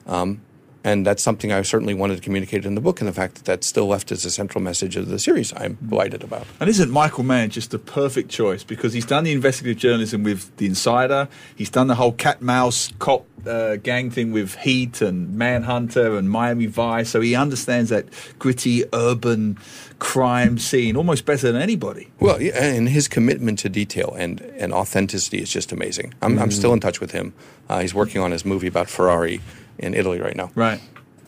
Um, 0.07 0.43
and 0.85 1.07
that's 1.07 1.23
something 1.23 1.53
I 1.53 1.63
certainly 1.63 1.95
wanted 1.95 2.17
to 2.17 2.23
communicate 2.23 2.65
in 2.65 2.75
the 2.75 2.81
book, 2.81 3.01
and 3.01 3.09
the 3.09 3.13
fact 3.13 3.37
that 3.37 3.45
that's 3.45 3.67
still 3.67 3.87
left 3.87 4.11
as 4.13 4.25
a 4.25 4.31
central 4.31 4.63
message 4.63 4.97
of 4.97 5.09
the 5.09 5.19
series, 5.19 5.53
I'm 5.57 5.79
delighted 5.87 6.23
about. 6.23 6.47
And 6.59 6.69
isn't 6.69 6.91
Michael 6.91 7.25
Mann 7.25 7.51
just 7.51 7.71
the 7.71 7.79
perfect 7.79 8.31
choice 8.31 8.65
because 8.65 8.93
he's 8.93 9.07
done 9.07 9.25
the 9.25 9.33
investigative 9.33 9.79
journalism 9.79 10.23
with 10.23 10.57
The 10.57 10.67
Insider, 10.67 11.29
he's 11.57 11.71
done 11.71 11.87
the 11.87 11.97
whole 11.97 12.13
cat 12.13 12.41
mouse 12.41 12.91
cop 12.99 13.27
uh, 13.47 13.77
gang 13.77 14.11
thing 14.11 14.33
with 14.33 14.55
Heat 14.57 15.01
and 15.01 15.35
Manhunter 15.37 16.17
and 16.17 16.31
Miami 16.31 16.67
Vice, 16.67 17.11
so 17.11 17.21
he 17.21 17.35
understands 17.35 17.91
that 17.91 18.07
gritty 18.39 18.85
urban 18.93 19.59
crime 19.99 20.59
scene 20.59 20.97
almost 20.97 21.27
better 21.27 21.51
than 21.53 21.61
anybody. 21.61 22.09
Well, 22.21 22.41
yeah, 22.41 22.63
and 22.63 22.89
his 22.89 23.09
commitment 23.09 23.59
to 23.61 23.69
detail 23.69 24.15
and, 24.17 24.41
and 24.41 24.73
authenticity 24.73 25.39
is 25.39 25.51
just 25.51 25.73
amazing. 25.73 26.15
I'm, 26.23 26.39
I'm 26.39 26.51
still 26.51 26.73
in 26.73 26.81
touch 26.81 27.01
with 27.01 27.13
him. 27.13 27.35
Uh, 27.69 27.81
he's 27.81 27.95
working 27.95 28.21
on 28.21 28.31
his 28.33 28.45
movie 28.45 28.67
about 28.67 28.89
Ferrari 28.89 29.41
in 29.81 29.95
Italy 29.95 30.21
right 30.21 30.37
now. 30.37 30.51
Right. 30.55 30.81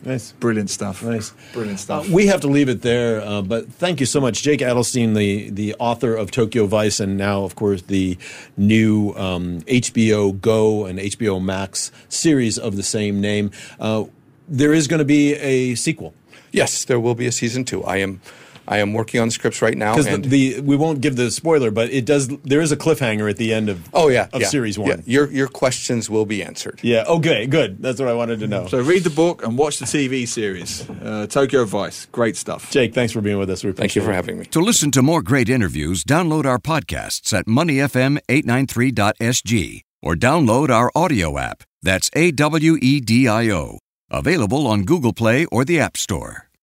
Nice. 0.05 0.33
Brilliant 0.33 0.69
stuff. 0.69 1.01
Nice. 1.01 1.31
Brilliant 1.53 1.79
Uh, 1.79 1.81
stuff. 1.81 2.09
we 2.09 2.27
have 2.27 2.41
to 2.41 2.47
leave 2.47 2.67
it 2.67 2.81
there, 2.81 3.21
uh, 3.21 3.41
but 3.41 3.71
thank 3.71 3.99
you 4.01 4.05
so 4.05 4.19
much, 4.19 4.43
Jake 4.43 4.59
Adelstein, 4.59 5.15
the 5.15 5.49
the 5.49 5.75
author 5.79 6.13
of 6.15 6.29
Tokyo 6.29 6.65
Vice, 6.67 6.99
and 6.99 7.17
now, 7.17 7.43
of 7.45 7.55
course, 7.55 7.81
the 7.83 8.17
new 8.57 9.13
um, 9.15 9.61
HBO 9.61 10.39
Go 10.41 10.85
and 10.85 10.99
HBO 10.99 11.41
Max 11.41 11.89
series 12.09 12.57
of 12.57 12.75
the 12.75 12.83
same 12.83 13.21
name. 13.21 13.49
Uh, 13.79 14.03
there 14.49 14.73
is 14.73 14.87
going 14.89 14.99
to 14.99 15.05
be 15.05 15.35
a 15.35 15.75
sequel 15.75 16.13
Yes, 16.51 16.83
there 16.85 16.99
will 16.99 17.15
be 17.15 17.25
a 17.25 17.31
season 17.31 17.63
two. 17.63 17.81
I 17.85 17.97
am 17.97 18.19
I 18.67 18.77
am 18.77 18.93
working 18.93 19.19
on 19.19 19.27
the 19.27 19.31
scripts 19.31 19.61
right 19.61 19.77
now. 19.77 19.95
because 19.95 20.07
the, 20.07 20.17
the 20.17 20.61
we 20.61 20.75
won't 20.75 21.01
give 21.01 21.15
the 21.15 21.29
spoiler, 21.31 21.71
but 21.71 21.89
it 21.91 22.05
does. 22.05 22.27
There 22.43 22.61
is 22.61 22.71
a 22.71 22.77
cliffhanger 22.77 23.29
at 23.29 23.37
the 23.37 23.53
end 23.53 23.69
of 23.69 23.87
oh 23.93 24.09
yeah, 24.09 24.29
of 24.31 24.41
yeah, 24.41 24.47
series 24.47 24.79
one. 24.79 24.89
Yeah. 24.89 24.97
Your 25.05 25.31
your 25.31 25.47
questions 25.47 26.09
will 26.09 26.25
be 26.25 26.43
answered. 26.43 26.79
Yeah. 26.81 27.03
Okay. 27.07 27.45
Good. 27.47 27.81
That's 27.81 27.99
what 27.99 28.09
I 28.09 28.13
wanted 28.13 28.39
to 28.39 28.47
know. 28.47 28.67
So 28.67 28.81
read 28.81 29.03
the 29.03 29.09
book 29.09 29.43
and 29.43 29.57
watch 29.57 29.79
the 29.79 29.85
TV 29.85 30.27
series. 30.27 30.89
Uh, 30.89 31.27
Tokyo 31.27 31.65
Vice. 31.65 32.05
Great 32.11 32.37
stuff. 32.37 32.71
Jake, 32.71 32.93
thanks 32.93 33.13
for 33.13 33.21
being 33.21 33.37
with 33.37 33.49
us. 33.49 33.63
We 33.63 33.71
Thank 33.73 33.95
you 33.95 34.01
for 34.01 34.13
having 34.13 34.39
me. 34.39 34.45
To 34.45 34.61
listen 34.61 34.91
to 34.91 35.01
more 35.01 35.21
great 35.21 35.49
interviews, 35.49 36.03
download 36.03 36.45
our 36.45 36.59
podcasts 36.59 37.33
at 37.33 37.45
moneyfm893.sg 37.45 39.81
or 40.01 40.15
download 40.15 40.69
our 40.69 40.91
audio 40.95 41.37
app. 41.37 41.63
That's 41.81 42.09
A 42.13 42.31
W 42.31 42.77
E 42.81 42.99
D 42.99 43.27
I 43.27 43.49
O. 43.49 43.79
Available 44.09 44.67
on 44.67 44.83
Google 44.83 45.13
Play 45.13 45.45
or 45.45 45.65
the 45.65 45.79
App 45.79 45.97
Store. 45.97 46.49